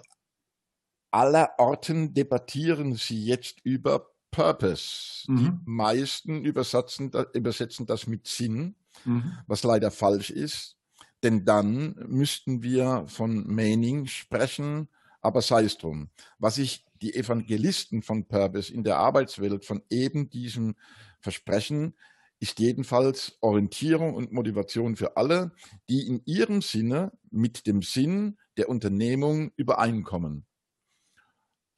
Aller 1.11 1.55
Orten 1.59 2.13
debattieren 2.13 2.95
sie 2.95 3.25
jetzt 3.25 3.61
über 3.65 4.11
Purpose. 4.31 5.25
Mhm. 5.29 5.37
Die 5.37 5.53
meisten 5.65 6.45
übersetzen, 6.45 7.11
übersetzen 7.33 7.87
das 7.87 8.07
mit 8.07 8.27
Sinn, 8.27 8.75
mhm. 9.05 9.33
was 9.47 9.63
leider 9.63 9.91
falsch 9.91 10.31
ist. 10.31 10.77
Denn 11.23 11.45
dann 11.45 11.97
müssten 12.07 12.63
wir 12.63 13.05
von 13.09 13.47
Meaning 13.47 14.07
sprechen, 14.07 14.89
aber 15.21 15.43
sei 15.43 15.65
es 15.65 15.79
drum. 15.79 16.11
Was 16.39 16.59
ich 16.59 16.85
die 17.03 17.15
Evangelisten 17.15 18.03
von 18.03 18.27
Purpose 18.27 18.73
in 18.73 18.85
der 18.85 18.99
Arbeitswelt 18.99 19.65
von 19.65 19.83
eben 19.91 20.31
diesem 20.31 20.77
Versprechen 21.21 21.95
ist 22.41 22.61
jedenfalls 22.61 23.37
Orientierung 23.41 24.15
und 24.15 24.33
Motivation 24.33 24.97
für 24.97 25.17
alle, 25.17 25.51
die 25.89 26.07
in 26.07 26.23
ihrem 26.25 26.63
Sinne 26.63 27.13
mit 27.31 27.67
dem 27.67 27.83
Sinn 27.83 28.39
der 28.57 28.69
Unternehmung 28.69 29.51
übereinkommen. 29.57 30.47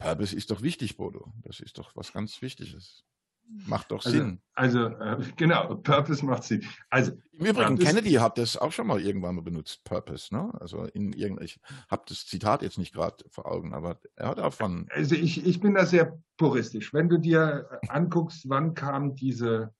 Purpose 0.00 0.34
ist 0.34 0.50
doch 0.50 0.62
wichtig, 0.62 0.96
Bodo. 0.96 1.32
Das 1.42 1.60
ist 1.60 1.78
doch 1.78 1.94
was 1.94 2.12
ganz 2.12 2.40
Wichtiges. 2.42 3.04
Macht 3.66 3.90
doch 3.90 4.04
also, 4.04 4.16
Sinn. 4.16 4.40
Also, 4.54 4.86
äh, 4.86 5.18
genau, 5.36 5.74
Purpose 5.76 6.24
macht 6.24 6.44
Sinn. 6.44 6.64
Also, 6.88 7.12
Im 7.32 7.46
Übrigen, 7.46 7.76
Purpose, 7.76 7.84
Kennedy 7.84 8.12
hat 8.12 8.38
das 8.38 8.56
auch 8.56 8.72
schon 8.72 8.86
mal 8.86 9.00
irgendwann 9.00 9.34
mal 9.34 9.42
benutzt, 9.42 9.82
Purpose. 9.84 10.34
Ne? 10.34 10.52
Also 10.60 10.84
in 10.84 11.12
irgendein, 11.12 11.46
ich 11.46 11.60
habe 11.88 12.02
das 12.08 12.26
Zitat 12.26 12.62
jetzt 12.62 12.78
nicht 12.78 12.94
gerade 12.94 13.24
vor 13.28 13.50
Augen, 13.50 13.74
aber 13.74 14.00
er 14.14 14.28
hat 14.28 14.38
auch 14.38 14.54
von. 14.54 14.86
Also 14.90 15.16
ich, 15.16 15.44
ich 15.44 15.60
bin 15.60 15.74
da 15.74 15.84
sehr 15.84 16.22
puristisch. 16.36 16.94
Wenn 16.94 17.08
du 17.08 17.18
dir 17.18 17.68
anguckst, 17.88 18.48
wann 18.48 18.74
kam 18.74 19.16
diese 19.16 19.74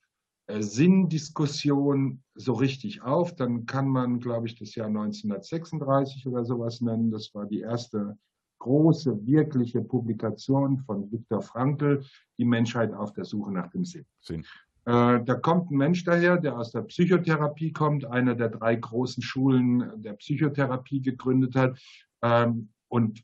äh, 0.49 0.63
Sinndiskussion 0.63 2.25
so 2.35 2.55
richtig 2.55 3.03
auf, 3.03 3.37
dann 3.37 3.67
kann 3.67 3.89
man, 3.89 4.19
glaube 4.19 4.49
ich, 4.49 4.57
das 4.57 4.75
Jahr 4.75 4.89
1936 4.89 6.27
oder 6.27 6.45
sowas 6.45 6.81
nennen. 6.81 7.13
Das 7.13 7.35
war 7.35 7.47
die 7.47 7.61
erste 7.61 8.19
große, 8.61 9.27
wirkliche 9.27 9.83
Publikation 9.83 10.79
von 10.79 11.11
Viktor 11.11 11.43
Frankl, 11.43 12.05
Die 12.39 12.45
Menschheit 12.45 12.95
auf 12.95 13.13
der 13.13 13.25
Suche 13.25 13.53
nach 13.53 13.69
dem 13.71 13.85
Sinn. 13.85 14.07
Sinn. 14.21 14.47
Äh, 14.87 15.23
da 15.25 15.35
kommt 15.35 15.71
ein 15.71 15.77
Mensch 15.77 16.05
daher, 16.05 16.39
der 16.39 16.57
aus 16.57 16.73
der 16.73 16.83
Psychotherapie 16.83 17.73
kommt, 17.73 18.05
einer 18.05 18.35
der 18.35 18.49
drei 18.49 18.77
großen 18.77 19.23
Schulen 19.23 20.03
der 20.03 20.15
Psychotherapie 20.15 21.03
gegründet 21.03 21.55
hat. 21.55 21.79
Ähm, 22.23 22.71
und 22.89 23.23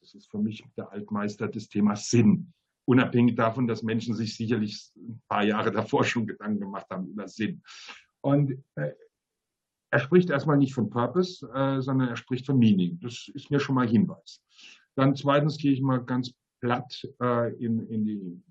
das 0.00 0.14
ist 0.14 0.30
für 0.30 0.38
mich 0.38 0.64
der 0.76 0.90
Altmeister 0.90 1.46
des 1.48 1.68
Themas 1.68 2.10
Sinn. 2.10 2.52
Unabhängig 2.86 3.36
davon, 3.36 3.68
dass 3.68 3.82
Menschen 3.82 4.14
sich 4.14 4.36
sicherlich 4.36 4.90
ein 4.96 5.22
paar 5.28 5.44
Jahre 5.44 5.70
davor 5.70 6.04
schon 6.04 6.26
Gedanken 6.26 6.60
gemacht 6.60 6.86
haben 6.90 7.06
über 7.06 7.28
Sinn. 7.28 7.62
Und 8.20 8.62
äh, 8.74 8.92
er 9.90 9.98
spricht 10.00 10.30
erstmal 10.30 10.56
nicht 10.56 10.74
von 10.74 10.88
Purpose, 10.88 11.46
äh, 11.52 11.80
sondern 11.80 12.08
er 12.08 12.16
spricht 12.16 12.46
von 12.46 12.58
Meaning. 12.58 12.98
Das 13.00 13.28
ist 13.34 13.50
mir 13.50 13.60
schon 13.60 13.74
mal 13.74 13.88
Hinweis. 13.88 14.40
Dann 14.94 15.16
zweitens 15.16 15.58
gehe 15.58 15.72
ich 15.72 15.80
mal 15.80 15.98
ganz 16.04 16.32
platt 16.60 17.08
äh, 17.20 17.54
in, 17.56 17.86
in 17.88 18.04
die 18.04 18.42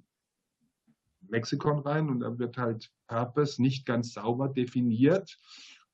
Lexikon 1.30 1.80
rein 1.80 2.10
und 2.10 2.22
da 2.22 2.38
wird 2.38 2.58
halt 2.58 2.92
Purpose 3.08 3.62
nicht 3.62 3.86
ganz 3.86 4.14
sauber 4.14 4.50
definiert. 4.50 5.38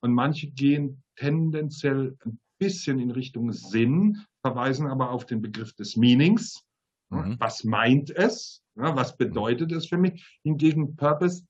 Und 0.02 0.14
manche 0.14 0.48
gehen 0.48 1.04
tendenziell 1.16 2.18
ein 2.26 2.40
bisschen 2.58 3.00
in 3.00 3.12
Richtung 3.12 3.52
Sinn, 3.52 4.22
verweisen 4.42 4.88
aber 4.88 5.12
auf 5.12 5.26
den 5.26 5.42
Begriff 5.42 5.74
des 5.74 5.96
Meanings. 5.98 6.64
Mhm. 7.10 7.36
Was 7.40 7.64
meint 7.64 8.10
es? 8.12 8.64
Ja, 8.76 8.96
was 8.96 9.18
bedeutet 9.18 9.72
es 9.72 9.88
für 9.88 9.98
mich? 9.98 10.40
Hingegen 10.44 10.96
Purpose 10.96 11.46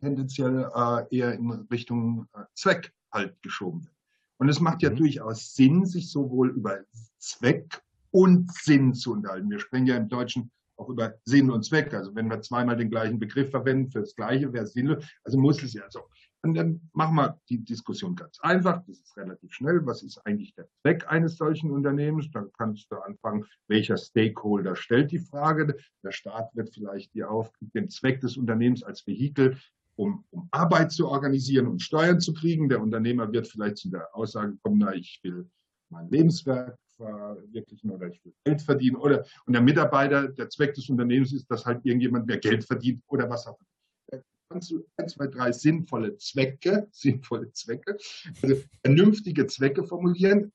tendenziell 0.00 0.68
äh, 0.74 1.16
eher 1.16 1.34
in 1.34 1.50
Richtung 1.70 2.26
äh, 2.34 2.44
Zweck 2.54 2.92
halt 3.12 3.40
geschoben 3.42 3.84
wird. 3.84 3.94
Und 4.38 4.48
es 4.48 4.60
macht 4.60 4.82
ja 4.82 4.90
mhm. 4.90 4.96
durchaus 4.96 5.54
Sinn, 5.54 5.86
sich 5.86 6.10
sowohl 6.10 6.50
über 6.50 6.78
Zweck 7.18 7.82
und 8.10 8.52
Sinn 8.52 8.94
zu 8.94 9.12
unterhalten. 9.12 9.50
Wir 9.50 9.60
sprechen 9.60 9.86
ja 9.86 9.96
im 9.96 10.08
Deutschen 10.08 10.50
auch 10.76 10.88
über 10.88 11.14
Sinn 11.24 11.50
und 11.50 11.64
Zweck. 11.64 11.94
Also 11.94 12.14
wenn 12.14 12.28
wir 12.28 12.40
zweimal 12.40 12.76
den 12.76 12.90
gleichen 12.90 13.18
Begriff 13.18 13.50
verwenden 13.50 13.90
für 13.90 14.00
das 14.00 14.16
Gleiche, 14.16 14.52
wäre 14.52 14.64
es 14.64 14.72
sinnlos. 14.72 15.04
Also 15.24 15.38
muss 15.38 15.62
es 15.62 15.74
ja 15.74 15.84
so. 15.88 16.00
Und 16.44 16.54
dann 16.54 16.80
machen 16.92 17.14
wir 17.14 17.38
die 17.48 17.64
Diskussion 17.64 18.16
ganz 18.16 18.40
einfach. 18.40 18.82
Das 18.86 18.98
ist 18.98 19.16
relativ 19.16 19.52
schnell. 19.52 19.86
Was 19.86 20.02
ist 20.02 20.18
eigentlich 20.26 20.54
der 20.54 20.66
Zweck 20.80 21.08
eines 21.08 21.36
solchen 21.36 21.70
Unternehmens? 21.70 22.30
Dann 22.32 22.50
kannst 22.58 22.90
du 22.90 22.96
anfangen, 22.96 23.46
welcher 23.68 23.96
Stakeholder 23.96 24.74
stellt 24.74 25.12
die 25.12 25.20
Frage. 25.20 25.76
Der 26.02 26.10
Staat 26.10 26.54
wird 26.56 26.74
vielleicht 26.74 27.14
die 27.14 27.22
auf 27.22 27.52
den 27.60 27.88
Zweck 27.88 28.20
des 28.20 28.36
Unternehmens 28.36 28.82
als 28.82 29.06
Vehikel 29.06 29.56
um, 29.96 30.24
um 30.30 30.48
Arbeit 30.50 30.92
zu 30.92 31.08
organisieren, 31.08 31.66
um 31.66 31.78
Steuern 31.78 32.20
zu 32.20 32.32
kriegen. 32.32 32.68
Der 32.68 32.80
Unternehmer 32.80 33.30
wird 33.32 33.48
vielleicht 33.48 33.78
zu 33.78 33.90
der 33.90 34.14
Aussage 34.14 34.56
kommen, 34.62 34.78
na, 34.78 34.94
ich 34.94 35.20
will 35.22 35.48
mein 35.90 36.08
Lebenswerk 36.10 36.78
verwirklichen 36.96 37.90
oder 37.90 38.08
ich 38.08 38.24
will 38.24 38.32
Geld 38.44 38.62
verdienen 38.62 38.96
oder 38.96 39.24
und 39.46 39.52
der 39.52 39.62
Mitarbeiter, 39.62 40.28
der 40.28 40.48
Zweck 40.48 40.74
des 40.74 40.88
Unternehmens 40.88 41.32
ist, 41.32 41.50
dass 41.50 41.66
halt 41.66 41.84
irgendjemand 41.84 42.26
mehr 42.26 42.38
Geld 42.38 42.64
verdient 42.64 43.02
oder 43.08 43.28
was 43.28 43.46
auch 43.46 43.58
immer. 43.58 44.22
Kannst 44.48 44.70
du 44.70 44.84
ein, 44.98 45.08
zwei, 45.08 45.26
drei 45.28 45.50
sinnvolle 45.50 46.16
Zwecke, 46.18 46.86
sinnvolle 46.92 47.50
Zwecke, 47.52 47.96
also 48.42 48.56
vernünftige 48.84 49.46
Zwecke 49.46 49.84
formulieren. 49.84 50.52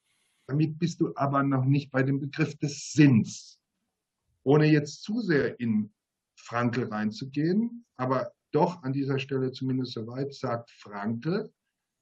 Damit 0.47 0.79
bist 0.79 1.01
du 1.01 1.11
aber 1.15 1.43
noch 1.43 1.65
nicht 1.65 1.91
bei 1.91 2.03
dem 2.03 2.19
Begriff 2.19 2.55
des 2.57 2.93
Sinns. 2.93 3.59
Ohne 4.43 4.67
jetzt 4.67 5.01
zu 5.01 5.19
sehr 5.19 5.59
in 5.59 5.91
Frankel 6.35 6.85
reinzugehen, 6.85 7.85
aber 7.97 8.31
doch 8.57 8.81
an 8.81 8.91
dieser 8.91 9.19
Stelle 9.19 9.51
zumindest 9.51 9.93
soweit 9.93 10.33
sagt 10.33 10.71
Frankel, 10.71 11.53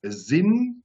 Sinn 0.02 0.84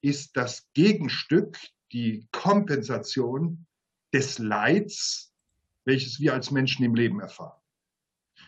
ist 0.00 0.36
das 0.36 0.68
Gegenstück, 0.74 1.58
die 1.90 2.28
Kompensation 2.30 3.66
des 4.14 4.38
Leids, 4.38 5.34
welches 5.84 6.20
wir 6.20 6.34
als 6.34 6.52
Menschen 6.52 6.84
im 6.84 6.94
Leben 6.94 7.18
erfahren. 7.18 7.60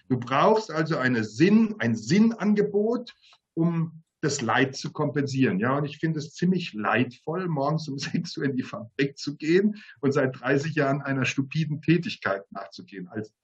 Du 0.08 0.18
brauchst 0.20 0.70
also 0.70 0.96
eine 0.96 1.24
Sinn, 1.24 1.74
ein 1.80 1.96
Sinnangebot, 1.96 3.16
um 3.54 4.04
das 4.20 4.40
Leid 4.40 4.76
zu 4.76 4.92
kompensieren. 4.92 5.58
Ja, 5.58 5.78
und 5.78 5.86
ich 5.86 5.98
finde 5.98 6.20
es 6.20 6.34
ziemlich 6.34 6.72
leidvoll, 6.72 7.48
morgens 7.48 7.88
um 7.88 7.98
6 7.98 8.36
Uhr 8.36 8.44
in 8.44 8.56
die 8.56 8.62
Fabrik 8.62 9.18
zu 9.18 9.36
gehen 9.36 9.82
und 10.00 10.12
seit 10.12 10.40
30 10.40 10.76
Jahren 10.76 11.02
einer 11.02 11.24
stupiden 11.24 11.82
Tätigkeit 11.82 12.44
nachzugehen. 12.52 13.08
Als 13.08 13.34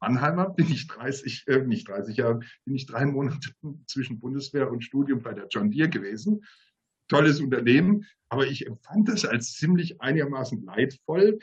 Mannheimer 0.00 0.50
bin 0.56 0.66
ich 0.70 0.86
30, 0.86 1.44
äh, 1.46 1.58
nicht 1.64 1.88
30 1.88 2.16
Jahre, 2.16 2.40
bin 2.64 2.74
ich 2.74 2.86
drei 2.86 3.06
Monate 3.06 3.50
zwischen 3.86 4.20
Bundeswehr 4.20 4.70
und 4.70 4.84
Studium 4.84 5.22
bei 5.22 5.34
der 5.34 5.48
John 5.48 5.70
Deere 5.70 5.88
gewesen. 5.88 6.44
Tolles 7.08 7.40
Unternehmen, 7.40 8.04
aber 8.28 8.46
ich 8.46 8.66
empfand 8.66 9.08
es 9.08 9.24
als 9.24 9.52
ziemlich 9.52 10.00
einigermaßen 10.00 10.64
leidvoll, 10.64 11.38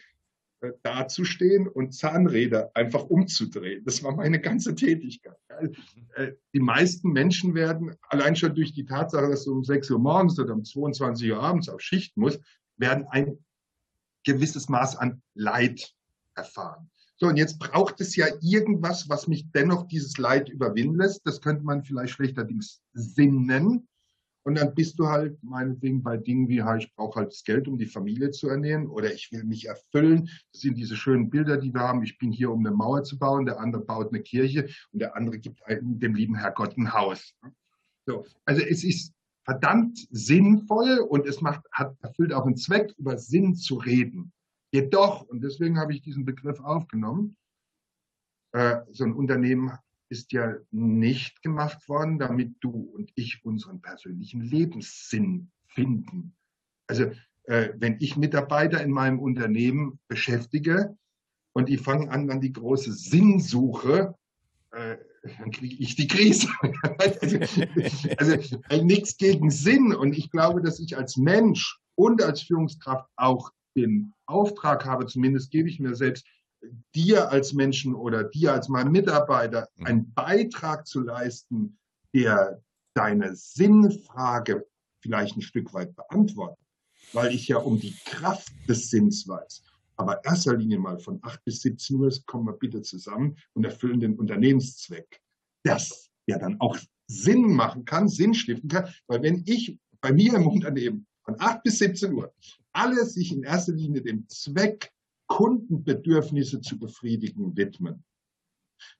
äh, 0.60 0.72
dazustehen 0.82 1.68
und 1.68 1.93
Zahnräder 1.93 2.72
einfach 2.74 3.04
umzudrehen. 3.04 3.84
Das 3.86 4.04
war 4.04 4.16
meine 4.16 4.39
ganze 4.39 4.76
Tätigkeit. 4.76 5.38
Äh, 6.16 6.34
die 6.54 6.60
meisten 6.60 7.12
Menschen 7.12 7.54
werden 7.54 7.95
allein 8.10 8.36
schon 8.36 8.56
durch 8.56 8.74
die 8.74 8.86
Tatsache, 8.86 9.30
dass 9.30 9.45
du 9.45 9.54
um 9.54 9.64
6 9.64 9.91
Uhr 9.91 9.99
morgens 9.99 10.39
oder 10.39 10.54
um 10.54 10.64
22 10.64 11.32
Uhr 11.32 11.41
abends 11.41 11.70
auf 11.70 11.82
Schicht 11.82 12.18
musst, 12.18 12.41
werden 12.78 13.06
ein 13.10 13.38
gewisses 14.26 14.70
Maß 14.70 14.95
an 14.95 15.22
Leid 15.34 15.93
erfahren. 16.36 16.89
So, 17.24 17.30
und 17.30 17.38
jetzt 17.38 17.57
braucht 17.57 18.01
es 18.01 18.17
ja 18.17 18.28
irgendwas, 18.41 19.07
was 19.07 19.30
mich 19.30 19.49
dennoch 19.51 19.88
dieses 19.88 20.17
Leid 20.17 20.49
überwinden 20.49 20.97
lässt. 20.97 21.26
Das 21.26 21.39
könnte 21.39 21.63
man 21.63 21.82
vielleicht 21.82 22.15
schlechterdings 22.15 22.82
sinnen. 22.91 23.88
Und 24.45 24.55
dann 24.55 24.76
bist 24.76 24.99
du 24.99 25.07
halt 25.07 25.41
meinetwegen 25.41 26.03
bei 26.03 26.17
Dingen 26.17 26.49
wie, 26.49 26.61
ich 26.78 26.93
brauche 26.95 27.21
halt 27.21 27.32
das 27.32 27.45
Geld, 27.45 27.69
um 27.69 27.78
die 27.78 27.86
Familie 27.86 28.32
zu 28.32 28.49
ernähren 28.49 28.88
oder 28.88 29.13
ich 29.13 29.32
will 29.32 29.45
mich 29.45 29.69
erfüllen. 29.69 30.30
Das 30.51 30.63
sind 30.63 30.78
diese 30.78 30.97
schönen 30.97 31.30
Bilder, 31.30 31.55
die 31.55 31.74
wir 31.74 31.80
haben. 31.80 32.03
Ich 32.03 32.17
bin 32.17 32.34
hier, 32.34 32.51
um 32.51 32.59
eine 32.59 32.76
Mauer 32.76 33.05
zu 33.05 33.17
bauen, 33.17 33.45
der 33.45 33.57
andere 33.57 33.86
baut 33.86 34.11
eine 34.11 34.21
Kirche 34.21 34.67
und 34.91 34.99
der 34.99 35.15
andere 35.15 35.39
gibt 35.39 35.61
dem 35.69 36.15
lieben 36.15 36.36
Herrgott 36.36 36.78
ein 36.78 36.91
Haus. 36.91 37.34
So, 38.05 38.26
also 38.43 38.61
es 38.61 38.84
ist 38.84 39.13
verdammt 39.45 39.97
sinnvoll 40.11 40.99
und 40.99 41.26
es 41.26 41.39
macht, 41.39 41.61
hat, 41.71 41.95
erfüllt 42.01 42.34
auch 42.34 42.45
einen 42.45 42.57
Zweck, 42.57 42.93
über 42.97 43.17
Sinn 43.17 43.55
zu 43.55 43.76
reden. 43.76 44.34
Jedoch, 44.74 45.21
und 45.21 45.43
deswegen 45.43 45.78
habe 45.78 45.93
ich 45.93 46.01
diesen 46.01 46.26
Begriff 46.26 46.59
aufgenommen, 46.59 47.38
äh, 48.53 48.78
so 48.91 49.03
ein 49.03 49.13
Unternehmen 49.13 49.71
ist 50.09 50.32
ja 50.32 50.55
nicht 50.71 51.43
gemacht 51.43 51.88
worden, 51.88 52.17
damit 52.17 52.55
du 52.59 52.71
und 52.71 53.11
ich 53.13 53.45
unseren 53.45 53.82
persönlichen 53.82 54.41
Lebenssinn 54.41 55.51
finden. 55.67 56.36
Also 56.88 57.11
äh, 57.43 57.69
wenn 57.78 57.97
ich 57.99 58.17
Mitarbeiter 58.17 58.82
in 58.82 58.89
meinem 58.89 59.19
Unternehmen 59.19 59.99
beschäftige 60.07 60.97
und 61.53 61.69
die 61.69 61.78
fangen 61.78 62.09
an, 62.09 62.28
dann 62.28 62.41
die 62.41 62.53
große 62.53 62.93
Sinnsuche, 62.93 64.15
äh, 64.71 64.97
dann 65.38 65.51
kriege 65.51 65.76
ich 65.76 65.95
die 65.95 66.07
Krise. 66.07 66.47
also, 66.97 68.39
also 68.69 68.84
nichts 68.84 69.17
gegen 69.17 69.51
Sinn. 69.51 69.93
Und 69.93 70.17
ich 70.17 70.32
glaube, 70.32 70.63
dass 70.63 70.80
ich 70.80 70.97
als 70.97 71.15
Mensch 71.15 71.80
und 71.93 72.24
als 72.24 72.41
Führungskraft 72.41 73.07
auch 73.15 73.51
den 73.76 74.13
Auftrag 74.26 74.86
habe, 74.86 75.05
zumindest 75.05 75.51
gebe 75.51 75.69
ich 75.69 75.80
mir 75.80 75.95
selbst, 75.95 76.26
dir 76.95 77.30
als 77.30 77.53
Menschen 77.53 77.93
oder 77.93 78.24
dir 78.24 78.53
als 78.53 78.69
mein 78.69 78.91
Mitarbeiter 78.91 79.69
mhm. 79.78 79.86
einen 79.86 80.13
Beitrag 80.13 80.88
zu 80.88 81.01
leisten, 81.01 81.78
der 82.13 82.61
deine 82.93 83.36
Sinnfrage 83.36 84.65
vielleicht 85.01 85.36
ein 85.36 85.41
Stück 85.41 85.74
weit 85.74 85.95
beantwortet, 85.95 86.63
weil 87.11 87.34
ich 87.34 87.47
ja 87.47 87.57
um 87.57 87.80
die 87.80 87.95
Kraft 88.05 88.51
des 88.67 88.89
Sinns 88.89 89.28
weiß. 89.28 89.63
Aber 89.95 90.24
erster 90.24 90.55
Linie 90.55 90.80
mal 90.80 90.99
von 90.99 91.19
8 91.21 91.43
bis 91.43 91.61
17 91.61 91.97
Uhr 91.97 92.11
kommen 92.26 92.47
wir 92.47 92.53
bitte 92.53 92.82
zusammen 92.82 93.38
und 93.53 93.63
erfüllen 93.63 93.99
den 93.99 94.17
Unternehmenszweck. 94.17 95.21
Das 95.63 96.09
ja 96.26 96.38
dann 96.39 96.59
auch 96.59 96.78
Sinn 97.07 97.53
machen 97.53 97.86
kann, 97.86 98.07
Sinn 98.07 98.34
stiften 98.34 98.69
kann, 98.69 98.89
weil 99.07 99.21
wenn 99.21 99.43
ich 99.45 99.78
bei 100.01 100.11
mir 100.11 100.34
im 100.34 100.47
Unternehmen 100.47 101.05
von 101.24 101.39
8 101.39 101.63
bis 101.63 101.80
17 101.80 102.13
Uhr 102.13 102.34
alle 102.74 103.05
sich 103.05 103.32
in 103.32 103.43
erster 103.43 103.74
Linie 103.74 104.01
dem 104.01 104.28
Zweck 104.28 104.91
Kundenbedürfnisse 105.28 106.61
zu 106.61 106.78
befriedigen 106.78 107.55
widmen, 107.55 108.03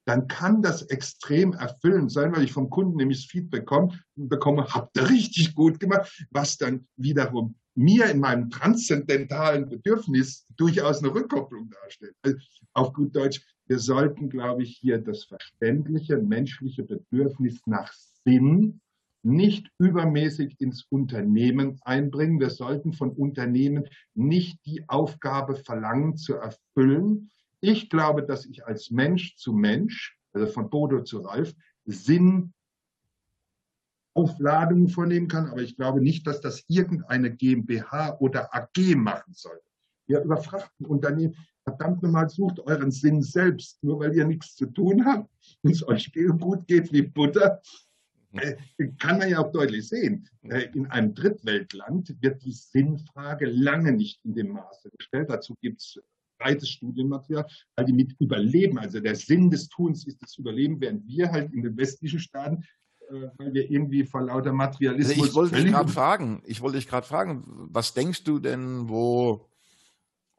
dann 0.06 0.28
kann 0.28 0.62
das 0.62 0.84
extrem 0.84 1.54
erfüllend 1.54 2.12
sein, 2.12 2.34
weil 2.34 2.44
ich 2.44 2.54
vom 2.54 2.70
Kunden 2.70 2.98
nämlich 2.98 3.24
das 3.24 3.32
Feedback 3.32 3.62
bekomme, 3.62 4.00
bekomme, 4.16 4.68
habt 4.74 4.98
ihr 4.98 5.10
richtig 5.10 5.56
gut 5.56 5.80
gemacht, 5.80 6.26
was 6.32 6.58
dann 6.58 6.88
wiederum 6.96 7.56
mir 7.76 8.06
in 8.06 8.20
meinem 8.20 8.50
transzendentalen 8.50 9.68
Bedürfnis 9.68 10.46
durchaus 10.56 11.00
eine 11.00 11.14
Rückkopplung 11.14 11.70
darstellt. 11.70 12.16
Also 12.22 12.38
auf 12.74 12.94
gut 12.94 13.16
Deutsch, 13.16 13.42
wir 13.66 13.80
sollten, 13.80 14.30
glaube 14.30 14.64
ich, 14.64 14.78
hier 14.78 15.00
das 15.00 15.24
verständliche 15.24 16.18
menschliche 16.18 16.84
Bedürfnis 16.84 17.62
nach 17.66 17.92
Sinn 18.26 18.82
nicht 19.24 19.72
übermäßig 19.80 20.60
ins 20.60 20.86
Unternehmen 20.90 21.80
einbringen. 21.84 22.40
Wir 22.40 22.50
sollten 22.50 22.94
von 22.94 23.12
Unternehmen 23.12 23.86
nicht 24.14 24.60
die 24.66 24.88
Aufgabe 24.90 25.56
verlangen 25.56 26.18
zu 26.18 26.36
erfüllen. 26.36 27.32
Ich 27.62 27.90
glaube, 27.90 28.24
dass 28.24 28.46
ich 28.46 28.66
als 28.66 28.92
Mensch 28.92 29.38
zu 29.38 29.54
Mensch, 29.54 30.18
also 30.34 30.48
von 30.48 30.70
Bodo 30.70 31.04
zu 31.04 31.20
Ralf, 31.20 31.54
Sinn 31.86 32.54
Aufladungen 34.16 34.90
vornehmen 34.90 35.28
kann, 35.28 35.48
aber 35.48 35.62
ich 35.62 35.76
glaube 35.76 36.02
nicht, 36.02 36.28
dass 36.28 36.40
das 36.40 36.64
irgendeine 36.68 37.32
GmbH 37.36 38.18
oder 38.20 38.54
AG 38.54 38.96
machen 38.96 39.34
soll. 39.34 39.60
Wir 40.06 40.22
überfrachten 40.22 40.86
Unternehmen. 40.86 41.36
Verdammt 41.64 42.04
nochmal, 42.04 42.30
sucht 42.30 42.60
euren 42.60 42.92
Sinn 42.92 43.22
selbst. 43.22 43.82
Nur 43.84 44.00
weil 44.02 44.14
ihr 44.14 44.26
nichts 44.26 44.56
zu 44.56 44.66
tun 44.66 45.06
habt 45.06 45.30
und 45.62 45.72
es 45.72 45.88
euch 45.88 46.12
gut 46.38 46.68
geht 46.68 46.92
wie 46.92 47.04
Butter, 47.04 47.62
kann 49.00 49.20
man 49.20 49.30
ja 49.30 49.40
auch 49.40 49.52
deutlich 49.52 49.88
sehen. 49.88 50.28
Äh, 50.44 50.70
in 50.74 50.88
einem 50.88 51.14
Drittweltland 51.14 52.16
wird 52.22 52.44
die 52.44 52.54
Sinnfrage 52.54 53.46
lange 53.46 53.92
nicht 53.92 54.20
in 54.24 54.34
dem 54.34 54.50
Maße 54.50 54.90
gestellt. 54.98 55.30
Dazu 55.30 55.56
gibt 55.62 55.82
es 55.82 56.00
breites 56.40 56.70
Studienmaterial, 56.70 57.46
weil 57.76 57.86
die 57.86 57.94
mit 57.94 58.16
Überleben, 58.20 58.78
also 58.78 59.00
der 59.00 59.16
Sinn 59.16 59.50
des 59.50 59.70
Tuns 59.70 60.06
ist 60.08 60.22
das 60.22 60.38
Überleben, 60.38 60.82
während 60.82 61.08
wir 61.08 61.32
halt 61.32 61.54
in 61.54 61.62
den 61.62 61.78
westlichen 61.78 62.20
Staaten 62.20 62.64
äh, 63.10 63.30
weil 63.38 63.54
wir 63.54 63.70
irgendwie 63.70 64.06
vor 64.06 64.22
lauter 64.22 64.54
Materialismus. 64.54 65.18
Also 65.18 65.30
ich 65.30 65.36
wollte 65.36 65.56
dich 65.56 65.72
gerade 65.72 65.92
fragen, 65.92 66.42
ich 66.46 66.62
wollte 66.62 66.78
dich 66.78 66.88
gerade 66.88 67.06
fragen, 67.06 67.44
was 67.70 67.94
denkst 67.94 68.24
du 68.24 68.40
denn, 68.40 68.90
wo 68.90 69.48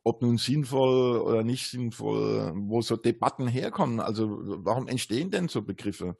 ob 0.04 0.20
nun 0.20 0.36
sinnvoll 0.36 1.18
oder 1.18 1.42
nicht 1.42 1.66
sinnvoll, 1.66 2.52
wo 2.54 2.82
so 2.82 2.96
Debatten 2.96 3.48
herkommen. 3.48 4.00
Also 4.00 4.38
warum 4.62 4.86
entstehen 4.86 5.30
denn 5.30 5.48
so 5.48 5.62
Begriffe? 5.62 6.16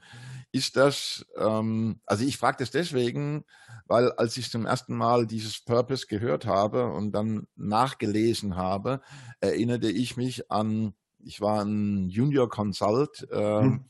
Ist 0.55 0.77
das, 0.77 1.27
ähm, 1.37 1.99
also 2.07 2.25
ich 2.25 2.39
frage 2.39 2.59
das 2.61 2.71
deswegen, 2.71 3.45
weil 3.87 4.13
als 4.13 4.37
ich 4.37 4.53
zum 4.53 4.67
ersten 4.67 4.97
Mal 4.97 5.27
dieses 5.27 5.61
Purpose 5.61 6.07
gehört 6.07 6.47
habe 6.47 6.93
und 6.93 7.11
dann 7.11 7.49
nachgelesen 7.57 8.55
habe, 8.55 9.01
erinnerte 9.41 9.91
ich 9.91 10.17
mich 10.17 10.53
an, 10.53 10.95
ich 11.19 11.41
war 11.41 11.65
ein 11.65 12.09
Junior 12.09 12.49
Consult, 12.49 13.27
äh, 13.33 13.63
hm. 13.63 13.85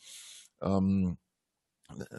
ähm, 0.62 1.18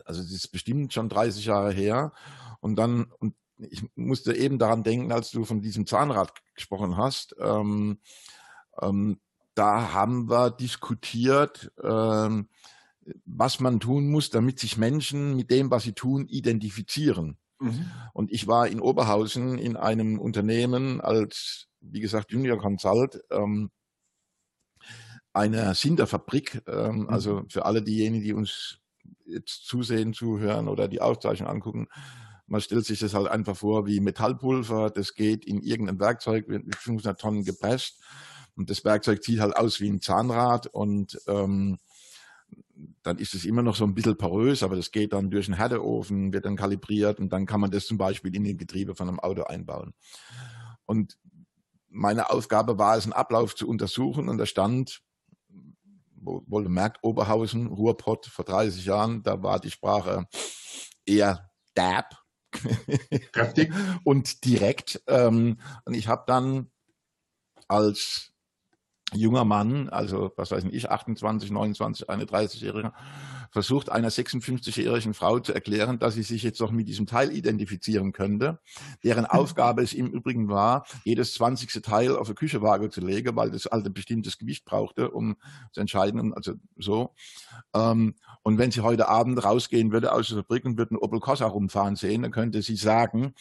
also 0.06 0.22
das 0.22 0.32
ist 0.32 0.50
bestimmt 0.50 0.94
schon 0.94 1.10
30 1.10 1.46
Jahre 1.46 1.74
her 1.74 2.14
und 2.60 2.76
dann, 2.76 3.06
und 3.18 3.34
ich 3.58 3.82
musste 3.96 4.36
eben 4.36 4.60
daran 4.60 4.84
denken, 4.84 5.12
als 5.12 5.32
du 5.32 5.44
von 5.44 5.64
diesem 5.64 5.88
Zahnrad 5.88 6.32
gesprochen 6.54 6.98
hast. 6.98 7.36
Ähm, 7.40 7.98
ähm, 8.80 9.20
da 9.56 9.92
haben 9.92 10.30
wir 10.30 10.52
diskutiert, 10.52 11.72
ähm, 11.84 12.48
was 13.26 13.60
man 13.60 13.80
tun 13.80 14.10
muss, 14.10 14.30
damit 14.30 14.60
sich 14.60 14.78
Menschen 14.78 15.36
mit 15.36 15.52
dem, 15.52 15.72
was 15.72 15.84
sie 15.84 15.94
tun, 15.94 16.28
identifizieren. 16.28 17.38
Mhm. 17.60 17.92
Und 18.14 18.32
ich 18.32 18.48
war 18.48 18.68
in 18.68 18.80
Oberhausen 18.80 19.58
in 19.58 19.78
einem 19.78 20.20
Unternehmen 20.20 21.02
als, 21.02 21.68
wie 21.82 22.02
gesagt, 22.02 22.32
Junior 22.32 22.58
Consult, 22.58 23.22
ähm, 23.32 23.72
einer 25.34 25.74
Sinterfabrik. 25.76 26.64
Ähm, 26.68 27.02
mhm. 27.02 27.10
Also 27.10 27.44
für 27.50 27.66
alle 27.66 27.82
diejenigen, 27.82 28.24
die 28.24 28.34
uns 28.34 28.80
jetzt 29.26 29.66
zusehen, 29.66 30.14
zuhören 30.14 30.68
oder 30.68 30.88
die 30.88 31.02
Aufzeichnung 31.02 31.50
angucken, 31.50 31.88
man 32.48 32.62
stellt 32.62 32.86
sich 32.86 33.00
das 33.00 33.14
halt 33.14 33.28
einfach 33.28 33.58
vor 33.58 33.88
wie 33.88 34.00
Metallpulver, 34.00 34.92
das 34.92 35.16
geht 35.16 35.46
in 35.46 35.62
irgendein 35.62 36.00
Werkzeug, 36.00 36.48
wird 36.48 36.76
500 36.76 37.20
Tonnen 37.20 37.44
gepresst 37.44 38.04
und 38.56 38.70
das 38.70 38.86
Werkzeug 38.86 39.24
sieht 39.24 39.40
halt 39.40 39.56
aus 39.56 39.80
wie 39.80 39.90
ein 39.90 40.02
Zahnrad 40.02 40.68
und 40.68 41.20
ähm, 41.28 41.80
dann 43.04 43.18
ist 43.18 43.34
es 43.34 43.46
immer 43.46 43.62
noch 43.62 43.76
so 43.76 43.86
ein 43.86 43.94
bisschen 43.94 44.18
porös, 44.18 44.64
aber 44.64 44.76
das 44.76 44.92
geht 44.92 45.14
dann 45.14 45.30
durch 45.30 45.48
einen 45.48 45.58
Härteofen, 45.58 46.34
wird 46.34 46.46
dann 46.46 46.56
kalibriert 46.56 47.20
und 47.20 47.32
dann 47.32 47.46
kann 47.46 47.62
man 47.62 47.72
das 47.72 47.86
zum 47.86 47.98
Beispiel 47.98 48.36
in 48.36 48.44
den 48.44 48.58
Getriebe 48.58 48.96
von 48.96 49.08
einem 49.08 49.20
Auto 49.20 49.44
einbauen. 49.44 49.94
Und 50.86 51.18
meine 51.90 52.30
Aufgabe 52.30 52.78
war 52.78 52.98
es, 52.98 53.06
einen 53.06 53.14
Ablauf 53.14 53.56
zu 53.56 53.68
untersuchen 53.68 54.28
und 54.28 54.38
da 54.38 54.46
stand, 54.46 55.02
wohl 56.16 56.68
merkt, 56.68 57.04
Oberhausen, 57.04 57.68
Ruhrpott 57.68 58.26
vor 58.26 58.46
30 58.46 58.86
Jahren, 58.86 59.24
da 59.24 59.42
war 59.44 59.60
die 59.60 59.72
Sprache 59.72 60.28
eher 61.06 61.52
dab. 61.76 62.24
Kräftig. 63.32 63.72
und 64.04 64.44
direkt. 64.46 65.02
Ähm, 65.08 65.60
und 65.86 65.94
ich 65.94 66.08
habe 66.08 66.24
dann 66.26 66.72
als 67.68 68.35
junger 69.14 69.46
Mann, 69.46 69.90
also 69.90 70.32
was 70.36 70.52
weiß 70.52 70.66
ich, 70.72 70.90
28, 70.90 71.52
29, 71.52 72.10
31-Jähriger, 72.10 72.94
versucht 73.52 73.90
einer 73.90 74.10
56-jährigen 74.10 75.14
Frau 75.14 75.40
zu 75.40 75.54
erklären, 75.54 76.00
dass 76.00 76.16
sie 76.16 76.24
sich 76.24 76.44
jetzt 76.44 76.60
doch 76.60 76.72
mit 76.72 76.88
diesem 76.88 77.06
Teil 77.06 77.32
identifizieren 77.32 78.12
könnte, 78.12 78.60
deren 79.04 79.26
Aufgabe 79.26 79.82
es 79.82 79.94
im 79.94 80.08
Übrigen 80.08 80.50
war, 80.50 80.86
jedes 81.04 81.34
20. 81.36 81.82
Teil 81.82 82.16
auf 82.16 82.28
eine 82.28 82.36
Küchewaage 82.36 82.90
zu 82.90 83.02
legen, 83.02 83.36
weil 83.36 83.52
das 83.52 83.68
alte 83.68 83.90
bestimmtes 83.90 84.38
Gewicht 84.38 84.66
brauchte, 84.66 85.12
um 85.12 85.38
zu 85.72 85.82
entscheiden, 85.82 86.34
also 86.34 86.56
so. 86.78 87.14
Ähm, 87.74 88.16
und 88.44 88.58
wenn 88.58 88.72
sie 88.72 88.82
heute 88.82 89.08
Abend 89.08 89.42
rausgehen 89.44 89.92
würde 89.92 90.12
aus 90.12 90.28
der 90.28 90.38
Fabrik 90.38 90.66
und 90.66 90.78
würde 90.78 90.92
einen 90.92 91.00
Opel 91.00 91.20
Corsa 91.20 91.46
rumfahren 91.46 91.96
sehen, 91.96 92.24
dann 92.24 92.32
könnte 92.32 92.62
sie 92.62 92.76
sagen, 92.76 93.36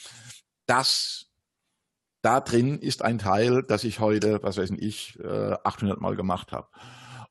das 0.66 1.24
da 2.25 2.41
drin 2.41 2.79
ist 2.79 3.03
ein 3.03 3.18
Teil, 3.18 3.62
das 3.62 3.85
ich 3.85 4.01
heute, 4.01 4.43
was 4.43 4.57
weiß 4.57 4.70
ich, 4.79 5.18
800 5.20 5.99
äh, 5.99 6.01
Mal 6.01 6.16
gemacht 6.16 6.53
habe. 6.53 6.68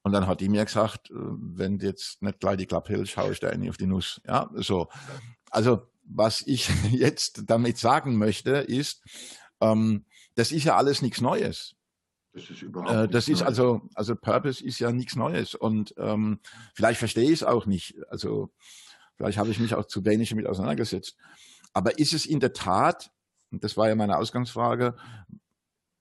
Und 0.04 0.12
dann 0.12 0.28
hat 0.28 0.40
die 0.40 0.50
mir 0.50 0.66
gesagt, 0.66 1.10
äh, 1.10 1.14
wenn 1.16 1.80
jetzt 1.80 2.22
nicht 2.22 2.40
gleich 2.40 2.58
die 2.58 2.68
Klappe 2.68 2.94
hältst, 2.94 3.14
schaue 3.14 3.32
ich 3.32 3.40
da 3.40 3.56
nicht 3.56 3.70
auf 3.70 3.78
die 3.78 3.88
Nuss. 3.88 4.22
Ja, 4.28 4.52
so. 4.54 4.90
Also, 5.50 5.88
was 6.04 6.44
ich 6.46 6.70
jetzt 6.92 7.44
damit 7.48 7.80
sagen 7.80 8.18
möchte, 8.18 8.52
ist, 8.52 9.02
ähm, 9.62 10.06
das 10.36 10.52
ist 10.52 10.66
ja 10.66 10.76
alles 10.76 11.02
nichts 11.02 11.22
Neues. 11.22 11.76
Das 12.34 12.50
ist 12.50 12.62
überhaupt 12.62 12.92
äh, 12.92 13.08
Das 13.08 13.28
ist 13.28 13.40
Neues. 13.40 13.48
also, 13.48 13.82
also 13.96 14.16
Purpose 14.16 14.64
ist 14.64 14.78
ja 14.78 14.92
nichts 14.92 15.16
Neues. 15.16 15.56
Und 15.56 15.96
ähm, 15.98 16.40
vielleicht 16.76 17.00
verstehe 17.00 17.26
ich 17.26 17.42
es 17.42 17.44
auch 17.44 17.66
nicht. 17.66 17.96
Also, 18.10 18.52
vielleicht 19.16 19.40
habe 19.40 19.50
ich 19.50 19.60
mich 19.60 19.74
auch 19.74 19.86
zu 19.86 20.06
wenig 20.06 20.30
damit 20.30 20.46
auseinandergesetzt. 20.46 21.16
Aber 21.74 21.98
ist 21.98 22.14
es 22.14 22.28
in 22.28 22.40
der 22.40 22.54
Tat 22.54 23.10
und 23.54 23.64
das 23.64 23.78
war 23.78 23.88
ja 23.88 23.96
meine 23.96 24.18
Ausgangsfrage, 24.18 24.96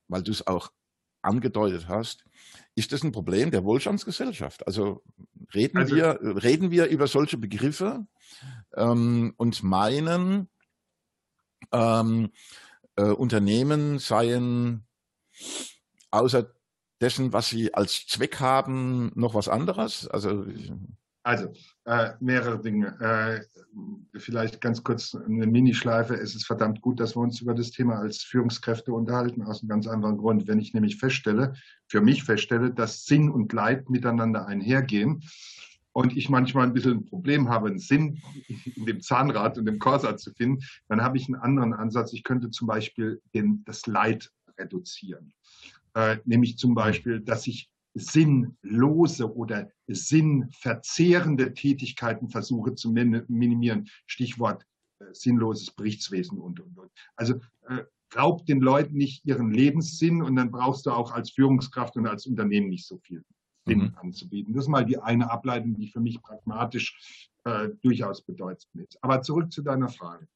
weil 0.08 0.22
du 0.22 0.32
es 0.32 0.46
auch 0.46 0.72
angedeutet 1.20 1.86
hast, 1.86 2.24
ist 2.74 2.92
das 2.92 3.04
ein 3.04 3.12
Problem 3.12 3.50
der 3.50 3.64
Wohlstandsgesellschaft? 3.64 4.66
Also 4.66 5.04
reden, 5.54 5.78
also, 5.78 5.94
wir, 5.94 6.18
reden 6.22 6.70
wir 6.70 6.86
über 6.86 7.06
solche 7.06 7.38
Begriffe 7.38 8.06
ähm, 8.74 9.34
und 9.36 9.62
meinen, 9.62 10.48
ähm, 11.70 12.32
äh, 12.96 13.04
Unternehmen 13.04 13.98
seien 13.98 14.86
außer 16.10 16.52
dessen, 17.00 17.32
was 17.32 17.48
sie 17.48 17.72
als 17.74 18.06
Zweck 18.06 18.40
haben, 18.40 19.12
noch 19.14 19.34
was 19.34 19.48
anderes? 19.48 20.08
Also 20.08 20.46
also, 21.22 21.52
äh, 21.84 22.10
mehrere 22.20 22.60
Dinge. 22.60 22.96
Äh, 23.00 23.40
vielleicht 24.18 24.60
ganz 24.60 24.82
kurz 24.82 25.14
eine 25.14 25.46
Minischleife. 25.46 26.14
Es 26.14 26.34
ist 26.34 26.46
verdammt 26.46 26.80
gut, 26.80 27.00
dass 27.00 27.16
wir 27.16 27.20
uns 27.20 27.40
über 27.40 27.54
das 27.54 27.70
Thema 27.70 27.98
als 27.98 28.22
Führungskräfte 28.22 28.92
unterhalten, 28.92 29.42
aus 29.42 29.62
einem 29.62 29.68
ganz 29.68 29.86
anderen 29.86 30.18
Grund. 30.18 30.46
Wenn 30.46 30.60
ich 30.60 30.74
nämlich 30.74 30.98
feststelle, 30.98 31.54
für 31.88 32.00
mich 32.00 32.24
feststelle, 32.24 32.72
dass 32.72 33.04
Sinn 33.04 33.30
und 33.30 33.52
Leid 33.52 33.88
miteinander 33.90 34.46
einhergehen 34.46 35.22
und 35.92 36.16
ich 36.16 36.28
manchmal 36.28 36.66
ein 36.66 36.72
bisschen 36.72 36.98
ein 36.98 37.06
Problem 37.06 37.48
habe, 37.48 37.68
einen 37.68 37.78
Sinn 37.78 38.22
in 38.76 38.86
dem 38.86 39.00
Zahnrad 39.00 39.58
und 39.58 39.66
dem 39.66 39.78
Corsa 39.78 40.16
zu 40.16 40.32
finden, 40.32 40.62
dann 40.88 41.02
habe 41.02 41.16
ich 41.16 41.26
einen 41.26 41.36
anderen 41.36 41.74
Ansatz. 41.74 42.12
Ich 42.12 42.24
könnte 42.24 42.50
zum 42.50 42.68
Beispiel 42.68 43.20
den, 43.34 43.62
das 43.64 43.86
Leid 43.86 44.30
reduzieren. 44.58 45.32
Äh, 45.94 46.18
nämlich 46.24 46.58
zum 46.58 46.74
Beispiel, 46.74 47.20
dass 47.20 47.46
ich 47.46 47.70
sinnlose 47.94 49.34
oder 49.34 49.70
sinnverzehrende 49.86 51.54
Tätigkeiten 51.54 52.28
versuche 52.28 52.74
zu 52.74 52.90
minimieren. 52.90 53.88
Stichwort 54.06 54.66
äh, 55.00 55.04
sinnloses 55.12 55.70
Berichtswesen 55.70 56.38
und, 56.38 56.60
und, 56.60 56.78
und. 56.78 56.90
Also 57.16 57.34
äh, 57.68 57.84
raubt 58.16 58.48
den 58.48 58.60
Leuten 58.60 58.96
nicht 58.96 59.24
ihren 59.24 59.52
Lebenssinn 59.52 60.22
und 60.22 60.36
dann 60.36 60.50
brauchst 60.50 60.86
du 60.86 60.90
auch 60.90 61.12
als 61.12 61.30
Führungskraft 61.30 61.96
und 61.96 62.06
als 62.06 62.26
Unternehmen 62.26 62.68
nicht 62.68 62.86
so 62.86 62.98
viel 62.98 63.24
Sinn 63.66 63.78
mhm. 63.78 63.94
anzubieten. 63.96 64.54
Das 64.54 64.64
ist 64.64 64.68
mal 64.68 64.84
die 64.84 64.98
eine 64.98 65.30
Ableitung, 65.30 65.76
die 65.76 65.88
für 65.88 66.00
mich 66.00 66.20
pragmatisch 66.20 67.30
äh, 67.44 67.68
durchaus 67.82 68.22
bedeutsam 68.22 68.80
ist. 68.80 69.02
Aber 69.02 69.22
zurück 69.22 69.52
zu 69.52 69.62
deiner 69.62 69.88
Frage. 69.88 70.26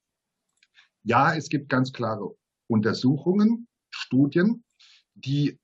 Ja, 1.03 1.35
es 1.35 1.49
gibt 1.49 1.69
ganz 1.69 1.93
klare 1.93 2.35
Untersuchungen, 2.69 3.69
Studien, 3.91 4.65
die 5.15 5.59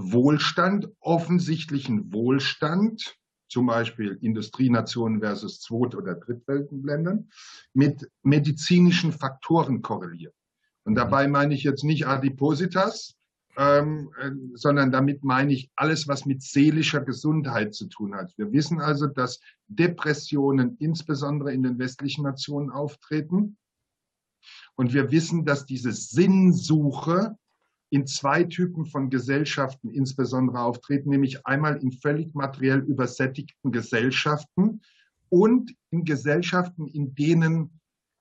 Wohlstand, 0.00 0.88
offensichtlichen 1.00 2.12
Wohlstand, 2.12 3.16
zum 3.48 3.66
Beispiel 3.66 4.16
Industrienationen 4.20 5.20
versus 5.20 5.60
Zweit- 5.60 5.96
oder 5.96 6.14
Drittweltenländern, 6.14 7.30
mit 7.72 8.08
medizinischen 8.22 9.12
Faktoren 9.12 9.82
korrelieren. 9.82 10.34
Und 10.84 10.92
mhm. 10.92 10.96
dabei 10.96 11.26
meine 11.26 11.52
ich 11.54 11.64
jetzt 11.64 11.82
nicht 11.82 12.06
Adipositas, 12.06 13.16
ähm, 13.56 14.12
äh, 14.20 14.30
sondern 14.54 14.92
damit 14.92 15.24
meine 15.24 15.52
ich 15.52 15.68
alles, 15.74 16.06
was 16.06 16.26
mit 16.26 16.42
seelischer 16.42 17.00
Gesundheit 17.00 17.74
zu 17.74 17.88
tun 17.88 18.14
hat. 18.14 18.32
Wir 18.36 18.52
wissen 18.52 18.80
also, 18.80 19.08
dass 19.08 19.40
Depressionen 19.66 20.76
insbesondere 20.78 21.52
in 21.52 21.64
den 21.64 21.78
westlichen 21.80 22.22
Nationen 22.22 22.70
auftreten. 22.70 23.56
Und 24.76 24.92
wir 24.92 25.10
wissen, 25.10 25.44
dass 25.44 25.66
diese 25.66 25.90
Sinnsuche 25.90 27.36
in 27.90 28.06
zwei 28.06 28.44
Typen 28.44 28.86
von 28.86 29.10
Gesellschaften 29.10 29.90
insbesondere 29.90 30.60
auftreten, 30.60 31.10
nämlich 31.10 31.46
einmal 31.46 31.76
in 31.78 31.92
völlig 31.92 32.34
materiell 32.34 32.80
übersättigten 32.80 33.72
Gesellschaften 33.72 34.82
und 35.30 35.74
in 35.90 36.04
Gesellschaften, 36.04 36.86
in 36.86 37.14
denen, 37.14 37.80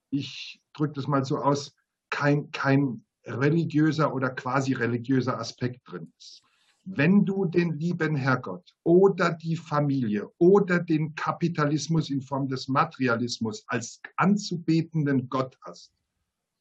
ich 0.10 0.62
drücke 0.74 0.94
das 0.94 1.08
mal 1.08 1.26
so 1.26 1.38
aus, 1.38 1.76
kein, 2.10 2.50
kein 2.52 3.04
religiöser 3.26 4.14
oder 4.14 4.30
quasi 4.30 4.74
religiöser 4.74 5.38
Aspekt 5.38 5.82
drin 5.86 6.12
ist. 6.18 6.42
Wenn 6.86 7.26
du 7.26 7.44
den 7.44 7.78
lieben 7.78 8.16
Herrgott 8.16 8.74
oder 8.84 9.34
die 9.34 9.58
Familie 9.58 10.30
oder 10.38 10.80
den 10.80 11.14
Kapitalismus 11.16 12.10
in 12.10 12.22
Form 12.22 12.48
des 12.48 12.70
Materialismus 12.70 13.66
als 13.68 14.00
anzubetenden 14.16 15.28
Gott 15.28 15.58
hast, 15.66 15.92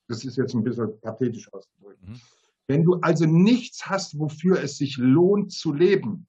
das 0.08 0.24
ist 0.24 0.36
jetzt 0.36 0.54
ein 0.54 0.64
bisschen 0.64 1.00
pathetisch 1.00 1.52
ausgedrückt, 1.52 2.02
mhm 2.02 2.20
wenn 2.68 2.84
du 2.84 2.94
also 3.00 3.26
nichts 3.26 3.86
hast, 3.86 4.18
wofür 4.18 4.62
es 4.62 4.76
sich 4.76 4.96
lohnt 4.96 5.52
zu 5.52 5.72
leben, 5.72 6.26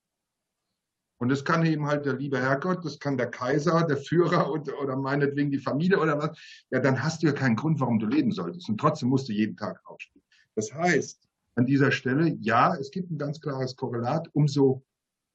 und 1.20 1.30
das 1.30 1.44
kann 1.44 1.66
eben 1.66 1.88
halt 1.88 2.06
der 2.06 2.14
liebe 2.14 2.40
Herrgott, 2.40 2.86
das 2.86 3.00
kann 3.00 3.18
der 3.18 3.32
Kaiser, 3.32 3.84
der 3.88 3.98
Führer 3.98 4.52
und, 4.52 4.72
oder 4.72 4.96
meinetwegen 4.96 5.52
die 5.52 5.58
Familie 5.58 6.00
oder 6.00 6.18
was, 6.20 6.38
ja, 6.70 6.80
dann 6.80 7.02
hast 7.02 7.24
du 7.24 7.28
ja 7.28 7.34
keinen 7.34 7.56
Grund, 7.56 7.80
warum 7.80 8.00
du 8.00 8.06
leben 8.06 8.32
solltest. 8.32 8.70
Und 8.70 8.80
trotzdem 8.80 9.10
musst 9.10 9.28
du 9.28 9.34
jeden 9.34 9.58
Tag 9.58 9.82
aufstehen. 9.86 10.22
Das 10.56 10.72
heißt, 10.74 11.28
an 11.56 11.66
dieser 11.66 11.92
Stelle, 11.92 12.38
ja, 12.40 12.76
es 12.76 12.92
gibt 12.92 13.10
ein 13.10 13.18
ganz 13.18 13.42
klares 13.42 13.76
Korrelat. 13.76 14.30
Umso 14.34 14.86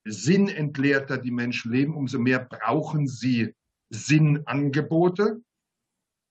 sinnentleerter 0.04 1.18
die 1.18 1.32
Menschen 1.32 1.72
leben, 1.72 1.96
umso 1.96 2.18
mehr 2.18 2.38
brauchen 2.38 3.08
sie 3.08 3.54
Sinnangebote. 3.90 5.42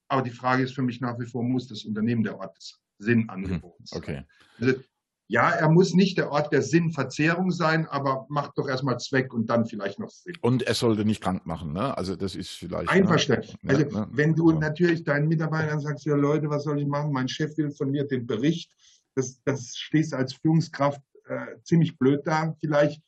Aber 0.07 0.22
die 0.22 0.32
Frage 0.32 0.63
ist 0.63 0.76
für 0.76 0.82
mich 0.82 1.01
nach 1.01 1.19
wie 1.19 1.26
vor, 1.26 1.43
muss 1.43 1.67
das 1.67 1.84
Unternehmen 1.84 2.24
der 2.24 2.38
Ort 2.38 2.55
des 2.57 2.80
Sinnangebot. 3.02 3.80
Mhm. 3.80 3.86
Okay. 3.97 4.24
Also, 4.60 4.76
ja, 5.28 5.49
er 5.49 5.70
muss 5.70 5.93
nicht 5.93 6.18
der 6.18 6.30
Ort 6.30 6.52
der 6.52 6.62
Sinnverzehrung 6.62 7.52
sein, 7.52 7.88
aber 7.88 8.26
macht 8.28 8.58
doch 8.58 8.68
erstmal 8.68 8.99
Zweck 8.99 9.34
und 9.34 9.49
dann 9.49 9.66
vielleicht 9.66 9.97
noch 9.97 10.10
Sinn. 10.10 10.36
Und 10.41 10.64
er 10.64 10.74
sollte 10.74 11.06
nicht 11.06 11.24
krank 11.24 11.45
machen, 11.45 11.72
ne? 11.72 11.97
Also 11.97 12.18
das 12.18 12.36
ist 12.36 12.49
vielleicht. 12.49 12.89
Einverstanden. 12.89 13.56
Ne? 13.62 13.72
Also 13.72 13.86
ne? 13.86 14.08
wenn 14.12 14.36
du 14.36 14.52
ja. 14.52 14.60
natürlich 14.60 15.06
deinen 15.06 15.30
Mitarbeitern 15.30 15.80
sagst, 15.80 16.06
ja 16.06 16.16
Leute, 16.16 16.49
was 16.49 16.66
soll 16.66 16.82
ich 16.82 16.86
machen? 16.86 17.14
Mein 17.14 17.30
Chef 17.30 17.58
will 17.58 17.72
von 17.72 17.91
mir 17.91 18.04
den 18.04 18.28
Bericht. 18.28 18.74
Das, 19.16 19.41
das 19.45 19.78
stehst 19.78 20.14
als 20.14 20.34
Führungskraft 20.34 21.02
äh, 21.30 21.62
ziemlich 21.64 21.97
blöd 21.97 22.22
da. 22.26 22.54
Vielleicht 22.60 23.02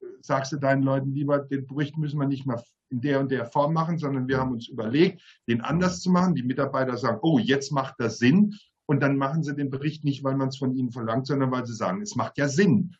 äh, 0.00 0.06
sagst 0.22 0.52
du 0.52 0.56
deinen 0.56 0.82
Leuten 0.82 1.12
lieber, 1.12 1.40
den 1.40 1.66
Bericht 1.66 1.98
müssen 1.98 2.18
wir 2.18 2.26
nicht 2.26 2.46
mehr 2.46 2.62
in 2.88 3.02
der 3.02 3.20
und 3.20 3.30
der 3.30 3.44
Form 3.44 3.74
machen, 3.74 3.98
sondern 3.98 4.28
wir 4.28 4.38
haben 4.38 4.52
uns 4.52 4.68
überlegt, 4.68 5.20
den 5.46 5.60
anders 5.60 6.00
zu 6.00 6.10
machen. 6.10 6.34
Die 6.34 6.42
Mitarbeiter 6.42 6.96
sagen, 6.96 7.18
oh, 7.20 7.38
jetzt 7.38 7.70
macht 7.70 7.96
das 7.98 8.16
Sinn. 8.16 8.54
Und 8.86 9.00
dann 9.00 9.16
machen 9.16 9.42
sie 9.42 9.54
den 9.54 9.70
Bericht 9.70 10.04
nicht, 10.04 10.22
weil 10.22 10.36
man 10.36 10.48
es 10.48 10.58
von 10.58 10.74
ihnen 10.74 10.92
verlangt, 10.92 11.26
sondern 11.26 11.50
weil 11.50 11.66
sie 11.66 11.74
sagen, 11.74 12.00
es 12.02 12.14
macht 12.14 12.38
ja 12.38 12.48
Sinn. 12.48 12.94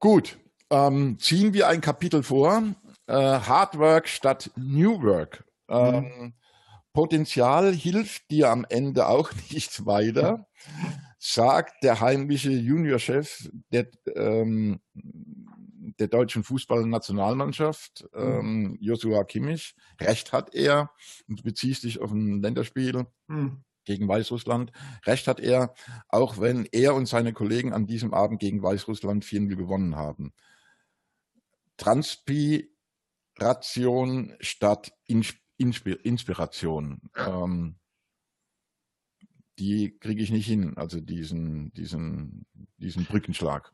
Gut, 0.00 0.36
ähm, 0.70 1.18
ziehen 1.18 1.54
wir 1.54 1.68
ein 1.68 1.80
Kapitel 1.80 2.22
vor. 2.22 2.62
äh, 3.06 3.12
Hard 3.12 3.78
Work 3.78 4.08
statt 4.08 4.50
New 4.56 5.00
Work. 5.02 5.44
Ähm, 5.68 6.04
mhm. 6.18 6.34
Potenzial 6.92 7.72
hilft 7.72 8.30
dir 8.30 8.50
am 8.50 8.66
Ende 8.68 9.06
auch 9.06 9.30
nicht 9.50 9.86
weiter, 9.86 10.46
sagt 11.18 11.82
der 11.82 12.00
heimliche 12.00 12.50
Juniorchef 12.50 13.50
der, 13.72 13.88
ähm, 14.14 14.80
der 14.92 16.08
deutschen 16.08 16.42
Fußballnationalmannschaft, 16.42 18.06
mhm. 18.14 18.20
ähm, 18.20 18.78
Joshua 18.80 19.24
Kimmich. 19.24 19.74
Recht 20.00 20.32
hat 20.32 20.54
er 20.54 20.90
und 21.28 21.42
bezieht 21.44 21.76
sich 21.76 22.00
auf 22.00 22.10
ein 22.10 22.42
Länderspiel. 22.42 23.06
Mhm 23.28 23.64
gegen 23.84 24.08
Weißrussland. 24.08 24.72
Recht 25.06 25.28
hat 25.28 25.40
er, 25.40 25.74
auch 26.08 26.40
wenn 26.40 26.66
er 26.72 26.94
und 26.94 27.06
seine 27.06 27.32
Kollegen 27.32 27.72
an 27.72 27.86
diesem 27.86 28.12
Abend 28.14 28.40
gegen 28.40 28.62
Weißrussland 28.62 29.24
4 29.24 29.46
gewonnen 29.46 29.96
haben. 29.96 30.32
Transpiration 31.76 34.34
statt 34.40 34.92
Inspiration. 35.06 37.00
Ähm, 37.16 37.76
die 39.58 39.98
kriege 39.98 40.22
ich 40.22 40.30
nicht 40.30 40.46
hin, 40.46 40.76
also 40.76 41.00
diesen, 41.00 41.72
diesen, 41.74 42.46
diesen 42.78 43.04
Brückenschlag. 43.04 43.72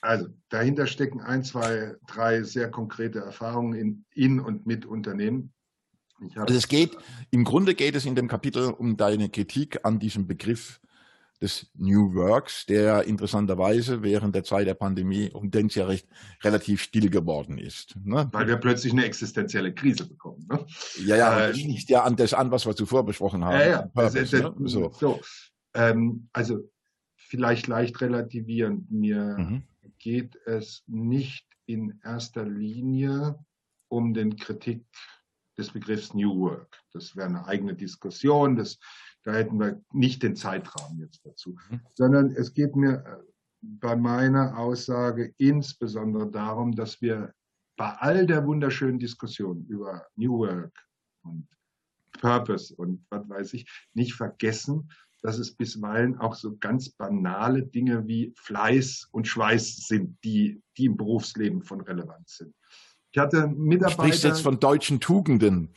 Also 0.00 0.28
dahinter 0.48 0.86
stecken 0.86 1.20
ein, 1.20 1.44
zwei, 1.44 1.94
drei 2.06 2.42
sehr 2.42 2.70
konkrete 2.70 3.20
Erfahrungen 3.20 3.74
in, 3.74 4.04
in 4.10 4.40
und 4.40 4.66
mit 4.66 4.84
Unternehmen. 4.84 5.54
Also 6.36 6.54
es 6.54 6.68
geht, 6.68 6.96
im 7.30 7.44
Grunde 7.44 7.74
geht 7.74 7.94
es 7.94 8.06
in 8.06 8.14
dem 8.14 8.28
Kapitel 8.28 8.70
um 8.70 8.96
deine 8.96 9.28
Kritik 9.28 9.84
an 9.84 9.98
diesem 9.98 10.26
Begriff 10.26 10.80
des 11.42 11.66
New 11.74 12.14
Works, 12.14 12.66
der 12.66 13.04
interessanterweise 13.04 14.02
während 14.02 14.34
der 14.34 14.44
Zeit 14.44 14.66
der 14.68 14.74
Pandemie 14.74 15.28
um 15.32 15.50
den 15.50 15.66
es 15.66 15.74
ja 15.74 15.86
recht 15.86 16.06
relativ 16.42 16.82
still 16.82 17.10
geworden 17.10 17.58
ist. 17.58 17.96
Ne? 18.04 18.28
Weil 18.32 18.46
wir 18.46 18.56
plötzlich 18.56 18.92
eine 18.92 19.04
existenzielle 19.04 19.74
Krise 19.74 20.08
bekommen. 20.08 20.46
Ne? 20.48 20.64
Ja, 21.04 21.16
ja, 21.16 21.48
äh, 21.48 21.52
nicht 21.52 21.90
ja 21.90 22.04
an 22.04 22.14
das 22.14 22.32
an, 22.32 22.52
was 22.52 22.64
wir 22.64 22.76
zuvor 22.76 23.04
besprochen 23.04 23.44
haben. 23.44 23.58
Ja, 23.58 23.66
ja. 23.66 23.82
Purpose, 23.82 24.20
das, 24.20 24.30
das, 24.30 24.40
ne? 24.40 24.68
so. 24.68 24.92
so. 24.92 25.20
Ähm, 25.74 26.28
also 26.32 26.70
vielleicht 27.16 27.66
leicht 27.66 28.00
relativierend. 28.00 28.90
Mir 28.92 29.36
mhm. 29.38 29.62
geht 29.98 30.36
es 30.46 30.84
nicht 30.86 31.46
in 31.66 32.00
erster 32.04 32.44
Linie 32.44 33.36
um 33.88 34.14
den 34.14 34.36
Kritik 34.36 34.84
des 35.58 35.70
Begriffs 35.70 36.14
New 36.14 36.38
Work. 36.40 36.78
Das 36.92 37.14
wäre 37.16 37.28
eine 37.28 37.46
eigene 37.46 37.74
Diskussion. 37.74 38.56
Das 38.56 38.78
da 39.24 39.32
hätten 39.32 39.58
wir 39.60 39.80
nicht 39.92 40.22
den 40.22 40.36
Zeitrahmen 40.36 40.98
jetzt 40.98 41.24
dazu, 41.24 41.56
mhm. 41.70 41.80
sondern 41.94 42.30
es 42.32 42.54
geht 42.54 42.74
mir 42.74 43.04
äh, 43.06 43.16
bei 43.60 43.94
meiner 43.94 44.58
Aussage 44.58 45.32
insbesondere 45.38 46.30
darum, 46.30 46.74
dass 46.74 47.00
wir 47.00 47.32
bei 47.76 47.90
all 47.98 48.26
der 48.26 48.44
wunderschönen 48.46 48.98
Diskussion 48.98 49.64
über 49.66 50.06
New 50.16 50.38
Work 50.38 50.72
und 51.22 51.48
Purpose 52.20 52.74
und 52.74 53.04
was 53.10 53.28
weiß 53.28 53.54
ich, 53.54 53.70
nicht 53.94 54.14
vergessen, 54.14 54.90
dass 55.22 55.38
es 55.38 55.54
bisweilen 55.54 56.18
auch 56.18 56.34
so 56.34 56.56
ganz 56.58 56.90
banale 56.90 57.62
Dinge 57.62 58.06
wie 58.08 58.34
Fleiß 58.36 59.08
und 59.12 59.28
Schweiß 59.28 59.86
sind, 59.86 60.18
die, 60.24 60.60
die 60.76 60.86
im 60.86 60.96
Berufsleben 60.96 61.62
von 61.62 61.80
Relevanz 61.80 62.38
sind. 62.38 62.54
Ich 63.12 63.18
hatte 63.18 63.46
Mitarbeiter. 63.46 63.96
Du 63.96 64.02
sprichst 64.02 64.24
jetzt 64.24 64.40
von 64.40 64.58
deutschen 64.58 65.00
Tugenden. 65.00 65.68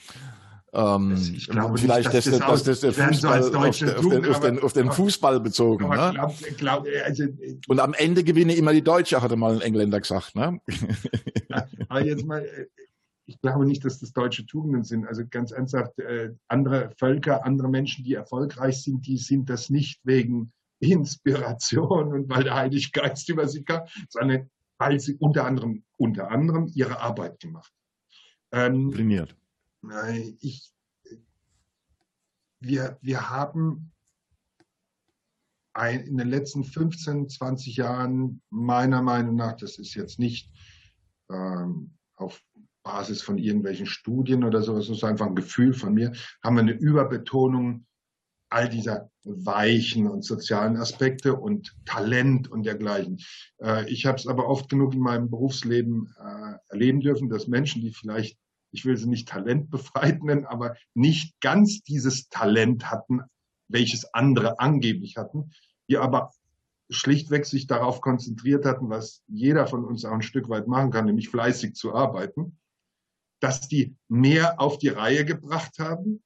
Ähm, 0.74 1.16
ich 1.16 1.48
glaube 1.48 1.78
vielleicht 1.78 2.14
nicht, 2.14 2.28
dass, 2.28 2.40
das, 2.40 2.64
das, 2.64 2.80
das, 2.82 2.96
der 2.96 3.08
Fußball 3.08 3.44
so 3.44 3.58
auf, 3.58 3.78
den, 3.78 4.26
auf, 4.26 4.40
den, 4.40 4.60
auf, 4.60 4.74
den, 4.74 4.92
Fußball 4.92 5.40
bezogen. 5.40 5.88
Ne? 5.88 6.12
Glaub, 6.14 6.34
glaub, 6.58 6.88
also, 7.06 7.24
Und 7.68 7.80
am 7.80 7.94
Ende 7.94 8.24
gewinne 8.24 8.56
immer 8.56 8.74
die 8.74 8.84
Deutsche, 8.84 9.22
hatte 9.22 9.36
mal 9.36 9.56
ein 9.56 9.62
Engländer 9.62 10.02
gesagt. 10.02 10.36
Ne? 10.36 10.60
aber 11.90 12.04
jetzt 12.04 12.26
mal, 12.26 12.42
äh, 12.42 12.66
ich 13.26 13.40
glaube 13.42 13.66
nicht, 13.66 13.86
dass 13.86 14.00
das 14.00 14.12
deutsche 14.12 14.46
Tugenden 14.46 14.84
sind. 14.84 15.08
Also 15.08 15.24
ganz 15.30 15.52
ernsthaft, 15.52 15.98
äh, 16.00 16.32
andere 16.48 16.92
Völker, 16.98 17.46
andere 17.46 17.70
Menschen, 17.70 18.04
die 18.04 18.14
erfolgreich 18.14 18.84
sind, 18.84 19.08
die 19.08 19.18
sind 19.18 19.50
das 19.50 19.70
nicht 19.70 20.02
wegen 20.04 20.52
Inspiration 20.80 22.14
und 22.14 22.30
weil 22.30 22.44
der 22.44 22.56
Heilige 22.56 22.90
Geist 22.92 23.30
über 23.30 23.48
sie 23.48 23.64
kam, 23.64 23.84
sondern 24.10 24.50
weil 24.78 25.00
sie 25.00 25.16
unter 25.16 25.46
anderem, 25.46 25.84
unter 25.98 26.32
anderem 26.32 26.72
ihre 26.74 27.00
Arbeit 27.00 27.40
gemacht 27.40 27.74
haben. 28.52 28.92
Ähm, 28.92 28.92
ich, 30.40 30.72
wir, 32.60 32.98
wir 33.02 33.30
haben 33.30 33.92
ein, 35.74 36.02
in 36.02 36.18
den 36.18 36.30
letzten 36.30 36.64
15, 36.64 37.30
20 37.30 37.76
Jahren, 37.76 38.42
meiner 38.50 39.02
Meinung 39.02 39.36
nach, 39.36 39.58
das 39.58 39.78
ist 39.78 39.94
jetzt 39.94 40.20
nicht 40.20 40.50
ähm, 41.30 41.98
auf 42.16 42.42
Basis 42.84 43.22
von 43.22 43.38
irgendwelchen 43.38 43.86
Studien 43.86 44.44
oder 44.44 44.62
sowas, 44.62 44.88
das 44.88 44.98
ist 44.98 45.04
einfach 45.04 45.26
ein 45.26 45.36
Gefühl 45.36 45.74
von 45.74 45.94
mir, 45.94 46.14
haben 46.44 46.56
wir 46.56 46.62
eine 46.62 46.74
Überbetonung 46.74 47.86
all 48.56 48.70
dieser 48.70 49.12
weichen 49.26 50.08
und 50.08 50.24
sozialen 50.24 50.78
Aspekte 50.78 51.36
und 51.36 51.76
Talent 51.86 52.50
und 52.50 52.66
dergleichen. 52.66 53.20
Äh, 53.62 53.90
ich 53.92 54.06
habe 54.06 54.18
es 54.18 54.28
aber 54.28 54.48
oft 54.48 54.70
genug 54.70 54.94
in 54.94 55.02
meinem 55.02 55.30
Berufsleben 55.30 56.16
äh, 56.18 56.54
erleben 56.70 57.02
dürfen, 57.02 57.30
dass 57.30 57.48
Menschen, 57.48 57.82
die 57.82 57.92
vielleicht 57.92 58.38
ich 58.72 58.86
will 58.86 58.98
sie 58.98 59.08
nicht 59.08 59.28
talentbefreit 59.28 60.24
nennen, 60.24 60.46
aber 60.46 60.76
nicht 60.94 61.40
ganz 61.42 61.82
dieses 61.84 62.30
Talent 62.30 62.90
hatten, 62.92 63.22
welches 63.68 64.14
andere 64.14 64.60
angeblich 64.60 65.18
hatten, 65.18 65.52
die 65.90 65.98
aber 65.98 66.32
schlichtweg 66.90 67.46
sich 67.46 67.68
darauf 67.68 68.00
konzentriert 68.00 68.66
hatten, 68.66 68.90
was 68.90 69.24
jeder 69.28 69.66
von 69.68 69.84
uns 69.84 70.06
auch 70.06 70.14
ein 70.14 70.22
Stück 70.22 70.50
weit 70.50 70.68
machen 70.68 70.92
kann, 70.92 71.06
nämlich 71.06 71.30
fleißig 71.30 71.74
zu 71.74 71.94
arbeiten, 71.94 72.58
dass 73.40 73.68
die 73.68 73.96
mehr 74.08 74.62
auf 74.62 74.78
die 74.78 74.90
Reihe 74.90 75.26
gebracht 75.26 75.80
haben, 75.80 76.24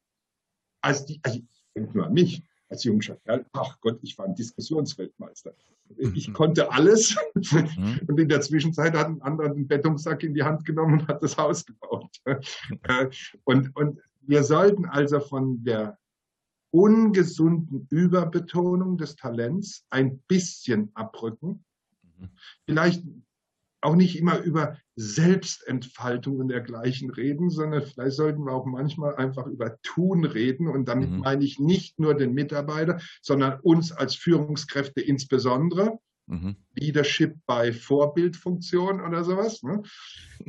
als 0.81 1.05
die, 1.05 1.19
also 1.23 1.39
ich 1.79 1.85
denke 1.85 1.97
nur 1.97 2.07
an 2.07 2.13
mich, 2.13 2.43
als 2.69 2.83
junger 2.83 3.15
Kerl, 3.25 3.45
ach 3.53 3.79
Gott, 3.81 3.99
ich 4.03 4.17
war 4.17 4.25
ein 4.25 4.35
Diskussionsweltmeister. 4.35 5.53
Ich 5.97 6.27
mhm. 6.27 6.33
konnte 6.33 6.71
alles. 6.71 7.15
Mhm. 7.33 7.99
Und 8.07 8.19
in 8.19 8.29
der 8.29 8.41
Zwischenzeit 8.41 8.93
hat 8.93 9.07
ein 9.07 9.21
anderer 9.21 9.49
den 9.49 9.67
Bettungssack 9.67 10.23
in 10.23 10.35
die 10.35 10.43
Hand 10.43 10.65
genommen 10.65 11.01
und 11.01 11.07
hat 11.07 11.23
das 11.23 11.37
Haus 11.37 11.65
gebaut. 11.65 12.09
Äh, 12.83 13.09
und, 13.43 13.75
und 13.75 13.99
wir 14.21 14.43
sollten 14.43 14.85
also 14.85 15.19
von 15.19 15.63
der 15.63 15.97
ungesunden 16.71 17.87
Überbetonung 17.89 18.97
des 18.97 19.15
Talents 19.15 19.85
ein 19.89 20.19
bisschen 20.27 20.91
abrücken. 20.93 21.65
Mhm. 22.03 22.29
Vielleicht 22.65 23.03
auch 23.81 23.95
nicht 23.95 24.17
immer 24.17 24.39
über 24.39 24.77
Selbstentfaltung 24.95 26.37
und 26.37 26.49
dergleichen 26.49 27.09
reden, 27.09 27.49
sondern 27.49 27.83
vielleicht 27.83 28.17
sollten 28.17 28.43
wir 28.45 28.53
auch 28.53 28.65
manchmal 28.65 29.15
einfach 29.15 29.47
über 29.47 29.79
Tun 29.81 30.25
reden. 30.25 30.67
Und 30.67 30.89
damit 30.89 31.09
mhm. 31.09 31.19
meine 31.19 31.43
ich 31.43 31.59
nicht 31.59 31.99
nur 31.99 32.13
den 32.15 32.33
Mitarbeiter, 32.33 32.99
sondern 33.21 33.59
uns 33.61 33.91
als 33.91 34.15
Führungskräfte 34.15 35.01
insbesondere. 35.01 35.99
Mhm. 36.27 36.57
Leadership 36.75 37.37
bei 37.45 37.73
Vorbildfunktion 37.73 39.01
oder 39.01 39.23
sowas. 39.23 39.63
Ne? 39.63 39.83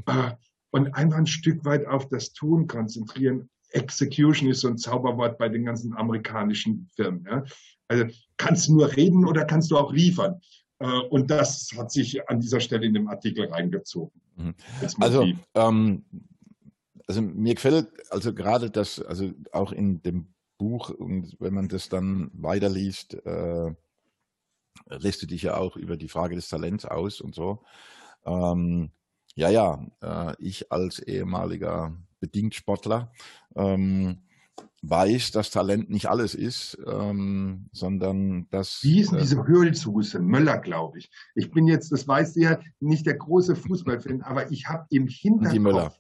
Äh, 0.07 0.33
und 0.73 0.95
einfach 0.95 1.19
ein 1.19 1.27
Stück 1.27 1.65
weit 1.65 1.85
auf 1.85 2.09
das 2.09 2.33
Tun 2.33 2.69
konzentrieren. 2.69 3.51
Execution 3.71 4.49
ist 4.49 4.61
so 4.61 4.69
ein 4.69 4.79
Zauberwort 4.79 5.37
bei 5.37 5.49
den 5.49 5.65
ganzen 5.65 5.97
amerikanischen 5.97 6.89
Firmen. 6.95 7.27
Ja? 7.29 7.45
Also 7.89 8.05
kannst 8.37 8.69
du 8.69 8.75
nur 8.75 8.97
reden 8.97 9.25
oder 9.25 9.45
kannst 9.45 9.73
du 9.73 9.77
auch 9.77 9.93
liefern? 9.93 10.41
Äh, 10.81 10.87
und 11.11 11.31
das 11.31 11.71
hat 11.77 11.93
sich 11.93 12.29
an 12.29 12.41
dieser 12.41 12.61
Stelle 12.61 12.87
in 12.87 12.95
dem 12.95 13.09
Artikel 13.09 13.47
reingezogen. 13.47 14.21
Mhm. 14.37 14.55
Also, 14.99 15.27
ähm, 15.55 16.05
also 17.07 17.23
mir 17.23 17.55
gefällt 17.55 17.89
also 18.11 18.35
gerade 18.35 18.71
das, 18.71 19.01
also 19.01 19.31
auch 19.53 19.73
in 19.73 20.03
dem 20.03 20.35
Buch, 20.59 20.91
und 20.91 21.37
wenn 21.39 21.55
man 21.55 21.69
das 21.69 21.89
dann 21.89 22.31
weiterliest, 22.35 23.15
äh, 23.25 23.75
lässt 24.89 25.23
du 25.23 25.27
dich 25.27 25.43
ja 25.43 25.57
auch 25.57 25.77
über 25.77 25.97
die 25.97 26.09
Frage 26.09 26.35
des 26.35 26.49
Talents 26.49 26.85
aus 26.85 27.21
und 27.21 27.35
so. 27.35 27.63
Ähm, 28.25 28.91
ja, 29.35 29.49
ja, 29.49 29.87
äh, 30.03 30.35
ich 30.39 30.73
als 30.73 30.99
ehemaliger 30.99 31.97
Bedingtsportler 32.21 33.13
ähm, 33.57 34.23
weiß, 34.83 35.33
dass 35.33 35.51
Talent 35.51 35.91
nicht 35.91 36.07
alles 36.07 36.35
ist, 36.35 36.79
ähm, 36.87 37.69
sondern 37.73 38.49
dass. 38.51 38.81
Wie 38.83 38.95
hieß 38.95 39.13
äh, 39.13 39.19
diese 39.19 39.47
Höhlsuse? 39.47 40.21
Möller, 40.21 40.59
glaube 40.59 40.99
ich. 40.99 41.11
Ich 41.35 41.51
bin 41.51 41.67
jetzt, 41.67 41.93
das 41.93 42.09
weiß 42.09 42.37
ja 42.37 42.59
nicht 42.81 43.07
der 43.07 43.17
große 43.17 43.57
Fußballfan, 43.57 44.23
aber 44.23 44.51
ich 44.51 44.69
habe 44.69 44.87
im 44.91 45.07
Hinterkopf. 45.07 45.53
Die 45.53 45.59
Möller. 45.59 45.95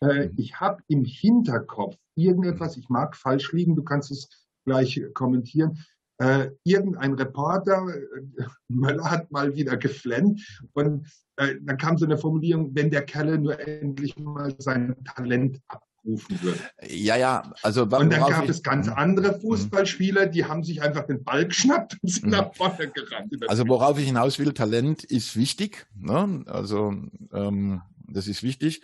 Äh, 0.00 0.30
ich 0.36 0.60
habe 0.60 0.82
im 0.88 1.04
Hinterkopf 1.04 1.96
irgendetwas, 2.14 2.76
ich 2.76 2.88
mag 2.88 3.16
falsch 3.16 3.52
liegen, 3.52 3.76
du 3.76 3.82
kannst 3.82 4.10
es 4.10 4.28
gleich 4.64 5.02
kommentieren. 5.14 5.78
Äh, 6.20 6.50
irgendein 6.64 7.14
Reporter, 7.14 7.86
äh, 7.88 8.44
Möller 8.68 9.10
hat 9.10 9.30
mal 9.30 9.54
wieder 9.54 9.76
geflennt 9.76 10.42
und 10.72 11.08
äh, 11.36 11.54
dann 11.62 11.78
kam 11.78 11.96
so 11.96 12.04
eine 12.04 12.18
Formulierung, 12.18 12.74
wenn 12.74 12.90
der 12.90 13.04
Kerl 13.04 13.38
nur 13.38 13.58
endlich 13.60 14.18
mal 14.18 14.54
sein 14.58 14.96
Talent 15.04 15.60
ab 15.68 15.87
rufen 16.04 16.42
würde. 16.42 16.58
Ja, 16.88 17.16
ja, 17.16 17.52
also 17.62 17.82
und 17.82 17.90
dann 17.90 18.10
gab 18.10 18.48
es 18.48 18.62
ganz 18.62 18.86
mhm. 18.86 18.94
andere 18.94 19.36
mhm. 19.36 19.40
Fußballspieler, 19.40 20.26
die 20.26 20.44
haben 20.44 20.62
sich 20.62 20.82
einfach 20.82 21.06
den 21.06 21.24
Ball 21.24 21.46
geschnappt 21.46 21.98
und 22.02 22.10
sind 22.10 22.26
mhm. 22.26 22.30
nach 22.30 22.54
vorne 22.54 22.88
gerannt. 22.88 23.34
Also 23.48 23.66
worauf 23.68 23.98
ich 23.98 24.06
hinaus 24.06 24.38
will, 24.38 24.52
Talent 24.52 25.04
ist 25.04 25.36
wichtig, 25.36 25.86
ne? 25.94 26.44
also 26.46 26.94
ähm, 27.32 27.82
das 28.06 28.26
ist 28.26 28.42
wichtig, 28.42 28.82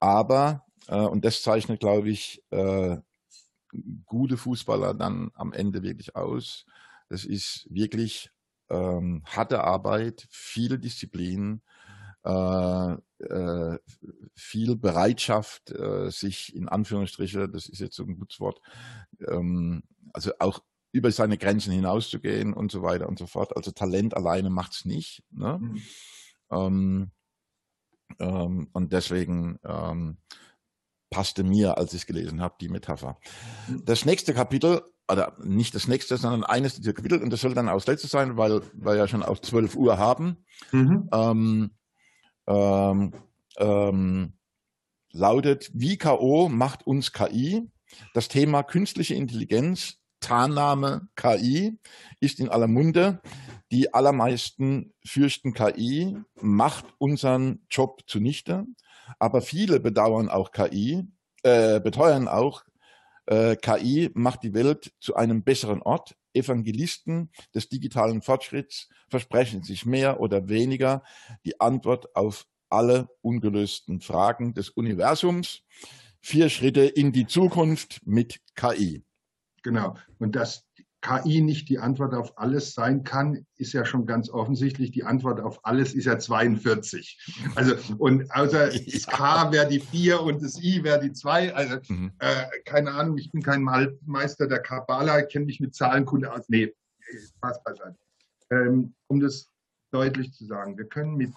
Aber, 0.00 0.64
äh, 0.88 0.96
und 0.96 1.24
das 1.24 1.42
zeichnet, 1.42 1.80
glaube 1.80 2.10
ich, 2.10 2.42
äh, 2.50 2.96
gute 4.04 4.36
Fußballer 4.36 4.94
dann 4.94 5.30
am 5.34 5.52
Ende 5.52 5.82
wirklich 5.82 6.16
aus. 6.16 6.66
Das 7.08 7.24
ist 7.24 7.66
wirklich 7.70 8.30
ähm, 8.70 9.22
harte 9.24 9.62
Arbeit, 9.62 10.26
viele 10.30 10.78
Disziplin, 10.78 11.62
äh, 12.24 12.92
äh, 13.24 13.78
viel 14.34 14.76
Bereitschaft, 14.76 15.70
äh, 15.70 16.10
sich 16.10 16.54
in 16.54 16.68
Anführungsstriche, 16.68 17.48
das 17.48 17.68
ist 17.68 17.80
jetzt 17.80 17.96
so 17.96 18.04
ein 18.04 18.18
gutes 18.18 18.40
Wort, 18.40 18.60
ähm, 19.28 19.82
also 20.12 20.32
auch 20.38 20.62
über 20.92 21.10
seine 21.10 21.38
Grenzen 21.38 21.72
hinauszugehen 21.72 22.54
und 22.54 22.70
so 22.70 22.82
weiter 22.82 23.08
und 23.08 23.18
so 23.18 23.26
fort. 23.26 23.56
Also 23.56 23.72
Talent 23.72 24.16
alleine 24.16 24.48
macht 24.48 24.72
es 24.72 24.84
nicht. 24.84 25.24
Ne? 25.30 25.58
Mhm. 25.60 25.82
Ähm, 26.50 27.10
ähm, 28.20 28.68
und 28.72 28.92
deswegen 28.92 29.58
ähm, 29.64 30.18
passte 31.10 31.44
mir, 31.44 31.78
als 31.78 31.92
ich 31.94 32.02
es 32.02 32.06
gelesen 32.06 32.40
habe, 32.40 32.54
die 32.60 32.68
Metapher. 32.68 33.18
Mhm. 33.68 33.84
Das 33.84 34.04
nächste 34.04 34.34
Kapitel, 34.34 34.82
oder 35.10 35.36
nicht 35.42 35.74
das 35.74 35.88
nächste, 35.88 36.16
sondern 36.16 36.44
eines 36.44 36.76
dieser 36.76 36.92
Kapitel, 36.92 37.22
und 37.22 37.30
das 37.30 37.40
soll 37.40 37.54
dann 37.54 37.68
auch 37.68 37.76
das 37.76 37.86
letzte 37.86 38.08
sein, 38.08 38.36
weil 38.36 38.62
wir 38.72 38.96
ja 38.96 39.06
schon 39.06 39.22
auf 39.22 39.40
12 39.40 39.76
Uhr 39.76 39.98
haben, 39.98 40.44
mhm. 40.72 41.08
ähm, 41.12 41.70
ähm, 42.46 43.12
ähm, 43.58 44.34
lautet, 45.12 45.70
wie 45.74 45.96
K.O. 45.96 46.48
macht 46.48 46.86
uns 46.86 47.12
KI? 47.12 47.70
Das 48.12 48.28
Thema 48.28 48.62
künstliche 48.62 49.14
Intelligenz 49.14 49.98
Tarnname 50.20 51.08
KI 51.16 51.78
ist 52.20 52.40
in 52.40 52.48
aller 52.48 52.66
Munde. 52.66 53.20
Die 53.70 53.92
allermeisten 53.92 54.94
fürchten 55.04 55.52
KI, 55.52 56.16
macht 56.40 56.86
unseren 56.98 57.66
Job 57.70 58.02
zunichte. 58.06 58.64
Aber 59.18 59.42
viele 59.42 59.80
bedauern 59.80 60.30
auch 60.30 60.50
KI, 60.50 61.06
äh, 61.42 61.78
beteuern 61.80 62.28
auch, 62.28 62.64
äh, 63.26 63.56
KI 63.56 64.10
macht 64.14 64.42
die 64.42 64.54
Welt 64.54 64.94
zu 64.98 65.14
einem 65.14 65.44
besseren 65.44 65.82
Ort. 65.82 66.16
Evangelisten 66.34 67.30
des 67.54 67.68
digitalen 67.68 68.22
Fortschritts 68.22 68.88
versprechen 69.08 69.62
sich 69.62 69.86
mehr 69.86 70.20
oder 70.20 70.48
weniger 70.48 71.02
die 71.44 71.60
Antwort 71.60 72.14
auf 72.16 72.46
alle 72.68 73.08
ungelösten 73.22 74.00
Fragen 74.00 74.54
des 74.54 74.70
Universums. 74.70 75.62
Vier 76.20 76.48
Schritte 76.48 76.82
in 76.82 77.12
die 77.12 77.26
Zukunft 77.26 78.00
mit 78.04 78.40
KI. 78.54 79.04
Genau. 79.62 79.96
Und 80.18 80.36
dass 80.36 80.66
KI 81.04 81.42
nicht 81.42 81.68
die 81.68 81.78
Antwort 81.78 82.14
auf 82.14 82.38
alles 82.38 82.72
sein 82.72 83.04
kann, 83.04 83.46
ist 83.56 83.74
ja 83.74 83.84
schon 83.84 84.06
ganz 84.06 84.30
offensichtlich. 84.30 84.90
Die 84.90 85.04
Antwort 85.04 85.38
auf 85.38 85.64
alles 85.64 85.92
ist 85.94 86.06
ja 86.06 86.18
42. 86.18 87.34
Also, 87.54 87.74
und 87.98 88.30
außer 88.34 88.68
das 88.92 89.06
K 89.06 89.52
wäre 89.52 89.68
die 89.68 89.80
4 89.80 90.22
und 90.22 90.42
das 90.42 90.60
I 90.62 90.82
wäre 90.82 91.00
die 91.00 91.12
2. 91.12 91.54
Also, 91.54 91.76
mhm. 91.88 92.12
äh, 92.18 92.44
keine 92.64 92.92
Ahnung, 92.92 93.18
ich 93.18 93.30
bin 93.32 93.42
kein 93.42 93.62
Meister 93.62 94.46
der 94.46 94.60
Kabbala, 94.60 95.22
kenne 95.22 95.44
mich 95.44 95.60
mit 95.60 95.74
Zahlenkunde 95.74 96.32
aus. 96.32 96.48
Nee, 96.48 96.72
Spaß 97.36 97.62
beiseite. 97.62 97.98
Ähm, 98.50 98.94
um 99.06 99.20
das 99.20 99.50
deutlich 99.90 100.32
zu 100.32 100.46
sagen, 100.46 100.78
wir 100.78 100.86
können 100.86 101.16
mit 101.16 101.32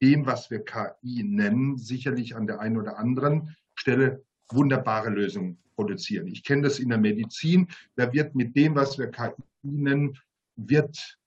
dem, 0.00 0.24
was 0.24 0.50
wir 0.50 0.64
KI 0.64 1.22
nennen, 1.24 1.76
sicherlich 1.76 2.36
an 2.36 2.46
der 2.46 2.60
einen 2.60 2.78
oder 2.78 2.96
anderen 2.96 3.54
Stelle 3.74 4.24
wunderbare 4.50 5.10
Lösungen 5.10 5.58
produzieren. 5.80 6.26
Ich 6.26 6.44
kenne 6.44 6.62
das 6.62 6.78
in 6.78 6.90
der 6.90 6.98
Medizin. 6.98 7.68
Da 7.96 8.12
wird 8.12 8.34
mit 8.34 8.54
dem, 8.54 8.74
was 8.74 8.98
wir 8.98 9.06
KI 9.06 9.32
nennen, 9.62 10.18
wird, 10.56 11.18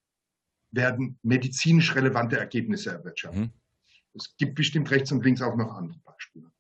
werden 0.72 1.18
medizinisch 1.24 1.96
relevante 1.96 2.38
Ergebnisse 2.38 2.92
erwirtschaftet. 2.92 3.42
Mhm. 3.42 3.52
Es 4.14 4.36
gibt 4.38 4.54
bestimmt 4.54 4.92
rechts 4.92 5.12
und 5.12 5.26
links 5.26 5.42
auch 5.42 5.56
noch 5.56 5.74
andere 5.74 6.00
Beispiele. 6.06 6.52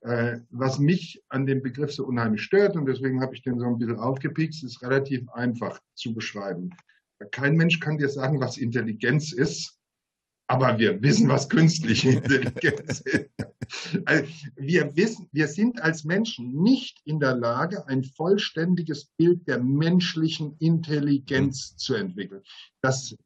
Äh, 0.00 0.40
was 0.50 0.80
mich 0.80 1.22
an 1.28 1.46
dem 1.46 1.62
Begriff 1.62 1.92
so 1.92 2.04
unheimlich 2.04 2.42
stört, 2.42 2.76
und 2.76 2.86
deswegen 2.86 3.20
habe 3.20 3.34
ich 3.36 3.42
den 3.42 3.60
so 3.60 3.66
ein 3.66 3.78
bisschen 3.78 3.98
aufgepikst, 3.98 4.64
ist 4.64 4.82
relativ 4.82 5.28
einfach 5.30 5.80
zu 5.94 6.12
beschreiben. 6.12 6.70
Kein 7.30 7.56
Mensch 7.56 7.78
kann 7.78 7.98
dir 7.98 8.08
sagen, 8.08 8.40
was 8.40 8.58
Intelligenz 8.58 9.32
ist, 9.32 9.75
aber 10.48 10.78
wir 10.78 11.02
wissen, 11.02 11.28
was 11.28 11.48
künstliche 11.48 12.10
Intelligenz 12.18 13.00
ist. 13.00 13.30
Also 14.04 14.32
wir 14.56 14.94
wissen, 14.96 15.28
wir 15.32 15.48
sind 15.48 15.82
als 15.82 16.04
Menschen 16.04 16.62
nicht 16.62 17.00
in 17.04 17.18
der 17.18 17.34
Lage, 17.34 17.86
ein 17.88 18.04
vollständiges 18.04 19.06
Bild 19.16 19.48
der 19.48 19.60
menschlichen 19.60 20.56
Intelligenz 20.58 21.70
hm. 21.70 21.78
zu 21.78 21.94
entwickeln. 21.94 22.42
Das, 22.80 23.16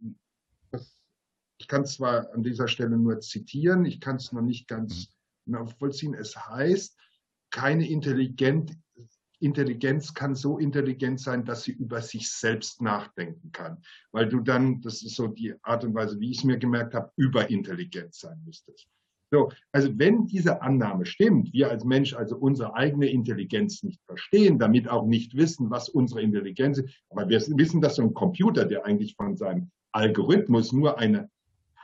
das 0.71 0.97
ich 1.59 1.68
kann 1.68 1.85
zwar 1.85 2.33
an 2.33 2.43
dieser 2.43 2.68
Stelle 2.68 2.97
nur 2.97 3.21
zitieren, 3.21 3.85
ich 3.85 4.01
kann 4.01 4.16
es 4.16 4.33
noch 4.33 4.43
nicht 4.43 4.66
ganz 4.66 4.95
hm. 4.95 5.53
nachvollziehen. 5.53 6.14
Es 6.14 6.37
heißt, 6.37 6.97
keine 7.51 7.89
intelligent, 7.89 8.77
Intelligenz 9.41 10.14
kann 10.14 10.34
so 10.34 10.59
intelligent 10.59 11.20
sein, 11.20 11.45
dass 11.45 11.64
sie 11.64 11.72
über 11.72 12.01
sich 12.03 12.30
selbst 12.30 12.80
nachdenken 12.80 13.51
kann. 13.53 13.82
Weil 14.12 14.28
du 14.28 14.41
dann, 14.41 14.80
das 14.80 15.03
ist 15.03 15.16
so 15.16 15.26
die 15.26 15.55
Art 15.62 15.84
und 15.84 15.95
Weise, 15.95 16.20
wie 16.20 16.30
ich 16.30 16.38
es 16.38 16.45
mir 16.45 16.59
gemerkt 16.59 16.95
habe, 16.95 17.11
überintelligent 17.16 18.14
sein 18.14 18.41
müsstest. 18.45 18.88
So, 19.32 19.51
also 19.70 19.97
wenn 19.97 20.26
diese 20.26 20.61
Annahme 20.61 21.07
stimmt, 21.07 21.53
wir 21.53 21.70
als 21.70 21.84
Mensch 21.84 22.14
also 22.14 22.36
unsere 22.36 22.74
eigene 22.74 23.09
Intelligenz 23.09 23.82
nicht 23.84 24.01
verstehen, 24.05 24.59
damit 24.59 24.88
auch 24.88 25.07
nicht 25.07 25.36
wissen, 25.36 25.70
was 25.70 25.88
unsere 25.88 26.20
Intelligenz 26.20 26.78
ist, 26.78 26.88
aber 27.11 27.28
wir 27.28 27.41
wissen, 27.41 27.80
dass 27.80 27.97
so 27.97 28.03
ein 28.03 28.14
Computer, 28.14 28.64
der 28.64 28.84
eigentlich 28.84 29.14
von 29.14 29.36
seinem 29.36 29.70
Algorithmus 29.93 30.72
nur 30.72 30.99
eine 30.99 31.30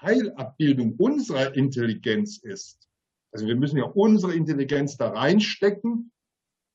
Heilabbildung 0.03 0.97
unserer 0.97 1.55
Intelligenz 1.55 2.39
ist. 2.39 2.89
Also 3.33 3.47
wir 3.47 3.57
müssen 3.57 3.79
ja 3.79 3.85
unsere 3.85 4.35
Intelligenz 4.35 4.97
da 4.97 5.11
reinstecken 5.11 6.11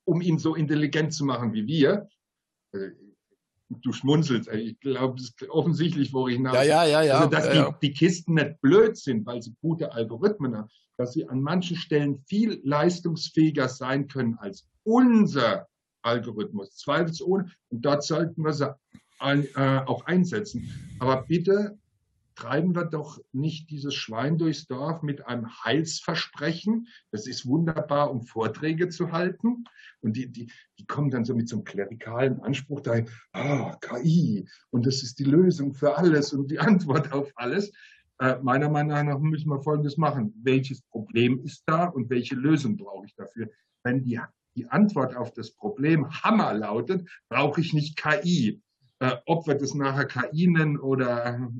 um 0.05 0.21
ihn 0.21 0.37
so 0.37 0.55
intelligent 0.55 1.13
zu 1.13 1.25
machen 1.25 1.53
wie 1.53 1.67
wir. 1.67 2.07
Also, 2.73 2.87
du 3.69 3.93
schmunzelst, 3.93 4.49
ich 4.51 4.79
glaube, 4.79 5.15
das 5.17 5.29
ist 5.29 5.49
offensichtlich, 5.49 6.13
wo 6.13 6.27
ich 6.27 6.35
hinaus. 6.35 6.55
Ja, 6.55 6.63
ja, 6.63 6.85
ja, 6.85 7.01
ja. 7.03 7.17
Also, 7.17 7.29
dass 7.29 7.47
ja. 7.47 7.71
Die, 7.71 7.87
die, 7.87 7.93
Kisten 7.93 8.33
nicht 8.33 8.59
blöd 8.61 8.97
sind, 8.97 9.25
weil 9.25 9.41
sie 9.41 9.55
gute 9.61 9.93
Algorithmen 9.93 10.55
haben, 10.55 10.69
dass 10.97 11.13
sie 11.13 11.27
an 11.27 11.41
manchen 11.41 11.77
Stellen 11.77 12.23
viel 12.27 12.61
leistungsfähiger 12.63 13.69
sein 13.69 14.07
können 14.07 14.37
als 14.39 14.67
unser 14.83 15.67
Algorithmus. 16.01 16.75
Zweifelsohne. 16.75 17.51
Und 17.69 17.85
dort 17.85 18.03
sollten 18.03 18.43
wir 18.43 18.53
sie 18.53 18.75
ein, 19.19 19.47
äh, 19.55 19.81
auch 19.85 20.05
einsetzen. 20.05 20.69
Aber 20.99 21.23
bitte 21.23 21.77
treiben 22.35 22.75
wir 22.75 22.85
doch 22.85 23.19
nicht 23.31 23.69
dieses 23.69 23.93
Schwein 23.93 24.37
durchs 24.37 24.67
Dorf 24.67 25.01
mit 25.01 25.25
einem 25.25 25.47
Heilsversprechen. 25.63 26.87
Das 27.11 27.27
ist 27.27 27.45
wunderbar, 27.45 28.11
um 28.11 28.23
Vorträge 28.23 28.89
zu 28.89 29.11
halten. 29.11 29.65
Und 30.01 30.17
die, 30.17 30.31
die, 30.31 30.51
die 30.79 30.85
kommen 30.85 31.11
dann 31.11 31.25
so 31.25 31.35
mit 31.35 31.49
so 31.49 31.57
einem 31.57 31.65
klerikalen 31.65 32.41
Anspruch 32.41 32.81
dahin, 32.81 33.09
ah, 33.33 33.75
KI, 33.81 34.47
und 34.69 34.85
das 34.85 35.03
ist 35.03 35.19
die 35.19 35.25
Lösung 35.25 35.73
für 35.73 35.97
alles 35.97 36.33
und 36.33 36.49
die 36.49 36.59
Antwort 36.59 37.11
auf 37.11 37.31
alles. 37.35 37.71
Äh, 38.19 38.37
meiner 38.41 38.69
Meinung 38.69 39.05
nach 39.05 39.19
müssen 39.19 39.49
wir 39.49 39.61
Folgendes 39.61 39.97
machen. 39.97 40.33
Welches 40.43 40.81
Problem 40.83 41.43
ist 41.43 41.63
da 41.65 41.85
und 41.85 42.09
welche 42.09 42.35
Lösung 42.35 42.77
brauche 42.77 43.05
ich 43.05 43.15
dafür? 43.15 43.49
Wenn 43.83 44.03
die, 44.03 44.19
die 44.55 44.69
Antwort 44.69 45.15
auf 45.15 45.33
das 45.33 45.51
Problem 45.51 46.07
Hammer 46.23 46.53
lautet, 46.53 47.09
brauche 47.29 47.61
ich 47.61 47.73
nicht 47.73 47.97
KI. 47.97 48.61
Äh, 48.99 49.17
ob 49.25 49.47
wir 49.47 49.55
das 49.55 49.73
nachher 49.73 50.05
KI 50.05 50.47
nennen 50.47 50.77
oder 50.77 51.51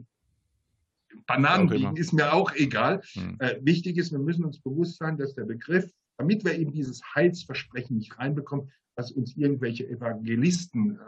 Bananen 1.26 1.70
liegen, 1.70 1.96
ist 1.96 2.14
mir 2.14 2.34
auch 2.34 2.54
egal. 2.54 3.02
Hm. 3.14 3.38
Äh, 3.40 3.58
wichtig 3.62 3.98
ist, 3.98 4.12
wir 4.12 4.20
müssen 4.20 4.46
uns 4.46 4.60
bewusst 4.62 4.98
sein, 4.98 5.18
dass 5.18 5.36
der 5.36 5.46
Begriff, 5.46 5.92
damit 6.18 6.44
wir 6.44 6.58
eben 6.58 6.72
dieses 6.72 7.02
Heilsversprechen 7.16 7.98
nicht 7.98 8.18
reinbekommen, 8.18 8.72
was 8.96 9.12
uns 9.12 9.36
irgendwelche 9.36 9.88
Evangelisten 9.88 10.96
äh, 10.96 11.04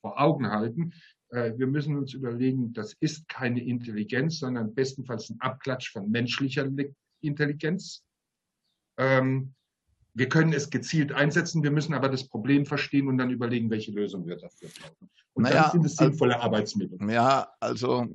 vor 0.00 0.20
Augen 0.20 0.50
halten, 0.50 0.92
äh, 1.30 1.52
wir 1.56 1.66
müssen 1.66 1.96
uns 1.96 2.14
überlegen, 2.14 2.72
das 2.72 2.94
ist 3.00 3.28
keine 3.28 3.62
Intelligenz, 3.62 4.38
sondern 4.38 4.74
bestenfalls 4.74 5.30
ein 5.30 5.40
Abklatsch 5.40 5.92
von 5.92 6.10
menschlicher 6.10 6.68
Intelligenz. 7.20 8.04
Ähm, 8.98 9.54
wir 10.14 10.28
können 10.28 10.52
es 10.52 10.70
gezielt 10.70 11.12
einsetzen, 11.12 11.62
wir 11.62 11.70
müssen 11.70 11.94
aber 11.94 12.08
das 12.08 12.28
Problem 12.28 12.66
verstehen 12.66 13.06
und 13.08 13.18
dann 13.18 13.30
überlegen, 13.30 13.70
welche 13.70 13.92
Lösung 13.92 14.26
wir 14.26 14.36
dafür 14.36 14.68
brauchen. 14.68 15.10
Und 15.34 15.44
naja, 15.44 15.62
dann 15.62 15.70
sind 15.70 15.86
es 15.86 15.96
sinnvolle 15.96 16.34
also, 16.34 16.46
Arbeitsmittel. 16.46 16.98
Ja, 17.08 17.48
also 17.60 18.08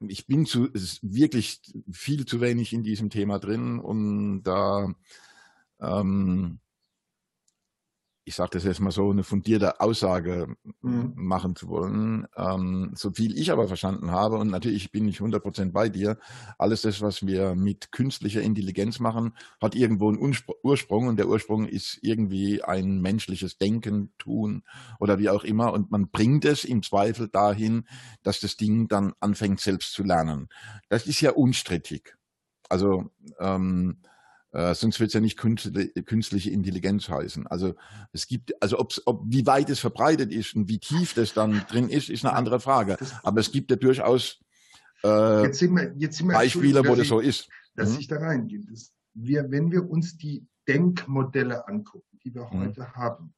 ich 0.00 0.26
bin 0.26 0.46
zu, 0.46 0.68
wirklich 1.02 1.60
viel 1.90 2.26
zu 2.26 2.40
wenig 2.40 2.72
in 2.72 2.82
diesem 2.82 3.10
Thema 3.10 3.38
drin, 3.38 3.78
um 3.78 4.42
da 4.42 4.92
ähm, 5.80 6.58
ich 8.28 8.34
sage 8.34 8.50
das 8.54 8.64
jetzt 8.64 8.80
mal 8.80 8.90
so, 8.90 9.08
eine 9.08 9.22
fundierte 9.22 9.80
Aussage 9.80 10.56
mhm. 10.82 11.12
machen 11.14 11.54
zu 11.54 11.68
wollen. 11.68 12.26
Ähm, 12.36 12.90
so 12.96 13.12
viel 13.12 13.38
ich 13.38 13.52
aber 13.52 13.68
verstanden 13.68 14.10
habe, 14.10 14.36
und 14.36 14.50
natürlich 14.50 14.90
bin 14.90 15.06
ich 15.06 15.20
100% 15.20 15.70
bei 15.70 15.88
dir, 15.88 16.18
alles 16.58 16.82
das, 16.82 17.00
was 17.00 17.24
wir 17.24 17.54
mit 17.54 17.92
künstlicher 17.92 18.42
Intelligenz 18.42 18.98
machen, 18.98 19.32
hat 19.60 19.76
irgendwo 19.76 20.08
einen 20.08 20.34
Ursprung 20.64 21.06
und 21.06 21.18
der 21.18 21.28
Ursprung 21.28 21.66
ist 21.66 22.00
irgendwie 22.02 22.64
ein 22.64 23.00
menschliches 23.00 23.58
Denken, 23.58 24.12
Tun 24.18 24.64
oder 24.98 25.20
wie 25.20 25.30
auch 25.30 25.44
immer 25.44 25.72
und 25.72 25.92
man 25.92 26.10
bringt 26.10 26.44
es 26.44 26.64
im 26.64 26.82
Zweifel 26.82 27.28
dahin, 27.28 27.86
dass 28.24 28.40
das 28.40 28.56
Ding 28.56 28.88
dann 28.88 29.12
anfängt 29.20 29.60
selbst 29.60 29.92
zu 29.92 30.02
lernen. 30.02 30.48
Das 30.88 31.06
ist 31.06 31.20
ja 31.20 31.30
unstrittig. 31.30 32.16
Also 32.68 33.12
ähm, 33.38 33.98
Äh, 34.56 34.74
sonst 34.74 34.98
wird 35.00 35.08
es 35.08 35.14
ja 35.14 35.20
nicht 35.20 35.36
künstliche 35.36 36.50
Intelligenz 36.50 37.10
heißen. 37.10 37.46
Also 37.46 37.74
es 38.12 38.26
gibt, 38.26 38.54
also 38.62 38.78
ob's, 38.78 39.02
ob 39.04 39.22
wie 39.26 39.44
weit 39.44 39.68
es 39.68 39.80
verbreitet 39.80 40.32
ist 40.32 40.56
und 40.56 40.66
wie 40.66 40.78
tief 40.78 41.12
das 41.12 41.34
dann 41.34 41.66
drin 41.68 41.90
ist, 41.90 42.08
ist 42.08 42.24
eine 42.24 42.34
andere 42.34 42.58
Frage. 42.58 42.96
Aber 43.22 43.40
es 43.40 43.52
gibt 43.52 43.70
ja 43.70 43.76
durchaus 43.76 44.40
äh, 45.04 45.42
jetzt 45.42 45.58
sind 45.58 45.74
wir, 45.74 45.92
jetzt 45.98 46.16
sind 46.16 46.28
wir 46.28 46.32
Beispiele, 46.32 46.80
wo 46.86 46.94
das 46.94 47.00
ich, 47.00 47.08
so 47.08 47.20
ist. 47.20 47.50
Dass 47.74 47.92
mhm. 47.92 47.98
ich 47.98 48.08
da 48.08 48.16
reingehe. 48.16 48.62
Wir, 49.12 49.50
wenn 49.50 49.70
wir 49.70 49.90
uns 49.90 50.16
die 50.16 50.46
Denkmodelle 50.66 51.68
angucken, 51.68 52.18
die 52.24 52.34
wir 52.34 52.48
mhm. 52.50 52.60
heute 52.60 52.94
haben, 52.94 53.34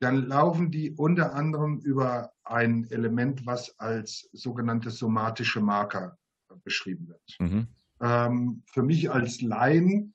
dann 0.00 0.28
laufen 0.28 0.70
die 0.70 0.92
unter 0.92 1.34
anderem 1.34 1.80
über 1.80 2.32
ein 2.42 2.90
Element, 2.90 3.44
was 3.44 3.78
als 3.78 4.30
sogenannte 4.32 4.88
somatische 4.90 5.60
Marker 5.60 6.16
beschrieben 6.64 7.08
wird. 7.08 7.36
Mhm 7.38 7.68
ähm, 8.00 8.62
für 8.66 8.82
mich 8.82 9.10
als 9.10 9.40
Laien 9.40 10.14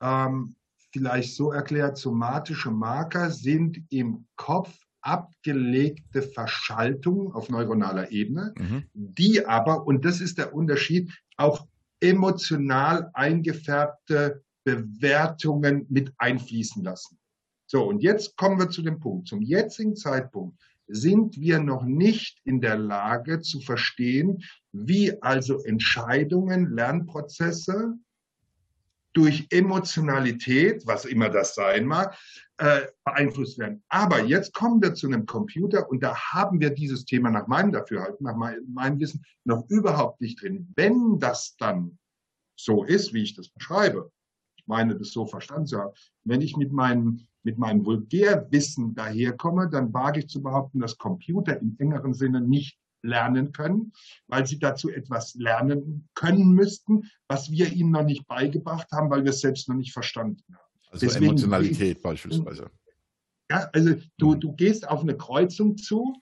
ähm, 0.00 0.56
vielleicht 0.92 1.34
so 1.34 1.52
erklärt, 1.52 1.98
somatische 1.98 2.70
Marker 2.70 3.30
sind 3.30 3.82
im 3.90 4.26
Kopf 4.36 4.76
abgelegte 5.02 6.22
Verschaltungen 6.22 7.32
auf 7.32 7.48
neuronaler 7.48 8.10
Ebene, 8.10 8.52
mhm. 8.56 8.84
die 8.92 9.46
aber, 9.46 9.86
und 9.86 10.04
das 10.04 10.20
ist 10.20 10.38
der 10.38 10.54
Unterschied, 10.54 11.10
auch 11.36 11.66
emotional 12.00 13.10
eingefärbte 13.14 14.42
Bewertungen 14.64 15.86
mit 15.88 16.12
einfließen 16.18 16.82
lassen. 16.82 17.18
So, 17.66 17.84
und 17.84 18.02
jetzt 18.02 18.36
kommen 18.36 18.58
wir 18.58 18.68
zu 18.68 18.82
dem 18.82 18.98
Punkt. 18.98 19.28
Zum 19.28 19.42
jetzigen 19.42 19.94
Zeitpunkt 19.96 20.58
sind 20.92 21.40
wir 21.40 21.60
noch 21.60 21.84
nicht 21.84 22.40
in 22.44 22.60
der 22.60 22.76
Lage 22.76 23.40
zu 23.40 23.60
verstehen, 23.60 24.42
wie 24.72 25.20
also 25.22 25.62
Entscheidungen, 25.62 26.70
Lernprozesse 26.70 27.94
durch 29.12 29.46
Emotionalität, 29.50 30.86
was 30.86 31.04
immer 31.04 31.30
das 31.30 31.54
sein 31.54 31.84
mag, 31.84 32.16
äh, 32.58 32.82
beeinflusst 33.04 33.58
werden. 33.58 33.82
Aber 33.88 34.22
jetzt 34.24 34.52
kommen 34.54 34.80
wir 34.82 34.94
zu 34.94 35.06
einem 35.06 35.26
Computer 35.26 35.88
und 35.90 36.02
da 36.02 36.14
haben 36.14 36.60
wir 36.60 36.70
dieses 36.70 37.04
Thema 37.04 37.30
nach 37.30 37.46
meinem 37.48 37.72
Dafürhalten, 37.72 38.24
nach 38.24 38.36
meinem 38.36 39.00
Wissen 39.00 39.24
noch 39.44 39.68
überhaupt 39.68 40.20
nicht 40.20 40.42
drin. 40.42 40.72
Wenn 40.76 41.18
das 41.18 41.56
dann 41.56 41.98
so 42.56 42.84
ist, 42.84 43.12
wie 43.12 43.22
ich 43.22 43.34
das 43.34 43.48
beschreibe, 43.48 44.12
ich 44.56 44.66
meine, 44.66 44.96
das 44.96 45.10
so 45.10 45.26
verstanden 45.26 45.66
zu 45.66 45.78
haben, 45.78 45.94
wenn 46.24 46.42
ich 46.42 46.56
mit 46.56 46.70
meinem 46.70 47.26
mit 47.42 47.58
meinem 47.58 47.84
Vulgärwissen 47.84 48.94
daherkomme, 48.94 49.68
dann 49.68 49.92
wage 49.92 50.20
ich 50.20 50.28
zu 50.28 50.42
behaupten, 50.42 50.80
dass 50.80 50.98
Computer 50.98 51.58
im 51.60 51.76
engeren 51.78 52.14
Sinne 52.14 52.40
nicht 52.40 52.78
lernen 53.02 53.52
können, 53.52 53.92
weil 54.26 54.46
sie 54.46 54.58
dazu 54.58 54.90
etwas 54.90 55.34
lernen 55.34 56.08
können 56.14 56.50
müssten, 56.52 57.10
was 57.28 57.50
wir 57.50 57.72
ihnen 57.72 57.92
noch 57.92 58.04
nicht 58.04 58.26
beigebracht 58.26 58.88
haben, 58.92 59.10
weil 59.10 59.24
wir 59.24 59.30
es 59.30 59.40
selbst 59.40 59.68
noch 59.68 59.76
nicht 59.76 59.92
verstanden 59.92 60.42
haben. 60.52 60.70
Also 60.90 61.06
Deswegen, 61.06 61.26
Emotionalität 61.26 62.02
beispielsweise. 62.02 62.70
Ja, 63.50 63.68
also 63.72 63.94
du, 64.18 64.34
du 64.34 64.52
gehst 64.52 64.88
auf 64.88 65.00
eine 65.00 65.16
Kreuzung 65.16 65.76
zu 65.76 66.14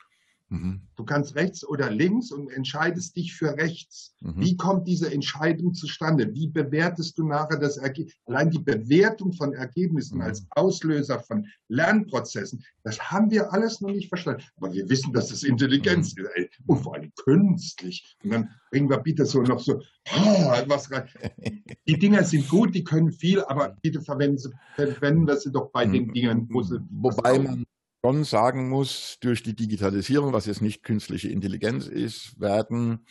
Mhm. 0.51 0.81
Du 0.97 1.05
kannst 1.05 1.35
rechts 1.35 1.67
oder 1.67 1.91
links 1.91 2.33
und 2.33 2.51
entscheidest 2.51 3.17
dich 3.17 3.35
für 3.35 3.57
rechts. 3.57 4.15
Mhm. 4.21 4.41
Wie 4.41 4.57
kommt 4.57 4.89
diese 4.89 5.13
Entscheidung 5.13 5.75
zustande? 5.75 6.35
Wie 6.35 6.49
bewertest 6.49 7.19
du 7.19 7.27
nachher 7.27 7.59
das 7.59 7.77
Ergebnis? 7.77 8.15
Allein 8.27 8.51
die 8.51 8.59
Bewertung 8.59 9.33
von 9.35 9.53
Ergebnissen 9.53 10.17
mhm. 10.17 10.23
als 10.23 10.47
Auslöser 10.51 11.21
von 11.21 11.47
Lernprozessen, 11.69 12.65
das 12.83 12.99
haben 12.99 13.31
wir 13.31 13.53
alles 13.53 13.83
noch 13.83 13.91
nicht 13.91 14.09
verstanden. 14.09 14.43
Aber 14.57 14.73
wir 14.73 14.89
wissen, 14.89 15.13
dass 15.13 15.31
es 15.31 15.43
Intelligenz 15.43 16.17
mhm. 16.17 16.25
ist. 16.25 16.31
Ey. 16.35 16.51
Und 16.67 16.79
vor 16.79 16.95
allem 16.95 17.13
künstlich. 17.17 18.17
Und 18.25 18.31
dann 18.31 18.51
bringen 18.71 18.89
wir 18.89 18.99
bitte 18.99 19.27
so 19.27 19.43
noch 19.43 19.61
so 19.61 19.83
oh, 20.17 20.53
was 20.67 20.91
rein. 20.91 21.09
Die 21.87 21.99
Dinger 21.99 22.25
sind 22.25 22.49
gut, 22.49 22.75
die 22.75 22.85
können 22.85 23.13
viel, 23.13 23.43
aber 23.45 23.77
bitte 23.83 24.01
verwenden, 24.01 24.39
sie, 24.39 24.51
verwenden 24.77 25.27
wir 25.27 25.37
sie 25.37 25.53
doch 25.53 25.71
bei 25.71 25.85
den 25.85 26.07
mhm. 26.07 26.13
Dingen. 26.15 26.49
Wobei 26.51 27.39
man 27.39 27.67
schon 28.05 28.25
sagen 28.25 28.69
muss, 28.69 29.19
durch 29.21 29.43
die 29.43 29.55
Digitalisierung, 29.55 30.33
was 30.33 30.47
jetzt 30.47 30.63
nicht 30.63 30.83
künstliche 30.83 31.29
Intelligenz 31.29 31.87
ist, 31.87 32.41
werden 32.41 33.07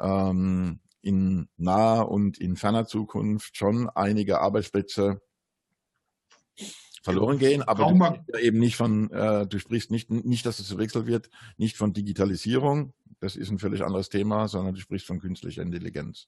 ähm, 0.00 0.80
in 1.00 1.48
naher 1.56 2.08
und 2.08 2.38
in 2.38 2.56
ferner 2.56 2.86
Zukunft 2.86 3.56
schon 3.56 3.88
einige 3.90 4.40
Arbeitsplätze 4.40 5.20
verloren 7.02 7.38
gehen, 7.38 7.62
aber 7.62 7.92
du 7.92 8.04
sprichst 8.04 8.44
eben 8.44 8.58
nicht 8.58 8.76
von, 8.76 9.10
äh, 9.12 9.46
du 9.46 9.60
sprichst 9.60 9.92
nicht, 9.92 10.10
nicht, 10.10 10.44
dass 10.44 10.58
es 10.58 10.68
verwechselt 10.68 11.06
wird, 11.06 11.30
nicht 11.56 11.76
von 11.76 11.92
Digitalisierung, 11.92 12.92
das 13.20 13.36
ist 13.36 13.50
ein 13.50 13.60
völlig 13.60 13.84
anderes 13.84 14.08
Thema, 14.08 14.48
sondern 14.48 14.74
du 14.74 14.80
sprichst 14.80 15.06
von 15.06 15.20
künstlicher 15.20 15.62
Intelligenz. 15.62 16.26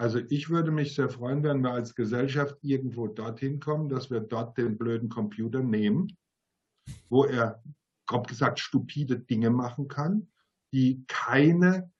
Also 0.00 0.20
ich 0.28 0.48
würde 0.48 0.70
mich 0.70 0.94
sehr 0.94 1.08
freuen, 1.08 1.42
wenn 1.42 1.60
wir 1.60 1.72
als 1.72 1.96
Gesellschaft 1.96 2.56
irgendwo 2.62 3.08
dorthin 3.08 3.58
kommen, 3.58 3.88
dass 3.88 4.08
wir 4.08 4.20
dort 4.20 4.56
den 4.56 4.78
blöden 4.78 5.08
Computer 5.08 5.64
nehmen 5.64 6.16
wo 7.08 7.24
er, 7.24 7.62
grob 8.06 8.26
gesagt, 8.26 8.58
stupide 8.58 9.18
Dinge 9.18 9.50
machen 9.50 9.88
kann, 9.88 10.28
die 10.72 11.04
keine 11.06 11.90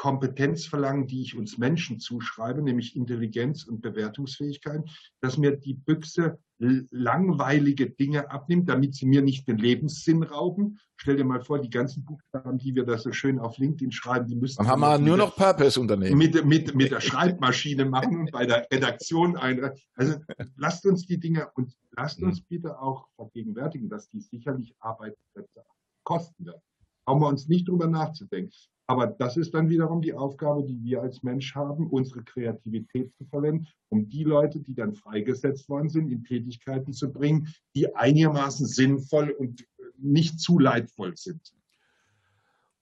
Kompetenz 0.00 0.64
verlangen, 0.64 1.06
die 1.06 1.20
ich 1.20 1.36
uns 1.36 1.58
Menschen 1.58 2.00
zuschreibe, 2.00 2.62
nämlich 2.62 2.96
Intelligenz 2.96 3.64
und 3.64 3.82
Bewertungsfähigkeit, 3.82 4.82
dass 5.20 5.36
mir 5.36 5.56
die 5.56 5.74
Büchse 5.74 6.38
langweilige 6.58 7.90
Dinge 7.90 8.30
abnimmt, 8.30 8.70
damit 8.70 8.94
sie 8.94 9.04
mir 9.04 9.20
nicht 9.20 9.46
den 9.46 9.58
Lebenssinn 9.58 10.22
rauben. 10.22 10.78
Stell 10.96 11.16
dir 11.16 11.24
mal 11.24 11.42
vor, 11.42 11.58
die 11.58 11.68
ganzen 11.68 12.04
Buchstaben, 12.04 12.56
die 12.56 12.74
wir 12.74 12.84
da 12.84 12.96
so 12.96 13.12
schön 13.12 13.38
auf 13.38 13.58
LinkedIn 13.58 13.92
schreiben, 13.92 14.26
die 14.26 14.36
müssen. 14.36 14.56
Dann 14.58 14.68
haben 14.68 14.80
wir 14.80 14.98
nur 14.98 15.18
noch 15.18 15.36
Purpose-Unternehmen. 15.36 16.16
Mit, 16.16 16.46
mit, 16.46 16.74
mit 16.74 16.90
der 16.90 17.02
Schreibmaschine 17.02 17.84
machen 17.84 18.28
bei 18.32 18.46
der 18.46 18.66
Redaktion 18.72 19.36
ein. 19.36 19.70
Also 19.94 20.14
lasst 20.56 20.86
uns 20.86 21.06
die 21.06 21.20
Dinge 21.20 21.50
und 21.54 21.74
lasst 21.96 22.22
uns 22.22 22.40
bitte 22.40 22.80
auch 22.80 23.08
vergegenwärtigen, 23.16 23.88
dass 23.88 24.08
die 24.08 24.20
sicherlich 24.20 24.74
Arbeitsplätze 24.80 25.64
kosten 26.04 26.46
werden. 26.46 26.62
Brauchen 27.04 27.22
wir 27.22 27.28
uns 27.28 27.48
nicht 27.48 27.68
drüber 27.68 27.86
nachzudenken. 27.86 28.52
Aber 28.86 29.06
das 29.06 29.36
ist 29.36 29.54
dann 29.54 29.68
wiederum 29.68 30.02
die 30.02 30.14
Aufgabe, 30.14 30.64
die 30.64 30.82
wir 30.82 31.00
als 31.00 31.22
Mensch 31.22 31.54
haben, 31.54 31.86
unsere 31.86 32.24
Kreativität 32.24 33.14
zu 33.14 33.24
verwenden, 33.24 33.68
um 33.88 34.08
die 34.08 34.24
Leute, 34.24 34.58
die 34.58 34.74
dann 34.74 34.94
freigesetzt 34.94 35.68
worden 35.68 35.88
sind, 35.88 36.10
in 36.10 36.24
Tätigkeiten 36.24 36.92
zu 36.92 37.12
bringen, 37.12 37.48
die 37.76 37.94
einigermaßen 37.94 38.66
sinnvoll 38.66 39.30
und 39.30 39.64
nicht 39.96 40.40
zu 40.40 40.58
leidvoll 40.58 41.16
sind. 41.16 41.52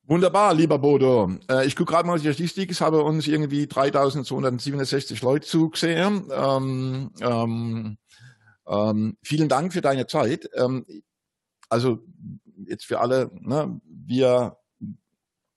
Wunderbar, 0.04 0.54
lieber 0.54 0.78
Bodo. 0.78 1.30
Äh, 1.50 1.66
ich 1.66 1.76
gucke 1.76 1.92
gerade 1.92 2.09
mal 2.09 2.18
die 2.18 2.32
Statistik. 2.32 2.70
Es 2.70 2.80
haben 2.80 2.96
uns 2.96 3.28
irgendwie 3.28 3.66
3267 3.66 5.20
Leute 5.20 5.46
zugesehen. 5.46 6.30
Ähm, 6.32 7.11
ähm, 7.20 7.98
ähm, 8.68 9.16
vielen 9.22 9.48
Dank 9.48 9.72
für 9.72 9.80
deine 9.80 10.06
Zeit. 10.06 10.48
Ähm, 10.54 10.86
also 11.68 12.04
jetzt 12.66 12.84
für 12.84 13.00
alle, 13.00 13.30
ne, 13.34 13.80
wir 13.84 14.59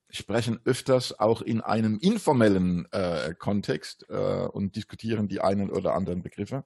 sprechen 0.10 0.60
öfters 0.66 1.20
auch 1.20 1.42
in 1.42 1.62
einem 1.62 1.98
informellen 2.00 2.86
äh, 2.92 3.34
Kontext 3.38 4.06
äh, 4.10 4.46
und 4.46 4.76
diskutieren 4.76 5.28
die 5.28 5.42
einen 5.42 5.70
oder 5.70 5.94
anderen 5.94 6.22
Begriffe. 6.22 6.66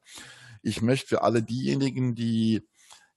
Ich 0.62 0.82
möchte 0.82 1.08
für 1.08 1.22
alle 1.22 1.44
diejenigen, 1.44 2.16
die 2.16 2.68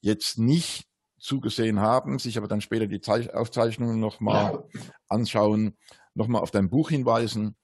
jetzt 0.00 0.38
nicht 0.38 0.86
zugesehen 1.18 1.80
haben, 1.80 2.18
sich 2.18 2.38
aber 2.38 2.46
dann 2.46 2.60
später 2.60 2.86
die 2.86 3.00
Zeich 3.00 3.34
Aufzeichnungen 3.34 3.98
nochmal 3.98 4.64
anschauen, 5.08 5.76
nochmal 6.14 6.42
auf 6.42 6.50
dein 6.50 6.70
Buch 6.70 6.90
hinweisen. 6.90 7.56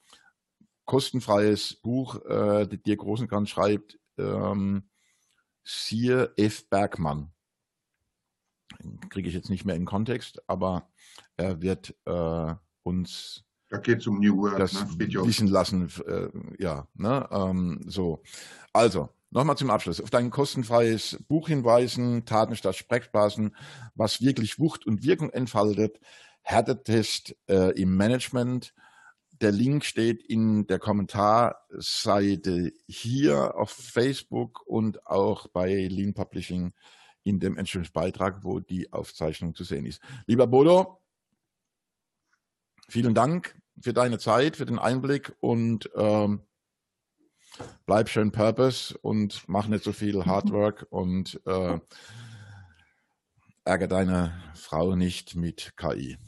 Kostenfreies 0.87 1.77
Buch, 1.83 2.25
äh, 2.27 2.67
dir 2.67 2.97
Großenkranz 2.97 3.51
schreibt, 3.51 3.99
ähm, 4.19 4.89
siehe 5.65 6.33
F. 6.37 6.69
Bergmann. 6.69 7.33
Kriege 9.09 9.29
ich 9.29 9.35
jetzt 9.35 9.51
nicht 9.51 9.65
mehr 9.65 9.77
in 9.77 9.85
Kontext, 9.85 10.43
aber 10.49 10.89
er 11.37 11.63
wird 11.63 11.95
äh, 12.07 12.55
uns 12.83 13.45
da 13.75 13.81
geht 13.81 14.07
um 14.07 14.21
New 14.21 14.37
Work, 14.37 14.59
das 14.59 14.75
ne? 14.75 15.27
wissen 15.27 15.49
lassen. 15.49 15.91
Äh, 16.07 16.29
ja, 16.63 16.87
ne? 16.95 17.29
Ähm, 17.33 17.81
so. 17.89 18.23
Also, 18.73 19.09
nochmal 19.31 19.57
zum 19.57 19.71
Abschluss. 19.71 20.01
Auf 20.01 20.11
dein 20.11 20.31
kostenfreies 20.31 21.19
Buch 21.27 21.49
hinweisen, 21.49 22.25
Taten 22.25 22.55
statt 22.55 22.77
Sprechblasen, 22.77 23.57
was 23.97 24.21
wirklich 24.21 24.61
Wucht 24.61 24.87
und 24.87 25.03
Wirkung 25.03 25.31
entfaltet. 25.31 25.99
Härtetest 26.43 27.37
äh, 27.49 27.73
im 27.81 27.97
Management. 27.97 28.75
Der 29.41 29.51
Link 29.51 29.85
steht 29.85 30.23
in 30.23 30.67
der 30.67 30.79
Kommentarseite 30.79 32.73
hier 32.87 33.57
auf 33.57 33.71
Facebook 33.71 34.65
und 34.67 35.07
auch 35.07 35.49
bei 35.49 35.87
Lean 35.89 36.15
Publishing 36.15 36.73
in 37.25 37.41
dem 37.41 37.57
Entschuldigungsbeitrag, 37.57 38.45
wo 38.45 38.61
die 38.61 38.93
Aufzeichnung 38.93 39.55
zu 39.55 39.65
sehen 39.65 39.87
ist. 39.87 40.01
Lieber 40.27 40.47
Bodo, 40.47 41.01
vielen 42.89 43.15
Dank 43.15 43.61
für 43.81 43.93
deine 43.93 44.19
Zeit, 44.19 44.57
für 44.57 44.67
den 44.67 44.79
Einblick 44.79 45.35
und 45.41 45.91
ähm, 45.97 46.43
bleib 47.87 48.09
schön 48.09 48.31
Purpose 48.31 48.97
und 48.99 49.43
mach 49.49 49.67
nicht 49.67 49.85
so 49.85 49.93
viel 49.93 50.25
Hardwork 50.27 50.87
und 50.91 51.41
äh, 51.47 51.79
ärgere 53.65 53.89
deine 53.89 54.43
Frau 54.55 54.95
nicht 54.95 55.35
mit 55.35 55.77
KI. 55.77 56.19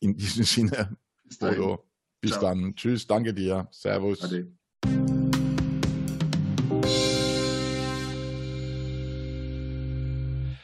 In 0.00 0.16
diesem 0.16 0.44
Sinne, 0.44 0.96
Bodo, 1.38 1.84
bis 2.24 2.32
Ciao. 2.32 2.42
dann. 2.42 2.74
Tschüss, 2.74 3.06
danke 3.06 3.34
dir. 3.34 3.68
Servus. 3.70 4.22
Ade. 4.22 4.63